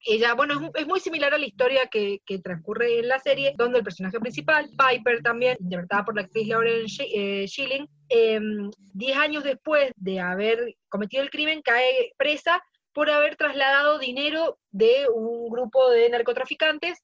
[0.07, 3.19] Ella, bueno, es, mu- es muy similar a la historia que, que transcurre en la
[3.19, 8.69] serie, donde el personaje principal, Piper también, interpretada por la actriz Lauren eh, Schilling, em,
[8.93, 12.61] 10 años después de haber cometido el crimen, cae presa
[12.93, 17.03] por haber trasladado dinero de un grupo de narcotraficantes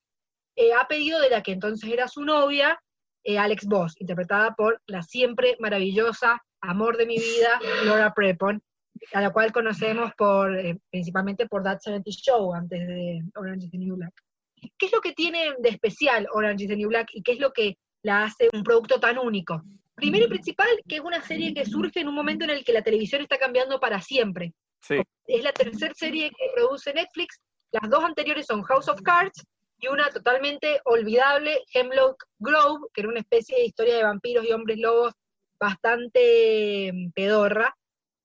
[0.56, 2.80] eh, a pedido de la que entonces era su novia,
[3.24, 8.62] eh, Alex Voss, interpretada por la siempre maravillosa amor de mi vida, Laura Prepon,
[9.14, 13.72] a la cual conocemos por, eh, principalmente por That 70 Show, antes de Orange is
[13.72, 14.14] the New Black.
[14.78, 17.40] ¿Qué es lo que tiene de especial Orange is the New Black y qué es
[17.40, 19.64] lo que la hace un producto tan único?
[19.96, 22.74] Primero y principal, que es una serie que surge en un momento en el que
[22.74, 24.54] la televisión está cambiando para siempre.
[24.82, 25.02] Sí.
[25.28, 27.40] Es la tercera serie que produce Netflix.
[27.72, 29.44] Las dos anteriores son House of Cards
[29.80, 34.52] y una totalmente olvidable, Hemlock Grove, que era una especie de historia de vampiros y
[34.52, 35.14] hombres lobos
[35.60, 37.76] bastante mm, pedorra,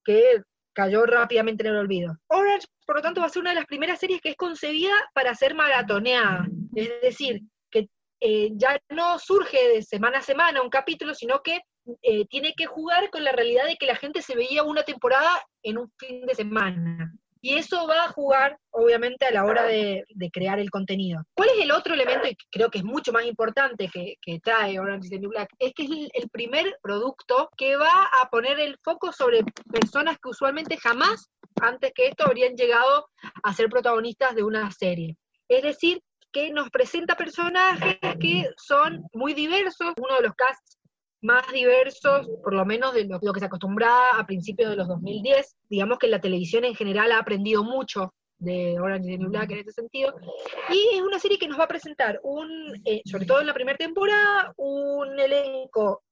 [0.04, 0.42] que
[0.76, 2.18] cayó rápidamente en el olvido.
[2.28, 4.92] Orange, por lo tanto, va a ser una de las primeras series que es concebida
[5.14, 6.46] para ser maratoneada.
[6.74, 7.40] Es decir,
[7.70, 7.88] que
[8.20, 11.62] eh, ya no surge de semana a semana un capítulo, sino que
[12.02, 15.42] eh, tiene que jugar con la realidad de que la gente se veía una temporada
[15.62, 17.10] en un fin de semana.
[17.40, 21.22] Y eso va a jugar, obviamente, a la hora de, crear el contenido.
[21.34, 24.78] ¿Cuál es el otro elemento, y creo que es mucho más importante que, que trae
[24.78, 25.50] Orange is the New Black?
[25.58, 30.18] Es que es el, el primer producto que va a poner el foco sobre personas
[30.18, 31.30] que usualmente jamás,
[31.60, 33.08] antes que esto, habrían llegado
[33.42, 35.16] a ser protagonistas de una serie.
[35.48, 36.02] Es decir,
[36.32, 40.75] que nos presenta personajes que son muy diversos, uno de los casts
[41.26, 44.88] más diversos, por lo menos de lo, lo que se acostumbraba a principios de los
[44.88, 45.56] 2010.
[45.68, 49.50] Digamos que la televisión en general ha aprendido mucho de Orange is the New Black
[49.50, 50.14] en este sentido.
[50.70, 52.48] Y es una serie que nos va a presentar, un,
[52.84, 56.02] eh, sobre todo en la primera temporada, un elenco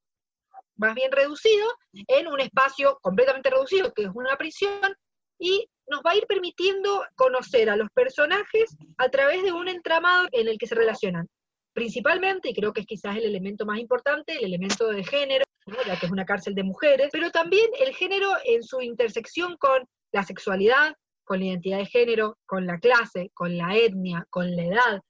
[0.77, 4.93] más bien reducido, en un espacio completamente reducido, que es una prisión,
[5.39, 10.27] y nos va a ir permitiendo conocer a los personajes a través de un entramado
[10.31, 11.29] en el que se relacionan
[11.75, 15.43] principalmente, y creo que es quizás el elemento más importante, el elemento de género,
[15.85, 19.85] ya que es una cárcel de mujeres, pero también el género en su intersección con
[20.13, 20.95] la sexualidad,
[21.25, 25.01] con la identidad de género, con la clase, con la etnia, con la edad.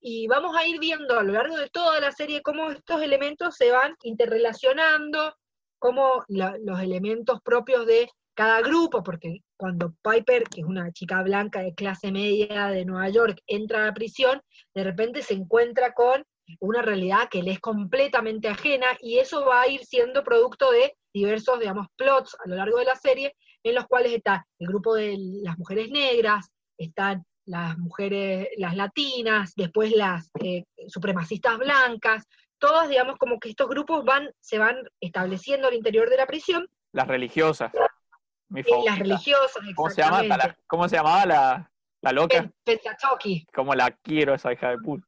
[0.00, 3.56] Y vamos a ir viendo a lo largo de toda la serie cómo estos elementos
[3.56, 5.34] se van interrelacionando,
[5.80, 11.60] cómo los elementos propios de cada grupo, porque cuando Piper, que es una chica blanca
[11.60, 14.42] de clase media de Nueva York, entra a la prisión,
[14.74, 16.24] de repente se encuentra con
[16.58, 20.96] una realidad que le es completamente ajena y eso va a ir siendo producto de
[21.14, 24.96] diversos, digamos, plots a lo largo de la serie, en los cuales está el grupo
[24.96, 32.24] de las mujeres negras, están las mujeres, las latinas, después las eh, supremacistas blancas,
[32.58, 36.66] todas, digamos, como que estos grupos van, se van estableciendo al interior de la prisión,
[36.90, 37.70] Las religiosas.
[38.52, 40.22] Mi las religiosas, ¿Cómo se, llama?
[40.22, 41.70] La- ¿Cómo se llamaba la,
[42.02, 42.50] la loca?
[42.64, 43.46] Pentateuch.
[43.52, 45.06] Como la quiero esa hija de puta.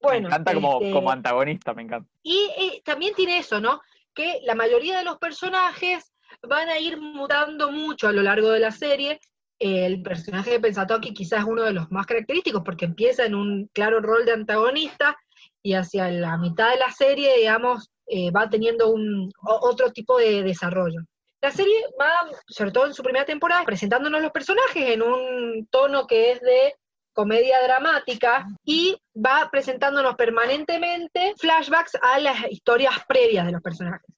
[0.00, 2.10] Bueno, me encanta como, este, como antagonista, me encanta.
[2.22, 3.80] Y eh, también tiene eso, ¿no?
[4.14, 8.58] Que la mayoría de los personajes van a ir mutando mucho a lo largo de
[8.58, 9.20] la serie.
[9.60, 13.70] El personaje de Pensatoki quizás es uno de los más característicos porque empieza en un
[13.72, 15.16] claro rol de antagonista
[15.62, 20.42] y hacia la mitad de la serie, digamos, eh, va teniendo un, otro tipo de
[20.42, 21.00] desarrollo.
[21.42, 22.12] La serie va,
[22.46, 26.76] sobre todo en su primera temporada, presentándonos los personajes en un tono que es de
[27.12, 34.08] comedia dramática y va presentándonos permanentemente flashbacks a las historias previas de los personajes.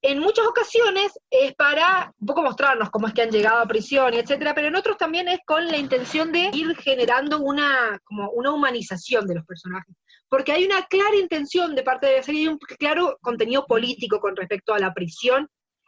[0.00, 4.14] En muchas ocasiones es para un poco mostrarnos cómo es que han llegado a prisión
[4.14, 8.52] etcétera, pero en otros también es con la intención de ir generando una, como una
[8.52, 9.94] humanización de los personajes.
[10.30, 14.18] Porque hay una clara intención de parte de la serie y un claro contenido político
[14.18, 15.46] con respecto a la prisión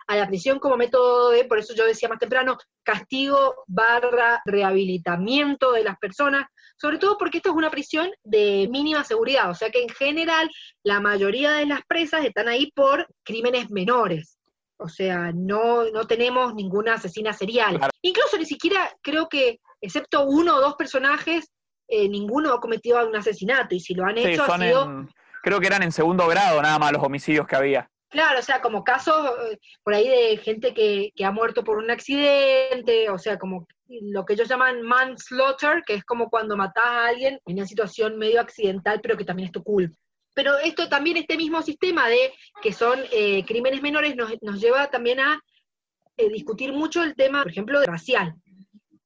[0.09, 5.73] a la prisión como método de, por eso yo decía más temprano, castigo barra rehabilitamiento
[5.73, 6.47] de las personas,
[6.77, 10.51] sobre todo porque esto es una prisión de mínima seguridad, o sea que en general
[10.85, 14.39] la mayoría de las presas están ahí por crímenes menores.
[14.79, 17.81] O sea, no, no tenemos ninguna asesina serial.
[18.03, 21.51] Incluso ni siquiera creo que, excepto uno o dos personajes,
[21.89, 23.75] eh, ninguno ha cometido un asesinato.
[23.75, 24.85] Y si lo han Sí, hecho, ha sido.
[24.85, 25.11] en-
[25.43, 27.91] creo que eran en segundo grado nada más los homicidios que había.
[28.17, 31.91] Claro, o sea, como casos eh, por ahí de gente que, ha muerto por un
[31.91, 37.09] accidente, o sea, como lo que ellos llaman manslaughter, que es como cuando matás a
[37.09, 39.95] alguien en una situación medio accidental, pero que también es tu culpa.
[40.33, 42.33] Pero esto también, este mismo sistema de
[42.63, 45.39] que son eh, crímenes menores, nos, lleva también a
[46.17, 48.35] eh, discutir mucho el tema, por ejemplo, racial.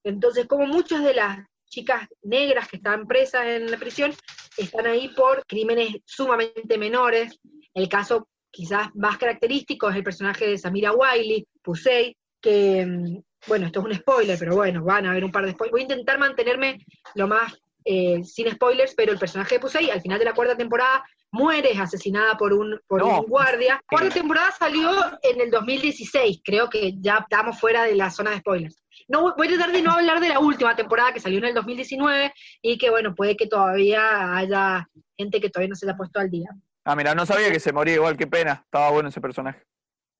[0.05, 4.15] Entonces, como muchas de las chicas negras que están presas en la prisión
[4.57, 7.41] están ahí por crímenes sumamente menores,
[7.75, 13.67] el caso quizás más característico es el personaje de Samira Wiley, Pusey, que, mm, bueno,
[13.67, 15.73] esto es un spoiler, pero bueno, van a haber un par de spoilers.
[15.73, 16.79] Voy a intentar mantenerme
[17.15, 17.57] lo más
[17.87, 21.03] eh, sin spoilers, pero el personaje de Pusey al final de la cuarta temporada
[21.33, 23.21] muere, es asesinada por un, por No.
[23.21, 23.75] un guardia.
[23.77, 24.91] La cuarta temporada salió
[25.23, 28.77] en el 2016, creo que ya estamos fuera de la zona de spoilers.
[29.09, 31.55] No, voy- a tratar de no hablar de la última temporada que salió en el
[31.55, 34.87] 2019 y que, bueno, puede que todavía haya
[35.17, 36.51] gente que todavía no se haya puesto al día.
[36.85, 38.63] Ah, mira, no sabía que se moría igual, qué pena.
[38.65, 39.63] Estaba bueno ese personaje.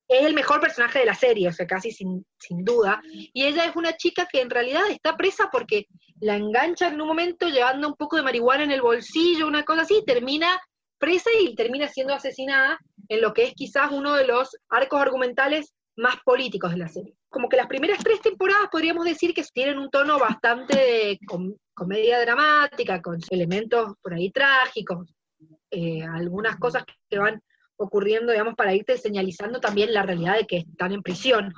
[0.07, 3.01] es el mejor personaje de la serie, o sea, casi sin, sin duda.
[3.11, 5.87] Y ella es una chica que en realidad está presa porque
[6.19, 9.81] la enganchan en un momento llevando un poco de marihuana en el bolsillo, una cosa
[9.83, 10.59] así, y termina
[10.99, 12.77] presa y termina siendo asesinada
[13.09, 17.15] en lo que es quizás uno de los arcos argumentales más políticos de la serie.
[17.29, 21.19] Como que las primeras tres temporadas podríamos decir que tienen un tono bastante
[21.73, 25.13] comedia dramática, con elementos por ahí trágicos,
[25.71, 27.41] eh, algunas cosas que van
[27.77, 31.53] ocurriendo, digamos, para irte señalizando también la realidad de que están en prisión.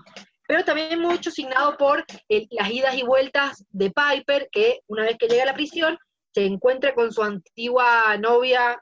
[0.48, 5.18] Pero también mucho signado por el- las idas y vueltas de Piper, que una vez
[5.18, 5.98] que llega a la prisión,
[6.34, 8.82] se encuentra con su antigua novia,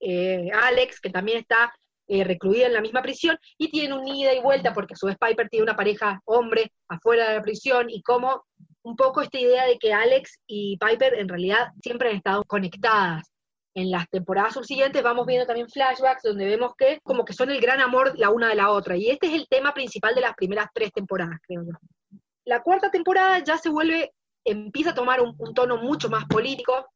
[0.00, 1.72] eh, Alex, que también está
[2.08, 5.06] eh, recluida en la misma prisión, y tienen un ida y vuelta, porque a su
[5.06, 8.44] vez Piper tiene una pareja hombre afuera de la prisión, y como
[8.82, 13.31] un poco esta idea de que Alex y Piper en realidad siempre han estado conectadas
[13.74, 17.60] en las temporadas subsiguientes vamos viendo también flashbacks donde vemos que como que son el
[17.60, 18.96] gran amor la una de la otra.
[18.96, 21.72] Y este es el tema principal de las primeras tres temporadas, creo yo.
[22.44, 24.12] La cuarta temporada ya se vuelve,
[24.44, 26.86] empieza a tomar un, tono mucho más político,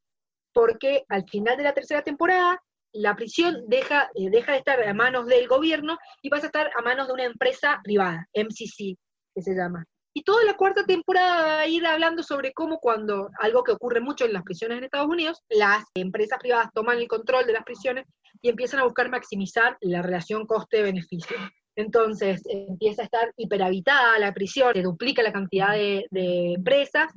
[0.52, 2.60] porque al final de la tercera temporada
[2.92, 6.70] la prisión deja, eh, deja de estar a manos del gobierno y pasa a estar
[6.76, 8.96] a manos de una empresa privada, MCC,
[9.34, 9.84] que se llama.
[10.16, 14.00] Y toda la cuarta temporada va a ir hablando sobre cómo cuando, algo que ocurre
[14.00, 17.64] mucho en las prisiones en Estados Unidos, las empresas privadas toman el control de las
[17.64, 18.06] prisiones
[18.40, 21.36] y empiezan a buscar maximizar la relación coste-beneficio.
[21.76, 27.12] Entonces empieza a estar hiperhabitada la prisión, se duplica la cantidad de, de presas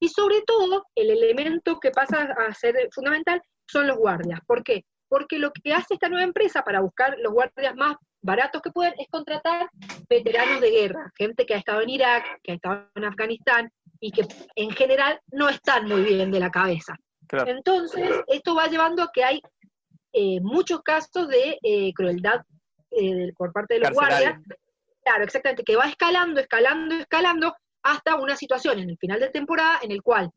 [0.00, 3.40] y sobre todo el elemento que pasa a ser fundamental
[3.70, 4.40] son los guardias.
[4.44, 4.84] ¿Por qué?
[5.08, 8.94] Porque lo que hace esta nueva empresa para buscar los guardias más baratos que pueden
[8.98, 9.70] es contratar
[10.08, 13.70] veteranos de guerra, gente que ha estado en Irak, que ha estado en Afganistán
[14.00, 14.26] y que
[14.56, 16.96] en general no están muy bien de la cabeza.
[17.26, 17.50] Claro.
[17.50, 19.40] Entonces, esto va llevando a que hay
[20.12, 22.40] eh, muchos casos de eh, crueldad
[22.90, 24.40] eh, por parte de los guardias.
[25.04, 29.78] Claro, exactamente, que va escalando, escalando, escalando hasta una situación en el final de temporada
[29.82, 30.30] en el cual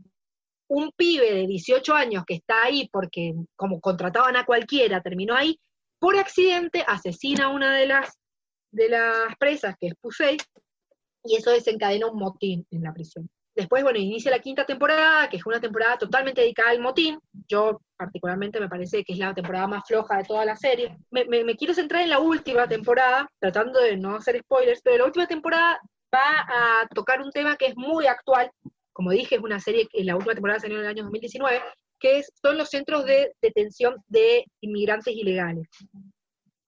[0.68, 5.60] un pibe de 18 años que está ahí porque como contrataban a cualquiera, terminó ahí,
[6.03, 8.19] por accidente asesina a una de las,
[8.73, 10.35] de las presas, que es Pusey,
[11.23, 13.30] y eso desencadena un motín en la prisión.
[13.55, 17.17] Después, bueno, inicia la quinta temporada, que es una temporada totalmente dedicada al motín.
[17.47, 20.97] Yo, particularmente, me parece que es la temporada más floja de toda la serie.
[21.09, 25.05] Me, me- quiero centrar en la última temporada, tratando de no hacer spoilers, pero la
[25.05, 25.80] última temporada
[26.13, 28.51] va a tocar un tema que es muy actual.
[28.91, 31.61] Como dije, es una serie que la última temporada salió en el año 2019,
[32.03, 35.69] que son los centros de detención de inmigrantes ilegales.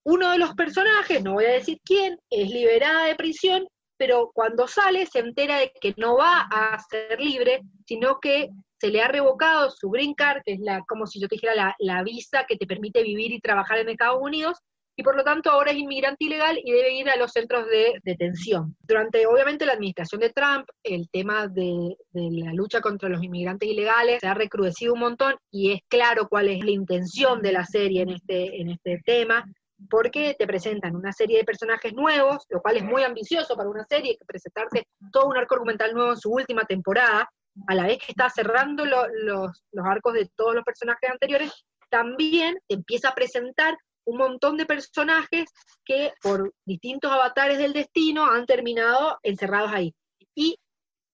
[0.05, 3.67] Uno de los personajes, no voy a decir quién, es liberada de prisión,
[3.97, 8.49] pero cuando sale se entera de que no va a ser libre, sino que
[8.79, 11.55] se le ha revocado su green card, que es la, como si yo te dijera
[11.55, 14.57] la, la visa que te permite vivir y trabajar en Estados Unidos,
[14.97, 17.93] y por lo tanto ahora es inmigrante ilegal y debe ir a los centros de
[18.03, 18.75] detención.
[18.81, 24.19] Durante, obviamente, la administración de Trump, el tema de, la lucha contra los inmigrantes ilegales
[24.21, 28.03] se ha recrudecido un montón y es claro cuál es la intención de la serie
[28.03, 29.43] en este, en este tema,
[29.89, 33.83] porque te presentan una serie de personajes nuevos, lo cual es muy ambicioso para una
[33.83, 37.29] serie, que presentarte todo un arco argumental nuevo en su última temporada,
[37.67, 41.51] a la vez que está cerrando lo- los, los arcos de todos los personajes anteriores,
[41.89, 45.45] también empieza a presentar un montón de personajes
[45.83, 49.93] que por distintos avatares del destino han terminado encerrados ahí.
[50.35, 50.57] Y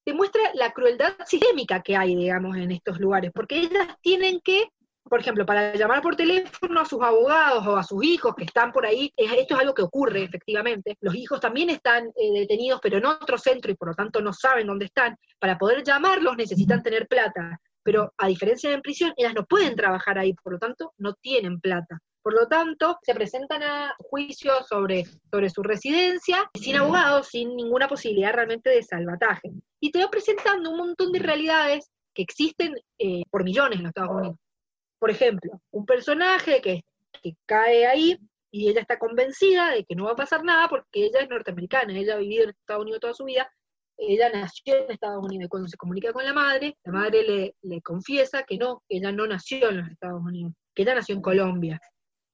[0.06, 4.70] te muestra la crueldad sistémica que hay, digamos, en estos lugares, porque ellas tienen que,
[5.04, 8.72] por ejemplo, para llamar por teléfono a sus abogados o a sus hijos que están
[8.72, 12.80] por ahí, es- esto es algo que ocurre efectivamente, los hijos también están eh, detenidos,
[12.82, 16.36] pero en otro centro y por lo tanto no saben dónde están, para poder llamarlos
[16.36, 20.54] necesitan tener plata, pero a diferencia de en prisión, ellas no pueden trabajar ahí, por
[20.54, 22.00] lo tanto no tienen plata.
[22.24, 27.88] Por lo tanto, se presentan a juicio sobre, sobre su residencia, sin abogados, sin ninguna
[27.88, 29.52] posibilidad realmente de salvataje.
[29.80, 33.90] Y te va presentando un montón de realidades que existen eh, por millones en los
[33.90, 34.38] Estados Unidos.
[35.00, 36.84] Por ejemplo, un personaje que,
[37.46, 38.18] cae ahí
[38.52, 41.96] y ella está convencida de que no va a pasar nada porque ella es norteamericana,
[41.96, 43.52] ella ha vivido en Estados Unidos toda su vida,
[43.98, 47.82] ella nació en Estados Unidos y cuando se comunica con la madre, la madre le
[47.82, 51.22] confiesa que no, que ella no nació en los Estados Unidos, que ella nació en
[51.22, 51.80] Colombia.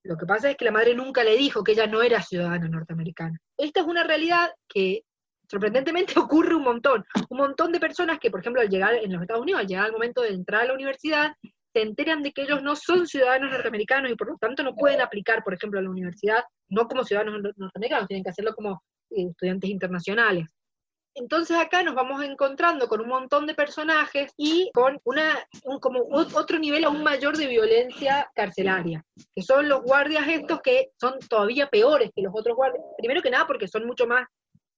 [0.08, 2.68] Lo que pasa es que la madre nunca le dijo que ella no era ciudadana
[2.70, 3.38] norteamericana.
[3.58, 5.04] Esta es una realidad que
[5.50, 7.04] sorprendentemente ocurre un montón.
[7.30, 9.86] Un montón de personas que, por ejemplo, al llegar en los Estados Unidos, al llegar
[9.86, 11.34] al momento de entrar a la universidad,
[11.74, 15.02] se enteran de que ellos no son ciudadanos norteamericanos y por lo tanto no pueden
[15.02, 18.82] aplicar, por ejemplo, a la universidad, no como ciudadanos nor- norteamericanos, tienen que hacerlo como
[19.12, 20.48] eh, estudiantes internacionales.
[21.19, 26.35] Entonces acá nos vamos encontrando con un montón de personajes y con un- como ot-
[26.35, 29.03] otro nivel aún mayor de violencia carcelaria,
[29.35, 32.84] que son los guardias estos que son todavía peores que los otros guardias.
[32.98, 34.27] Primero que nada porque son mucho más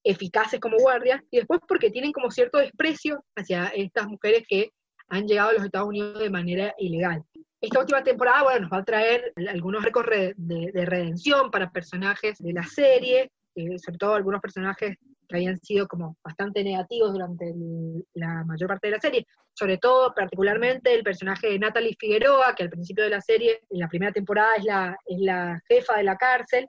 [0.04, 4.72] eficaces como guardias y después porque tienen como cierto desprecio hacia estas mujeres que
[5.10, 7.22] han llegado a los Estados Unidos de manera ilegal.
[7.60, 10.06] Esta última temporada, bueno, nos va a traer algunos arcos
[10.38, 14.96] de redención para personajes de la serie, eh, sobre todo algunos personajes
[15.30, 19.78] que habían sido como bastante negativos durante el- la mayor parte de la serie, sobre
[19.78, 23.88] todo particularmente el personaje de Natalie Figueroa, que al principio de la serie, en la
[23.88, 26.68] primera temporada, es la, es la jefa de la cárcel,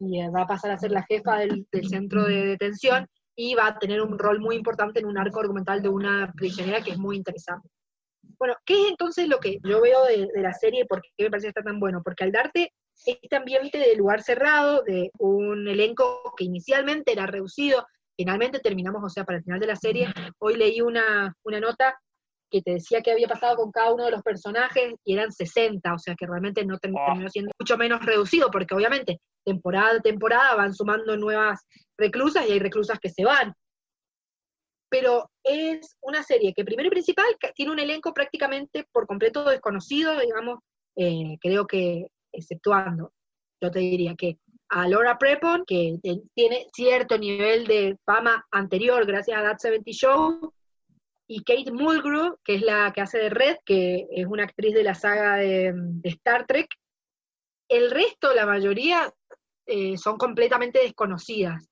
[0.00, 3.06] y eh, va a pasar a ser la jefa del, centro de detención,
[3.36, 6.80] y va a tener un rol muy importante en un arco argumental de una prisionera
[6.82, 7.68] que es muy interesante.
[8.38, 10.86] Bueno, ¿qué es entonces lo que yo veo de, de la serie?
[10.86, 12.02] ¿Por qué me parece que está tan bueno?
[12.04, 12.72] Porque al darte
[13.06, 17.86] este ambiente de lugar cerrado, de un elenco que inicialmente era reducido,
[18.18, 20.08] finalmente terminamos, o sea, para el final de la serie,
[20.38, 21.96] hoy leí una, una nota
[22.50, 25.94] que te decía qué había pasado con cada uno de los personajes y eran 60,
[25.94, 30.00] o sea que realmente no term- terminó siendo mucho menos reducido, porque obviamente temporada a
[30.00, 31.60] temporada van sumando nuevas
[31.96, 33.54] reclusas y hay reclusas que se van.
[34.90, 39.44] Pero es una serie que primero y principal que tiene un elenco prácticamente por completo
[39.44, 40.58] desconocido, digamos,
[40.96, 43.12] eh, creo que exceptuando,
[43.62, 44.38] yo te diría que
[44.70, 45.98] a Laura Prepon, que
[46.34, 50.52] tiene cierto nivel de fama anterior gracias a That 70 Show,
[51.30, 54.82] y Kate Mulgrew, que es la que hace de Red, que es una actriz de
[54.82, 56.68] la saga de, de Star Trek.
[57.68, 59.12] El resto, la mayoría,
[59.66, 61.68] eh, son completamente desconocidas.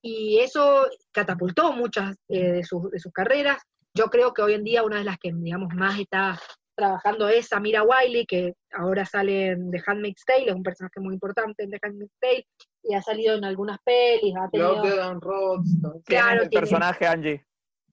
[0.00, 3.60] Y eso catapultó muchas eh, de, sus, de sus carreras.
[3.92, 6.40] Yo creo que hoy en día una de las que, digamos, más está
[6.80, 11.14] trabajando es Samira Wiley, que ahora sale en The Handmaid's Tale, es un personaje muy
[11.14, 12.46] importante en The Handmaid's Tale,
[12.82, 14.76] y ha salido en algunas pelis, ha tenido...
[14.76, 15.70] Love, Death and Robots.
[15.80, 17.46] ¿Quién Claro, es el personaje, Angie?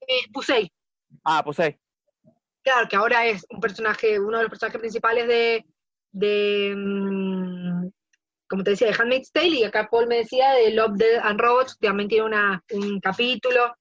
[0.08, 0.72] Eh, Pusey,
[1.24, 1.76] Ah, sí.
[2.64, 5.66] claro, que ahora es un personaje, uno de los personajes principales de,
[6.12, 7.88] de mm,
[8.50, 11.40] como te decía, de Handmaid's Tale, y acá Paul me decía de Love, Death and
[11.40, 13.76] Robots, que también tiene una, un capítulo.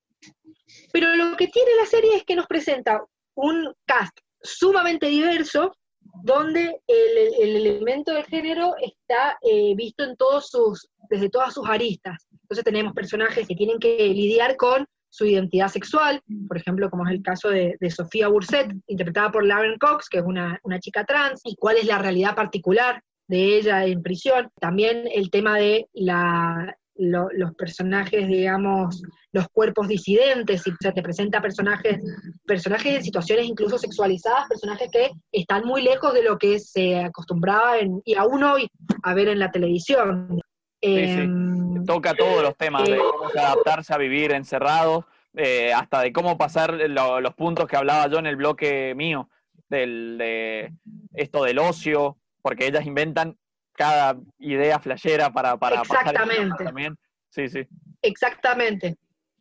[0.93, 3.05] Pero lo que tiene la serie es que nos presenta
[3.37, 4.19] un cast
[4.49, 5.77] sumamente diverso,
[6.23, 11.69] donde el, el elemento del género está eh, visto en todos sus, desde todas sus
[11.69, 12.27] aristas.
[12.43, 17.13] Entonces tenemos personajes que tienen que lidiar con su identidad sexual, por ejemplo, como es
[17.13, 21.05] el caso de, de Sofía Burset, interpretada por Lauren Cox, que es una, una chica
[21.05, 24.51] trans, y cuál es la realidad particular de ella en prisión.
[24.61, 29.03] También el tema de la, lo- los personajes, digamos,
[29.33, 32.01] los cuerpos disidentes, y, o sea, te presenta personajes,
[32.47, 37.79] personajes en situaciones incluso sexualizadas, personajes que están muy lejos de lo que se acostumbraba
[37.79, 38.69] en, y aún hoy
[39.03, 40.41] a ver en la televisión.
[40.83, 41.21] Sí, sí.
[41.21, 45.05] Em, Toca todos los temas de eh, cómo se adaptarse a vivir encerrados,
[45.35, 49.29] eh, hasta de cómo pasar lo- los puntos que hablaba yo en el bloque mío,
[49.69, 50.73] del, de
[51.15, 53.37] esto del ocio, porque ellas inventan
[53.77, 56.65] cada idea flashera para, para pasar Exactamente.
[56.65, 56.97] también.
[57.31, 57.67] Sí, sí.
[58.03, 58.97] Exactamente.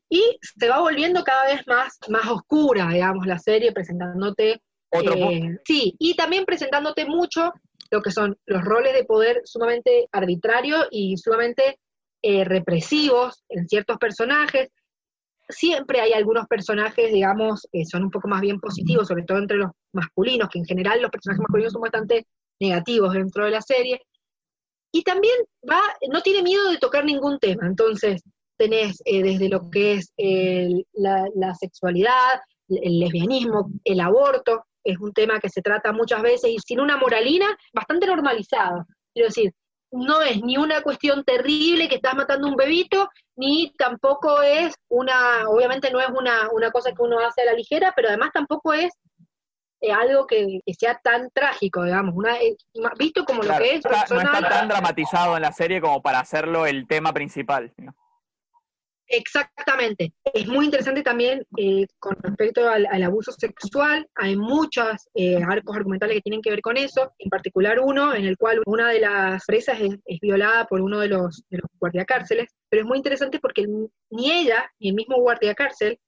[0.09, 4.61] Y se va volviendo cada vez más, más oscura, digamos, la serie, presentándote.
[4.91, 7.51] Otro eh, sí, y también presentándote mucho
[7.91, 11.79] lo que son los roles de poder sumamente arbitrarios y sumamente
[12.21, 14.69] eh, represivos en ciertos personajes.
[15.47, 19.57] Siempre hay algunos personajes, digamos, que son un poco más bien positivos, sobre todo entre
[19.57, 22.25] los masculinos, que en general los personajes masculinos son bastante
[22.59, 24.01] negativos dentro de la serie.
[24.95, 25.35] Y también
[25.69, 27.67] va, no tiene miedo de tocar ningún tema.
[27.67, 28.23] Entonces,
[28.57, 30.13] tenés eh, desde lo que es
[30.93, 32.39] la, la sexualidad,
[32.69, 36.95] el lesbianismo, el aborto, es un tema que se trata muchas veces y sin una
[36.95, 38.85] moralina bastante normalizada.
[39.13, 39.51] Quiero decir,
[39.91, 45.49] no es ni una cuestión terrible que estás matando un bebito, ni tampoco es una,
[45.49, 48.71] obviamente no es una, una cosa que uno hace a la ligera, pero además tampoco
[48.71, 48.93] es
[49.91, 52.55] algo que, que sea tan trágico, digamos, una, eh,
[52.97, 56.19] visto como Claro, lo que es no está tan dramatizado en la serie como para
[56.19, 57.73] hacerlo el tema principal.
[57.77, 57.93] ¿no?
[59.07, 60.13] Exactamente.
[60.33, 64.07] Es muy interesante también eh, con respecto al, al abuso sexual.
[64.15, 68.25] Hay muchos eh, arcos argumentales que tienen que ver con eso, en particular uno en
[68.25, 71.69] el cual una de las presas es, es violada por uno de los, de los
[71.79, 75.99] guardiacárceles, pero es muy interesante porque el- ni ella ni el mismo guardiacárcel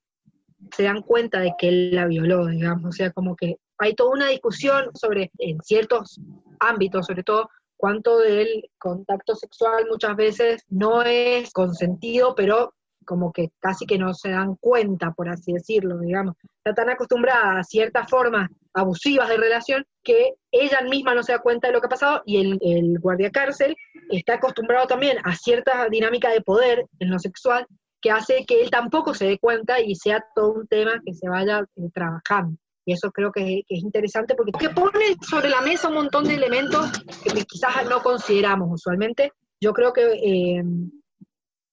[0.76, 2.86] se dan cuenta de que él la violó, digamos.
[2.90, 6.20] O sea, como que hay toda una discusión sobre, en ciertos
[6.60, 12.74] ámbitos, sobre todo, cuánto del contacto sexual muchas veces no es consentido, pero
[13.06, 16.36] como que casi que no se dan cuenta, por así decirlo, digamos.
[16.58, 21.40] Está tan acostumbrada a ciertas formas abusivas de relación que ella misma no se da
[21.40, 23.76] cuenta de lo que ha pasado y el, guardia cárcel
[24.12, 27.66] está acostumbrado también a cierta dinámica de poder en lo sexual
[28.02, 31.28] que hace que él tampoco se dé cuenta y sea todo un tema que se
[31.30, 32.58] vaya eh, trabajando.
[32.88, 36.36] Y eso creo que, es interesante porque que pone sobre la mesa un montón de
[36.36, 36.90] elementos
[37.22, 39.34] que quizás no consideramos usualmente.
[39.60, 40.64] Yo creo que eh,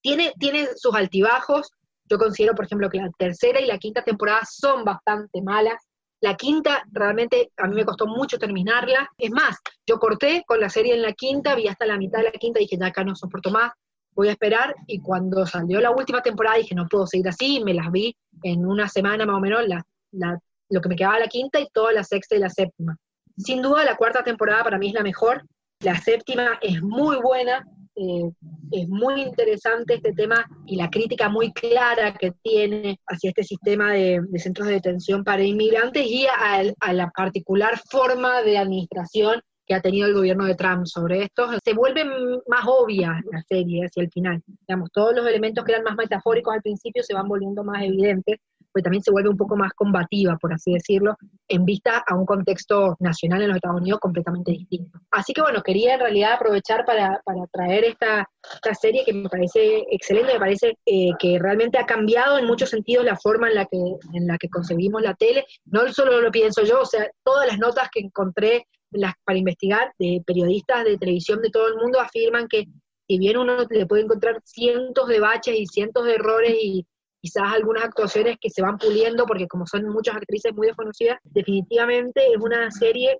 [0.02, 1.70] tiene, tiene sus altibajos.
[2.10, 5.80] Yo considero, por ejemplo, que la tercera y la quinta temporada son bastante malas.
[6.20, 9.08] La quinta realmente a mí me costó mucho terminarla.
[9.16, 12.24] Es más, yo corté con la serie en la quinta, vi hasta la mitad de
[12.24, 13.70] la quinta dije, ya acá no soporto más,
[14.16, 14.74] voy a esperar.
[14.88, 18.66] Y cuando salió la última temporada dije, no puedo seguir así, me las vi en
[18.66, 19.80] una semana más o menos, la,
[20.10, 22.96] la- lo que me quedaba la quinta y toda la sexta y la séptima.
[23.36, 25.44] Sin duda la cuarta temporada para mí es la mejor.
[25.80, 27.64] La séptima es muy buena,
[27.96, 28.30] eh,
[28.72, 33.92] es muy interesante este tema y la crítica muy clara que tiene hacia este sistema
[33.92, 39.80] de, centros de detención para inmigrantes y a, la particular forma de administración que ha
[39.80, 41.48] tenido el gobierno de Trump sobre esto.
[41.64, 42.04] Se vuelve
[42.46, 44.42] más obvia la serie hacia el final.
[44.66, 48.38] Digamos, todos los elementos que eran más metafóricos al principio se van volviendo más evidentes,
[48.74, 52.26] pues también se vuelve un poco más combativa, por así decirlo, en vista a un
[52.26, 54.98] contexto nacional en los Estados Unidos completamente distinto.
[55.12, 59.28] Así que bueno, quería en realidad aprovechar para, para traer esta, esta serie que me
[59.28, 63.54] parece excelente, me parece eh, que realmente ha cambiado en muchos sentidos la forma en
[63.54, 63.78] la que,
[64.12, 65.46] en la que concebimos la tele.
[65.66, 69.92] No solo lo pienso yo, o sea, todas las notas que encontré las, para investigar
[70.00, 72.64] de periodistas de televisión de todo el mundo afirman que
[73.06, 76.86] si bien uno le puede encontrar cientos de baches y cientos de errores y
[77.24, 82.20] quizás algunas actuaciones que se van puliendo, porque como son muchas actrices muy desconocidas, definitivamente
[82.20, 83.16] es una serie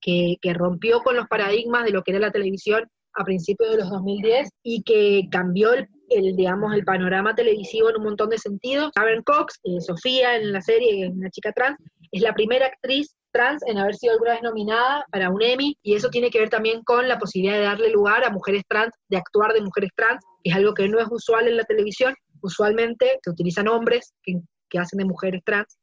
[0.00, 3.78] que, que rompió con los paradigmas de lo que era la televisión a principios de
[3.78, 8.38] los 2010 y que cambió el, el, digamos, el panorama televisivo en un montón de
[8.38, 8.92] sentidos.
[8.94, 11.78] Karen Cox, eh, Sofía en la serie, es una chica trans,
[12.12, 15.94] es la primera actriz trans en haber sido alguna vez nominada para un Emmy, y
[15.94, 19.16] eso tiene que ver también con la posibilidad de darle lugar a mujeres trans, de
[19.16, 22.14] actuar de mujeres trans, que es algo que no es usual en la televisión.
[22.42, 25.78] Usualmente se utilizan hombres que, que hacen de mujeres trans.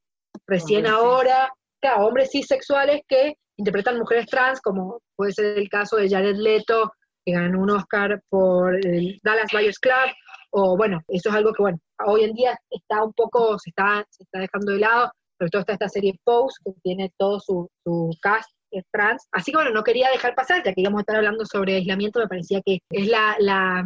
[0.47, 5.95] Recién Hombres ahora, claro, hombres cisexuales que interpretan mujeres trans, como puede ser el caso
[5.95, 6.91] de Jared Leto,
[7.25, 10.11] que ganó un Oscar por el Dallas Buyers Club,
[10.51, 14.05] o bueno, eso es algo que, bueno, hoy en día está un poco, se está,
[14.09, 17.69] se está dejando de lado, sobre todo está esta serie Pose, que tiene todo su,
[17.83, 19.27] su cast es trans.
[19.31, 22.19] Así que bueno, no quería dejar pasar, ya que íbamos a estar hablando sobre aislamiento,
[22.19, 23.85] me parecía que es la, la,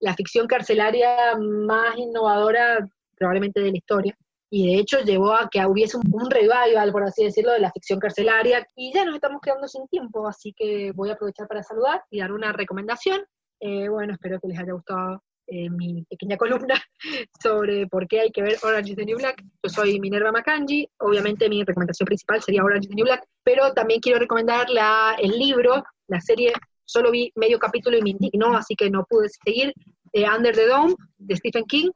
[0.00, 4.16] la ficción carcelaria más innovadora probablemente de la historia.
[4.50, 7.70] Y de hecho llevó a que hubiese un, un revival, por así decirlo, de la
[7.70, 8.66] ficción carcelaria.
[8.76, 12.20] Y ya nos estamos quedando sin tiempo, así que voy a aprovechar para saludar y
[12.20, 13.20] dar una recomendación.
[13.60, 16.74] Eh, bueno, espero que les haya gustado eh, mi pequeña columna
[17.42, 19.42] sobre por qué hay que ver Orange is the New Black.
[19.62, 23.72] Yo soy Minerva Makanji, obviamente mi recomendación principal sería Orange is the New Black, pero
[23.72, 26.52] también quiero recomendar la, el libro, la serie,
[26.88, 29.74] solo vi medio capítulo y me indignó, así que no pude seguir,
[30.12, 31.90] eh, Under the Dome, de Stephen King,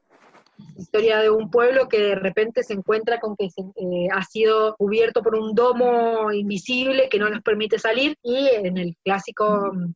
[0.77, 4.77] historia de un pueblo que de repente se encuentra con que se, eh, ha sido
[4.77, 8.17] cubierto por un domo invisible que no les permite salir.
[8.23, 9.93] Y en el clásico mm,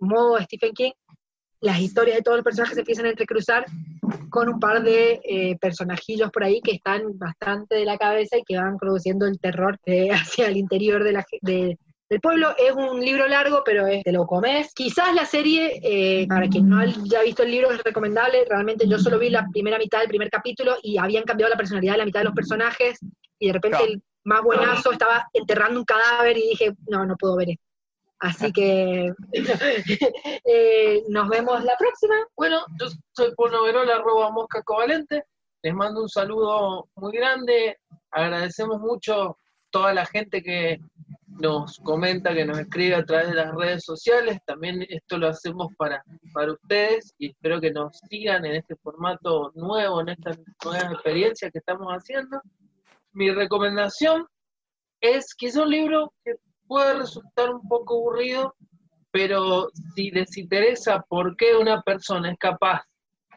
[0.00, 0.92] modo de Stephen King
[1.60, 3.64] las historias de todos los personajes se empiezan a entrecruzar
[4.28, 8.42] con un par de eh, personajillos por ahí que están bastante de la cabeza y
[8.42, 9.78] que van produciendo el terror
[10.12, 11.78] hacia el interior de la, de-
[12.14, 12.54] del pueblo.
[12.56, 14.72] Es un libro largo, pero es, te lo comes.
[14.72, 18.44] Quizás la serie, eh, para quien no haya visto el libro, es recomendable.
[18.48, 21.94] Realmente yo solo vi la primera mitad del primer capítulo y habían cambiado la personalidad
[21.94, 22.98] de la mitad de los personajes
[23.38, 23.92] y de repente Claro.
[23.92, 27.64] el más buenazo estaba enterrando un cadáver y dije, no, no puedo ver esto.
[28.20, 29.12] Así que
[30.44, 32.14] eh, nos vemos la próxima.
[32.36, 35.24] Bueno, yo soy Polo Verola, arroba mosca covalente.
[35.62, 37.78] Les mando un saludo muy grande.
[38.12, 39.36] Agradecemos mucho
[39.70, 40.78] toda la gente que
[41.40, 44.38] nos comenta, que nos escribe a través de las redes sociales.
[44.46, 46.02] También esto lo hacemos para,
[46.32, 50.32] para ustedes y espero que nos sigan en este formato nuevo, en esta
[50.64, 52.40] nueva experiencia que estamos haciendo.
[53.12, 54.26] Mi recomendación
[55.00, 56.34] es que es un libro que
[56.66, 58.54] puede resultar un poco aburrido,
[59.10, 62.82] pero si les interesa por qué una persona es capaz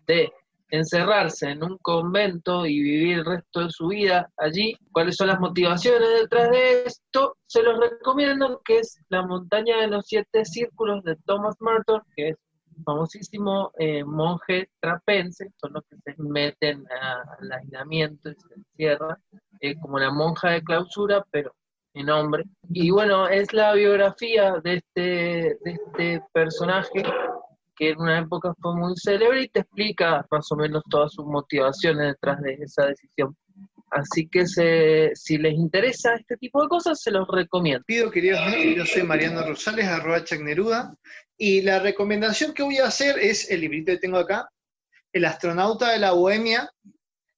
[0.07, 0.31] de
[0.69, 5.39] encerrarse en un convento y vivir el resto de su vida allí, cuáles son las
[5.39, 11.03] motivaciones detrás de esto, se los recomiendo, que es La montaña de los siete círculos
[11.03, 12.35] de Thomas Merton, que es
[12.83, 19.17] famosísimo eh, monje trapense, son los que se meten al aislamiento y se encierran,
[19.61, 21.53] eh, como la monja de clausura, pero
[21.93, 22.43] en hombre.
[22.69, 27.03] Y bueno, es la biografía de este, de este personaje
[27.77, 31.25] que en una época fue muy célebre y te explica más o menos todas sus
[31.25, 33.35] motivaciones detrás de esa decisión.
[33.91, 37.85] Así que si les interesa este tipo de cosas, se los recomiendo.
[37.85, 40.93] Pido, queridos amigos, yo soy Mariano Rosales, arroba Chagneruda,
[41.37, 44.49] y la recomendación que voy a hacer es el librito que tengo acá,
[45.13, 46.69] El astronauta de la Bohemia,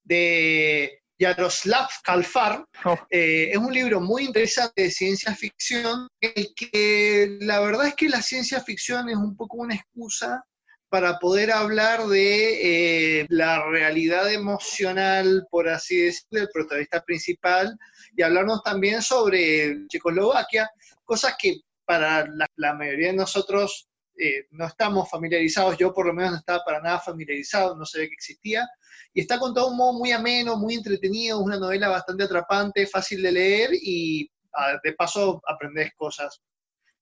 [0.03, 2.66] de Yaroslav Kalfar.
[2.86, 2.98] Oh.
[3.10, 8.10] Eh, es un libro muy interesante de ciencia ficción, el que la verdad es que
[8.10, 10.44] la ciencia ficción es un poco una excusa
[10.88, 17.78] para poder hablar de eh, la realidad emocional, por así decirlo, del protagonista principal,
[18.18, 20.70] y hablarnos también sobre Checoslovaquia,
[21.04, 23.88] cosas que para la, la mayoría de nosotros
[24.20, 28.08] eh, no estamos familiarizados, yo por lo menos no estaba para nada familiarizado, no sabía
[28.08, 28.68] que existía,
[29.14, 33.24] y está contado de un modo muy ameno, muy entretenido, una novela bastante atrapante, fácil
[33.24, 36.41] de leer y ah, de paso aprendes cosas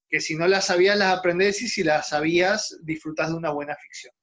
[0.09, 3.75] que si no las sabías las aprendes y si las sabías disfrutas de una buena
[3.75, 4.13] ficción.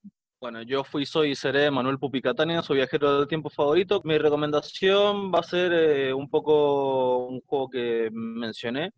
[0.41, 4.03] Bueno, yo fui, soy y seré Manuel Pupicatania, soy viajero del tiempo favorito.
[4.05, 8.93] Mi recomendación va a ser eh, un poco un juego que mencioné,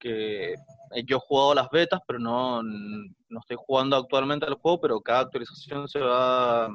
[0.00, 4.80] que eh, yo he jugado las betas, pero no, no estoy jugando actualmente al juego,
[4.80, 6.68] pero cada actualización se va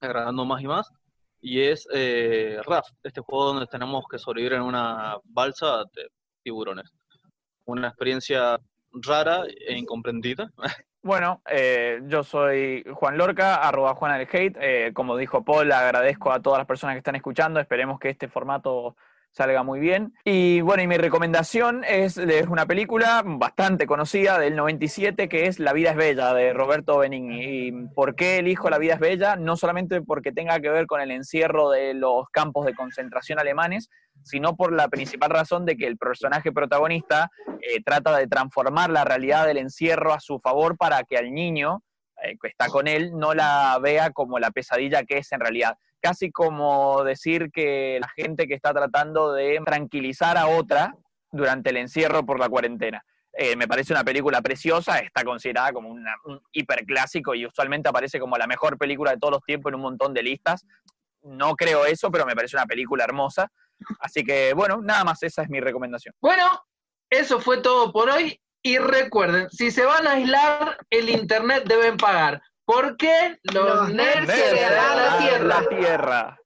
[0.00, 0.90] agregando más y más.
[1.40, 6.08] Y es eh, Raft, este juego donde tenemos que sobrevivir en una balsa de
[6.42, 6.92] tiburones.
[7.64, 8.58] Una experiencia
[8.92, 10.50] rara e incomprendida.
[11.04, 14.56] Bueno, eh, yo soy Juan Lorca, arroba Juan al Hate.
[14.60, 17.58] Eh, como dijo Paul, agradezco a todas las personas que están escuchando.
[17.58, 18.94] Esperemos que este formato
[19.32, 20.14] salga muy bien.
[20.24, 25.58] Y bueno, y mi recomendación es, es una película bastante conocida del 97 que es
[25.58, 27.42] La vida es bella de Roberto Benigni.
[27.42, 29.36] ¿Y por qué elijo La vida es bella?
[29.36, 33.88] No solamente porque tenga que ver con el encierro de los campos de concentración alemanes,
[34.22, 37.30] sino por la principal razón de que el personaje protagonista
[37.60, 41.82] eh, trata de transformar la realidad del encierro a su favor para que al niño
[42.22, 45.76] eh, que está con él no la vea como la pesadilla que es en realidad
[46.02, 50.94] casi como decir que la gente que está tratando de tranquilizar a otra
[51.30, 53.04] durante el encierro por la cuarentena.
[53.34, 56.04] Eh, me parece una película preciosa, está considerada como un
[56.52, 60.12] hiperclásico y usualmente aparece como la mejor película de todos los tiempos en un montón
[60.12, 60.66] de listas.
[61.22, 63.50] No creo eso, pero me parece una película hermosa.
[64.00, 66.14] Así que, bueno, nada más, esa es mi recomendación.
[66.20, 66.44] Bueno,
[67.08, 68.38] eso fue todo por hoy.
[68.64, 72.40] Y recuerden, si se van a aislar, el internet deben pagar.
[72.64, 75.44] ¿Por qué los, nerds, dan la tierra?
[75.44, 76.41] La tierra.